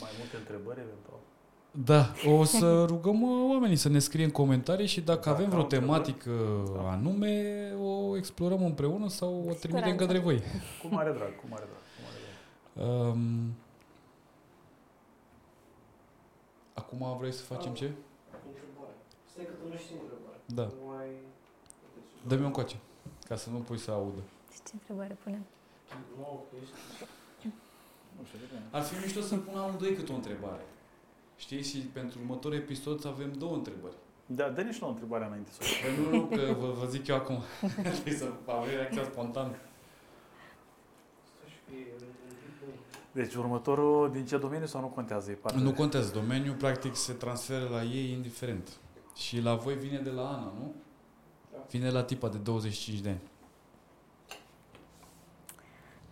mai 0.00 0.10
multe 0.18 0.36
întrebări, 0.36 0.80
eventual. 0.80 1.20
Da, 1.72 2.12
o 2.28 2.44
să 2.44 2.84
rugăm 2.84 3.22
uh, 3.22 3.50
oamenii 3.50 3.76
să 3.76 3.88
ne 3.88 3.98
scrie 3.98 4.24
în 4.24 4.30
comentarii 4.30 4.86
și 4.86 5.00
dacă 5.00 5.18
Dacă 5.18 5.30
avem 5.30 5.44
vreo 5.46 5.58
au 5.58 5.62
întrebări. 5.62 5.90
tematică 5.90 6.30
Da. 6.74 6.90
anume, 6.90 7.54
o 7.82 8.16
explorăm 8.16 8.64
împreună 8.64 9.08
sau 9.08 9.28
o 9.34 9.38
trimitem 9.40 9.58
siguranță. 9.58 10.04
către 10.04 10.18
voi. 10.18 10.42
Cu 10.82 10.88
mare 10.94 11.12
drag, 11.12 11.36
cu 11.36 11.44
mare 11.48 11.64
drag, 11.70 11.82
cu 11.94 12.00
mare 12.02 12.16
drag. 12.74 13.14
Um, 13.14 13.54
acum 16.74 17.16
vrei 17.18 17.32
să 17.32 17.42
facem 17.42 17.72
ce? 17.72 17.84
Întrebare. 18.46 18.94
Stai 19.30 19.44
că 19.44 19.52
tu 19.62 19.68
nu 19.72 19.76
știi 19.76 19.96
întrebare. 20.02 20.40
Da. 20.58 20.62
Nu 20.62 20.92
mai... 20.94 21.08
Dă-mi 22.26 22.44
un 22.44 22.50
coace, 22.50 22.76
ca 23.28 23.36
să 23.36 23.50
nu 23.50 23.56
pui 23.58 23.78
să 23.78 23.90
audă. 23.90 24.22
Ce 24.66 24.70
întrebare 24.72 25.16
punem? 25.22 25.44
Nu, 26.18 26.44
că 26.50 26.56
ești... 26.62 26.74
Nu 28.18 28.24
știu, 28.26 28.38
de 28.38 28.56
Ar 28.70 28.82
fi 28.82 28.94
mișto 29.02 29.20
să 29.20 29.36
pun 29.36 29.58
amândoi 29.58 29.94
câte 29.94 30.12
o 30.12 30.14
întrebare. 30.14 30.64
Știi? 31.40 31.62
Și 31.62 31.78
pentru 31.78 32.18
următorul 32.22 32.56
episod 32.56 33.00
să 33.00 33.08
avem 33.08 33.32
două 33.32 33.54
întrebări. 33.54 33.94
Da, 34.26 34.48
dă-ne 34.48 34.72
și 34.72 34.80
la 34.80 34.86
o 34.86 34.90
întrebare 34.90 35.24
înainte 35.24 35.50
să 35.50 35.62
o 35.62 35.66
Păi 35.82 36.04
nu, 36.04 36.16
nu, 36.16 36.24
că 36.24 36.54
vă, 36.60 36.72
vă 36.78 36.86
zic 36.86 37.06
eu 37.06 37.16
acum. 37.16 37.38
Trebuie 37.82 38.14
să 38.14 38.26
avem 38.46 38.74
reacția 38.74 39.04
spontană. 39.04 39.54
Stai 41.34 41.48
și 41.48 41.58
că 41.66 41.72
e 41.74 41.92
un 41.92 42.14
pic 42.40 42.64
bun. 42.64 42.74
Deci 43.12 43.34
următorul 43.34 44.10
din 44.10 44.26
ce 44.26 44.38
domeniu 44.38 44.66
sau 44.66 44.80
nu 44.80 44.86
contează? 44.86 45.30
E 45.30 45.34
parte 45.34 45.58
Nu 45.58 45.72
contează, 45.72 46.12
domeniul 46.12 46.54
practic 46.54 46.96
se 46.96 47.12
transferă 47.12 47.68
la 47.68 47.82
ei 47.82 48.10
indiferent. 48.10 48.68
Și 49.14 49.40
la 49.40 49.54
voi 49.54 49.74
vine 49.74 49.98
de 49.98 50.10
la 50.10 50.28
Ana, 50.28 50.52
nu? 50.58 50.74
Da. 51.52 51.58
Vine 51.70 51.90
la 51.90 52.02
tipa 52.02 52.28
de 52.28 52.38
25 52.38 53.00
de 53.00 53.08
ani. 53.08 53.20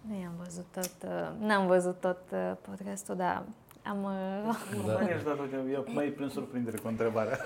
Nu 0.01 0.15
am 0.15 0.35
văzut 0.45 0.67
tot, 0.71 0.95
uh, 1.05 1.47
n-am 1.47 1.67
văzut 1.67 2.01
tot 2.01 2.21
uh, 2.33 2.53
podcastul, 2.61 3.17
dar 3.17 3.45
am... 3.89 4.05
uh, 4.05 4.57
Nu 4.77 4.83
mai 4.93 5.13
ești 5.15 5.25
dat, 5.25 5.39
eu 5.73 5.85
mai 5.95 6.07
prins 6.07 6.33
surprindere 6.33 6.77
cu 6.79 6.89
întrebarea. 6.89 7.37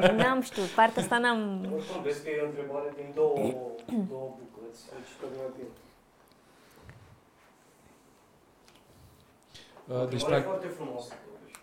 Păi 0.00 0.14
n-am 0.16 0.40
știut, 0.40 0.66
partea 0.66 1.02
asta 1.02 1.18
n-am... 1.18 1.60
Oricum, 1.74 2.02
vezi 2.02 2.22
că 2.24 2.30
e 2.30 2.40
o 2.42 2.46
întrebare 2.46 2.92
din 2.96 3.06
două, 3.14 3.34
două 4.10 4.28
bucăți. 4.38 4.82
Deci 4.94 5.12
tot 5.20 5.30
mai 5.36 5.50
bine. 5.56 5.68
Uh, 9.86 10.08
Deci, 10.08 10.12
Întrebare 10.12 10.42
practic, 10.42 10.48
foarte 10.48 10.66
frumoasă. 10.66 11.12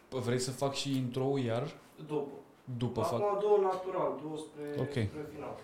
totuși. 0.09 0.25
vrei 0.25 0.39
să 0.39 0.51
fac 0.51 0.73
și 0.73 0.97
intro 0.97 1.37
iar? 1.45 1.63
După. 2.07 2.27
După 2.77 3.01
fac. 3.01 3.21
Acum 3.21 3.39
două 3.41 3.57
natural, 3.61 4.11
două 4.23 4.37
spre, 4.37 4.65
Ok. 4.83 4.89
spre 5.11 5.25
final. 5.33 5.55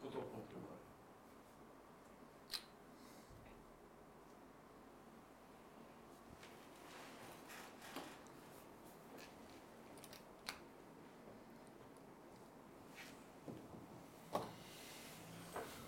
Cu 0.00 0.06
tot 0.14 0.24
cu 0.30 0.36
întrebare. 0.42 0.78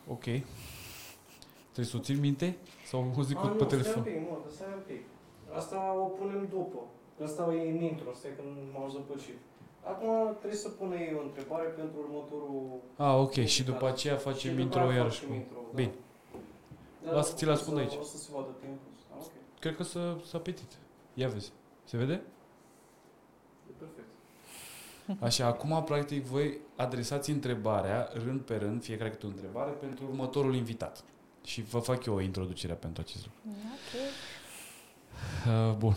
Ok. 0.09 0.23
Trebuie 1.73 1.93
să 1.93 1.97
o 1.97 2.01
țin 2.01 2.21
minte? 2.21 2.57
Sau 2.87 3.13
o 3.17 3.23
zic 3.23 3.37
A, 3.37 3.41
pe 3.41 3.47
nu, 3.49 3.55
Stai 3.57 3.67
telefon? 3.69 3.97
un 3.97 4.03
pic, 4.03 4.15
nu, 4.17 4.39
stai 4.57 4.69
un 4.77 4.83
pic. 4.87 5.03
Asta 5.57 5.95
o 5.99 6.05
punem 6.05 6.47
după. 6.51 6.79
Asta 7.25 7.55
e 7.55 7.71
în 7.71 7.83
intro, 7.83 8.11
stai 8.15 8.31
că 8.37 8.43
m-au 8.73 8.89
zăpăcit. 8.89 9.39
Acum 9.93 10.35
trebuie 10.39 10.59
să 10.59 10.69
pune 10.69 10.97
ei 10.97 11.15
o 11.19 11.23
întrebare 11.23 11.67
pentru 11.81 11.97
următorul... 12.05 12.63
Ah, 12.97 13.15
ok. 13.27 13.45
Și 13.55 13.63
după 13.65 13.87
aceea 13.87 14.17
facem 14.17 14.39
Și 14.39 14.49
după 14.49 14.61
intro 14.61 14.81
aia 14.81 14.95
iarăși. 14.97 15.19
facem 15.19 15.29
cu- 15.29 15.35
intro, 15.43 15.59
da. 15.71 15.75
Bine. 15.75 15.93
Da, 17.05 17.13
Lasă, 17.13 17.35
ți-l 17.35 17.49
o 17.49 17.53
ascund 17.53 17.77
să- 17.77 17.83
aici. 17.83 17.95
O 18.01 18.03
să 18.03 18.17
se 18.17 18.29
vadă 18.35 18.51
timpul. 18.61 18.89
Ah, 19.17 19.19
ok. 19.21 19.31
Cred 19.61 19.77
că 19.77 19.83
s-a, 19.83 20.19
s-a 20.25 20.39
petit. 20.39 20.71
Ia 21.15 21.29
vezi. 21.29 21.53
Se 21.85 21.97
vede? 21.97 22.23
E 25.09 25.13
perfect. 25.13 25.23
Așa, 25.23 25.47
acum, 25.47 25.83
practic, 25.85 26.25
voi 26.25 26.59
adresați 26.77 27.31
întrebarea, 27.31 28.09
rând 28.25 28.41
pe 28.41 28.57
rând, 28.57 28.83
fiecare 28.83 29.11
câte 29.11 29.27
o 29.27 29.29
întrebare, 29.29 29.71
pentru 29.71 30.05
următorul 30.05 30.55
invitat. 30.55 31.05
Și 31.45 31.63
vă 31.63 31.79
fac 31.79 32.05
eu 32.05 32.15
o 32.15 32.21
introducere 32.21 32.73
pentru 32.73 33.03
acest 33.07 33.25
lucru. 33.25 33.41
Ok. 33.55 34.01
Uh, 35.71 35.77
bun. 35.77 35.97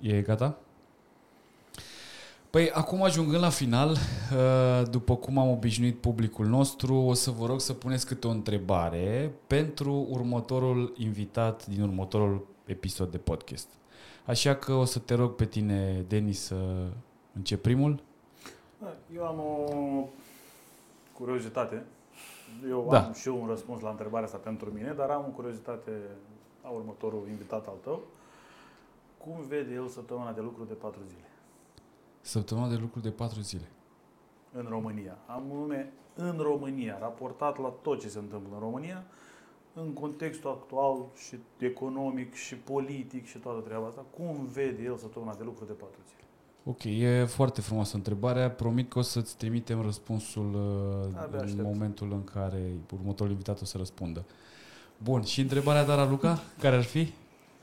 E 0.00 0.20
gata? 0.20 0.58
Păi, 2.50 2.70
acum 2.70 3.02
ajungând 3.02 3.42
la 3.42 3.48
final, 3.48 3.90
uh, 3.90 4.88
după 4.90 5.16
cum 5.16 5.38
am 5.38 5.50
obișnuit 5.50 6.00
publicul 6.00 6.46
nostru, 6.46 6.94
o 6.94 7.14
să 7.14 7.30
vă 7.30 7.46
rog 7.46 7.60
să 7.60 7.72
puneți 7.72 8.06
câte 8.06 8.26
o 8.26 8.30
întrebare 8.30 9.32
pentru 9.46 10.06
următorul 10.10 10.94
invitat 10.96 11.66
din 11.66 11.82
următorul 11.82 12.46
episod 12.64 13.10
de 13.10 13.18
podcast. 13.18 13.68
Așa 14.24 14.54
că 14.54 14.72
o 14.72 14.84
să 14.84 14.98
te 14.98 15.14
rog 15.14 15.34
pe 15.34 15.44
tine, 15.44 16.04
Denis, 16.08 16.40
să 16.40 16.56
încep 17.40 17.62
primul. 17.62 18.02
Eu 19.14 19.24
am 19.26 19.38
o 19.38 20.08
curiozitate. 21.12 21.84
Eu 22.68 22.86
Da. 22.90 23.04
am 23.06 23.12
și 23.12 23.28
eu 23.28 23.40
un 23.42 23.46
răspuns 23.48 23.80
la 23.82 23.90
întrebarea 23.90 24.26
asta 24.26 24.38
pentru 24.38 24.70
mine, 24.70 24.92
dar 24.92 25.10
am 25.10 25.24
o 25.28 25.30
curiozitate 25.34 25.90
la 26.62 26.68
următorul 26.68 27.28
invitat 27.28 27.66
al 27.66 27.74
tău. 27.82 28.00
Cum 29.18 29.40
vede 29.48 29.74
el 29.74 29.88
săptămâna 29.88 30.32
de 30.32 30.40
lucru 30.40 30.64
de 30.64 30.74
patru 30.74 31.00
zile 31.08 31.24
Săptămâna 32.20 32.68
de 32.68 32.76
lucru 32.76 33.00
de 33.00 33.10
patru 33.10 33.40
zile. 33.40 33.68
în 34.52 34.66
România? 34.68 35.16
Am 35.26 35.42
nume 35.52 35.92
în 36.14 36.38
România, 36.38 36.98
raportat 36.98 37.58
la 37.58 37.68
tot 37.68 38.00
ce 38.00 38.08
se 38.08 38.18
întâmplă 38.18 38.54
în 38.54 38.60
România, 38.60 39.04
în 39.74 39.92
contextul 39.92 40.50
actual 40.50 41.04
și 41.26 41.38
economic 41.58 42.34
și 42.34 42.54
politic 42.56 43.26
și 43.26 43.38
toată 43.38 43.60
treaba 43.60 43.86
asta, 43.86 44.04
cum 44.16 44.46
vede 44.52 44.82
el 44.82 44.96
săptămâna 44.96 45.34
de 45.34 45.42
lucru 45.44 45.64
de 45.64 45.72
patru 45.72 46.00
zile? 46.08 46.19
Ok, 46.64 46.84
e 46.84 47.24
foarte 47.24 47.60
frumoasă 47.60 47.96
întrebarea. 47.96 48.50
Promit 48.50 48.90
că 48.90 48.98
o 48.98 49.02
să-ți 49.02 49.36
trimitem 49.36 49.82
răspunsul 49.82 50.54
uh, 50.54 51.20
Abia 51.22 51.38
în 51.38 51.44
aștept. 51.44 51.62
momentul 51.62 52.12
în 52.12 52.24
care 52.24 52.62
următorul 52.92 53.30
invitat 53.30 53.60
o 53.60 53.64
să 53.64 53.76
răspundă. 53.76 54.24
Bun, 54.98 55.22
și 55.22 55.40
întrebarea 55.40 55.84
ta, 55.84 56.04
Luca, 56.04 56.38
care 56.58 56.76
ar 56.76 56.82
fi? 56.82 57.12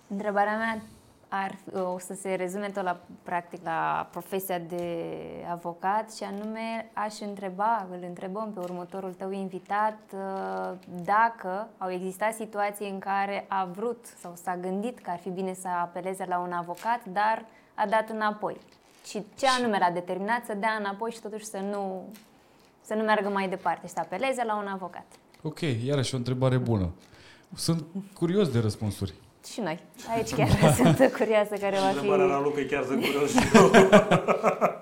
Întrebarea 0.08 0.58
mea 0.58 0.82
ar 1.30 1.56
fi, 1.64 1.78
o 1.78 2.00
să 2.00 2.14
se 2.14 2.34
rezume 2.34 2.70
tot 2.70 2.84
la, 2.84 3.00
practic, 3.24 3.64
la 3.64 4.08
profesia 4.12 4.60
de 4.60 5.06
avocat 5.52 6.14
și 6.14 6.24
anume 6.24 6.90
aș 6.94 7.20
întreba, 7.20 7.88
îl 7.92 8.04
întrebăm 8.08 8.52
pe 8.54 8.60
următorul 8.60 9.14
tău 9.14 9.32
invitat 9.32 9.98
uh, 10.14 10.72
dacă 11.04 11.68
au 11.78 11.90
existat 11.92 12.34
situații 12.34 12.90
în 12.90 13.00
care 13.00 13.46
a 13.48 13.66
vrut 13.66 14.06
sau 14.20 14.34
s-a 14.44 14.58
gândit 14.58 15.00
că 15.00 15.10
ar 15.10 15.18
fi 15.18 15.30
bine 15.30 15.54
să 15.54 15.68
apeleze 15.68 16.26
la 16.28 16.40
un 16.40 16.52
avocat, 16.52 17.06
dar 17.06 17.46
a 17.76 17.88
dat 17.88 18.10
înapoi. 18.10 18.58
Și 19.10 19.24
ce 19.38 19.48
anume 19.60 19.78
l-a 19.80 19.92
determinat 19.92 20.46
să 20.46 20.54
dea 20.54 20.76
înapoi 20.80 21.12
și 21.12 21.20
totuși 21.20 21.46
să 21.46 21.58
nu, 21.58 22.10
să 22.82 22.94
nu 22.94 23.04
meargă 23.04 23.30
mai 23.30 23.50
departe 23.50 23.88
și 23.88 23.94
să 23.94 24.00
apeleze 24.00 24.44
la 24.46 24.58
un 24.58 24.68
avocat. 24.68 25.06
Ok, 25.42 25.60
iarăși 25.86 26.14
o 26.14 26.18
întrebare 26.18 26.58
bună. 26.58 26.90
Sunt 27.56 27.86
curios 28.14 28.50
de 28.50 28.60
răspunsuri. 28.60 29.14
Și 29.52 29.60
noi. 29.60 29.80
Aici 30.16 30.34
chiar 30.34 30.50
sunt 30.78 31.14
curioasă 31.18 31.56
care 31.56 31.78
va 31.80 31.90
Întrebarea 31.90 32.26
la 32.26 32.38
fi... 32.38 32.44
Luca 32.44 32.60
e 32.60 32.64
chiar 32.64 32.84
sunt 32.86 33.04
curios 33.06 33.32
și 33.32 33.38
eu. 33.56 33.70
da. 33.70 34.08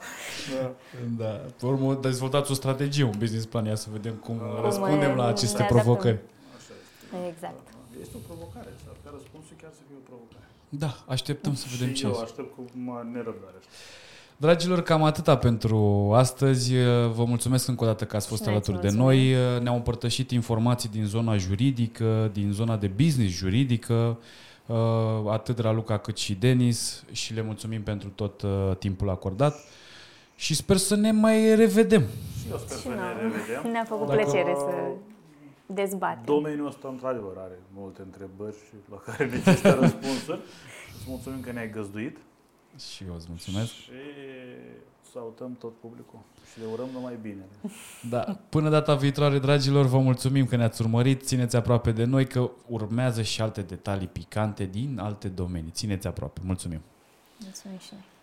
Da. 1.17 1.41
Pe 1.59 1.65
urmă, 1.65 1.93
dezvoltați 1.93 2.51
o 2.51 2.53
strategie, 2.53 3.03
un 3.03 3.13
business 3.17 3.45
plan, 3.45 3.65
ia 3.65 3.75
să 3.75 3.87
vedem 3.91 4.13
cum, 4.13 4.37
Cum 4.37 4.61
răspundem 4.63 5.15
la 5.15 5.23
ne 5.23 5.29
aceste 5.29 5.55
adaptăm. 5.55 5.77
provocări. 5.77 6.19
Așa 6.57 6.73
este. 6.81 7.27
Exact. 7.33 7.67
Este 8.01 8.15
o 8.15 8.19
provocare, 8.27 8.69
s-ar 8.83 8.93
putea 8.97 9.11
răspunsul 9.13 9.55
chiar 9.61 9.71
să 9.73 9.81
fie 9.87 9.95
o 10.01 10.05
provocare. 10.09 10.47
Da, 10.69 10.91
așteptăm 11.13 11.53
să 11.55 11.65
vedem 11.73 11.87
și 11.93 11.99
ce 11.99 12.05
eu 12.05 12.19
aștept 12.19 12.55
cu 12.55 12.61
mare 12.87 13.07
nerăbdare. 13.13 13.59
Dragilor, 14.37 14.81
cam 14.81 15.03
atâta 15.03 15.37
pentru 15.37 16.09
astăzi. 16.13 16.73
Vă 17.13 17.23
mulțumesc 17.27 17.67
încă 17.67 17.83
o 17.83 17.87
dată 17.87 18.05
că 18.05 18.15
ați 18.15 18.27
fost 18.27 18.41
Și 18.41 18.47
noi 18.47 18.57
îți 18.57 18.69
alături 18.69 18.91
de 18.93 18.97
mulțumim. 18.97 19.31
noi. 19.33 19.59
Ne-au 19.61 19.75
împărtășit 19.75 20.31
informații 20.31 20.89
din 20.89 21.05
zona 21.05 21.37
juridică, 21.37 22.29
din 22.33 22.51
zona 22.51 22.77
de 22.77 22.87
business 22.87 23.33
juridică, 23.33 24.17
uh, 24.65 24.75
atât 25.31 25.59
Raluca 25.59 25.97
cât 25.97 26.17
și 26.17 26.33
Denis 26.33 27.03
și 27.11 27.33
le 27.33 27.41
mulțumim 27.41 27.81
pentru 27.83 28.09
tot 28.09 28.41
uh, 28.41 28.71
timpul 28.79 29.09
acordat 29.09 29.55
și 30.35 30.55
sper 30.55 30.77
să 30.77 30.95
ne 30.95 31.11
mai 31.11 31.55
revedem. 31.55 32.01
Și 32.41 32.45
eu 32.51 32.57
sper 32.57 32.77
Și 32.77 32.83
să 32.83 32.89
ne 32.89 32.95
nouă. 32.95 33.07
revedem. 33.21 33.71
Ne-a 33.73 33.83
făcut 33.87 34.07
Dacă- 34.07 34.21
plăcere 34.21 34.53
să 34.57 34.73
dezbatem. 35.65 36.21
Domeniul 36.25 36.67
ăsta, 36.67 36.87
într-adevăr, 36.91 37.33
are 37.37 37.59
multe 37.75 38.01
întrebări 38.05 38.55
și 38.55 38.73
la 38.91 38.97
care 38.97 39.25
necesită 39.29 39.77
răspunsuri. 39.81 40.39
Îți 40.97 41.05
mulțumim 41.07 41.39
că 41.41 41.51
ne-ai 41.51 41.69
găzduit 41.69 42.17
Și 42.77 43.03
eu 43.07 43.15
îți 43.15 43.25
mulțumesc. 43.29 43.71
și 43.71 43.91
salutăm 45.11 45.55
tot 45.59 45.73
publicul 45.79 46.19
și 46.51 46.59
le 46.59 46.65
urăm 46.71 46.89
numai 46.93 47.17
bine. 47.21 47.45
Da. 48.09 48.39
Până 48.49 48.69
data 48.69 48.95
viitoare, 48.95 49.39
dragilor, 49.39 49.85
vă 49.85 49.99
mulțumim 49.99 50.45
că 50.45 50.55
ne-ați 50.55 50.81
urmărit. 50.81 51.23
Țineți 51.23 51.55
aproape 51.55 51.91
de 51.91 52.03
noi 52.03 52.27
că 52.27 52.49
urmează 52.67 53.21
și 53.21 53.41
alte 53.41 53.61
detalii 53.61 54.07
picante 54.07 54.65
din 54.65 54.99
alte 54.99 55.27
domenii. 55.27 55.71
Țineți 55.71 56.07
aproape. 56.07 56.41
Mulțumim! 56.43 56.81
Mulțumim 57.43 57.77
și 57.77 57.89
noi. 57.91 58.14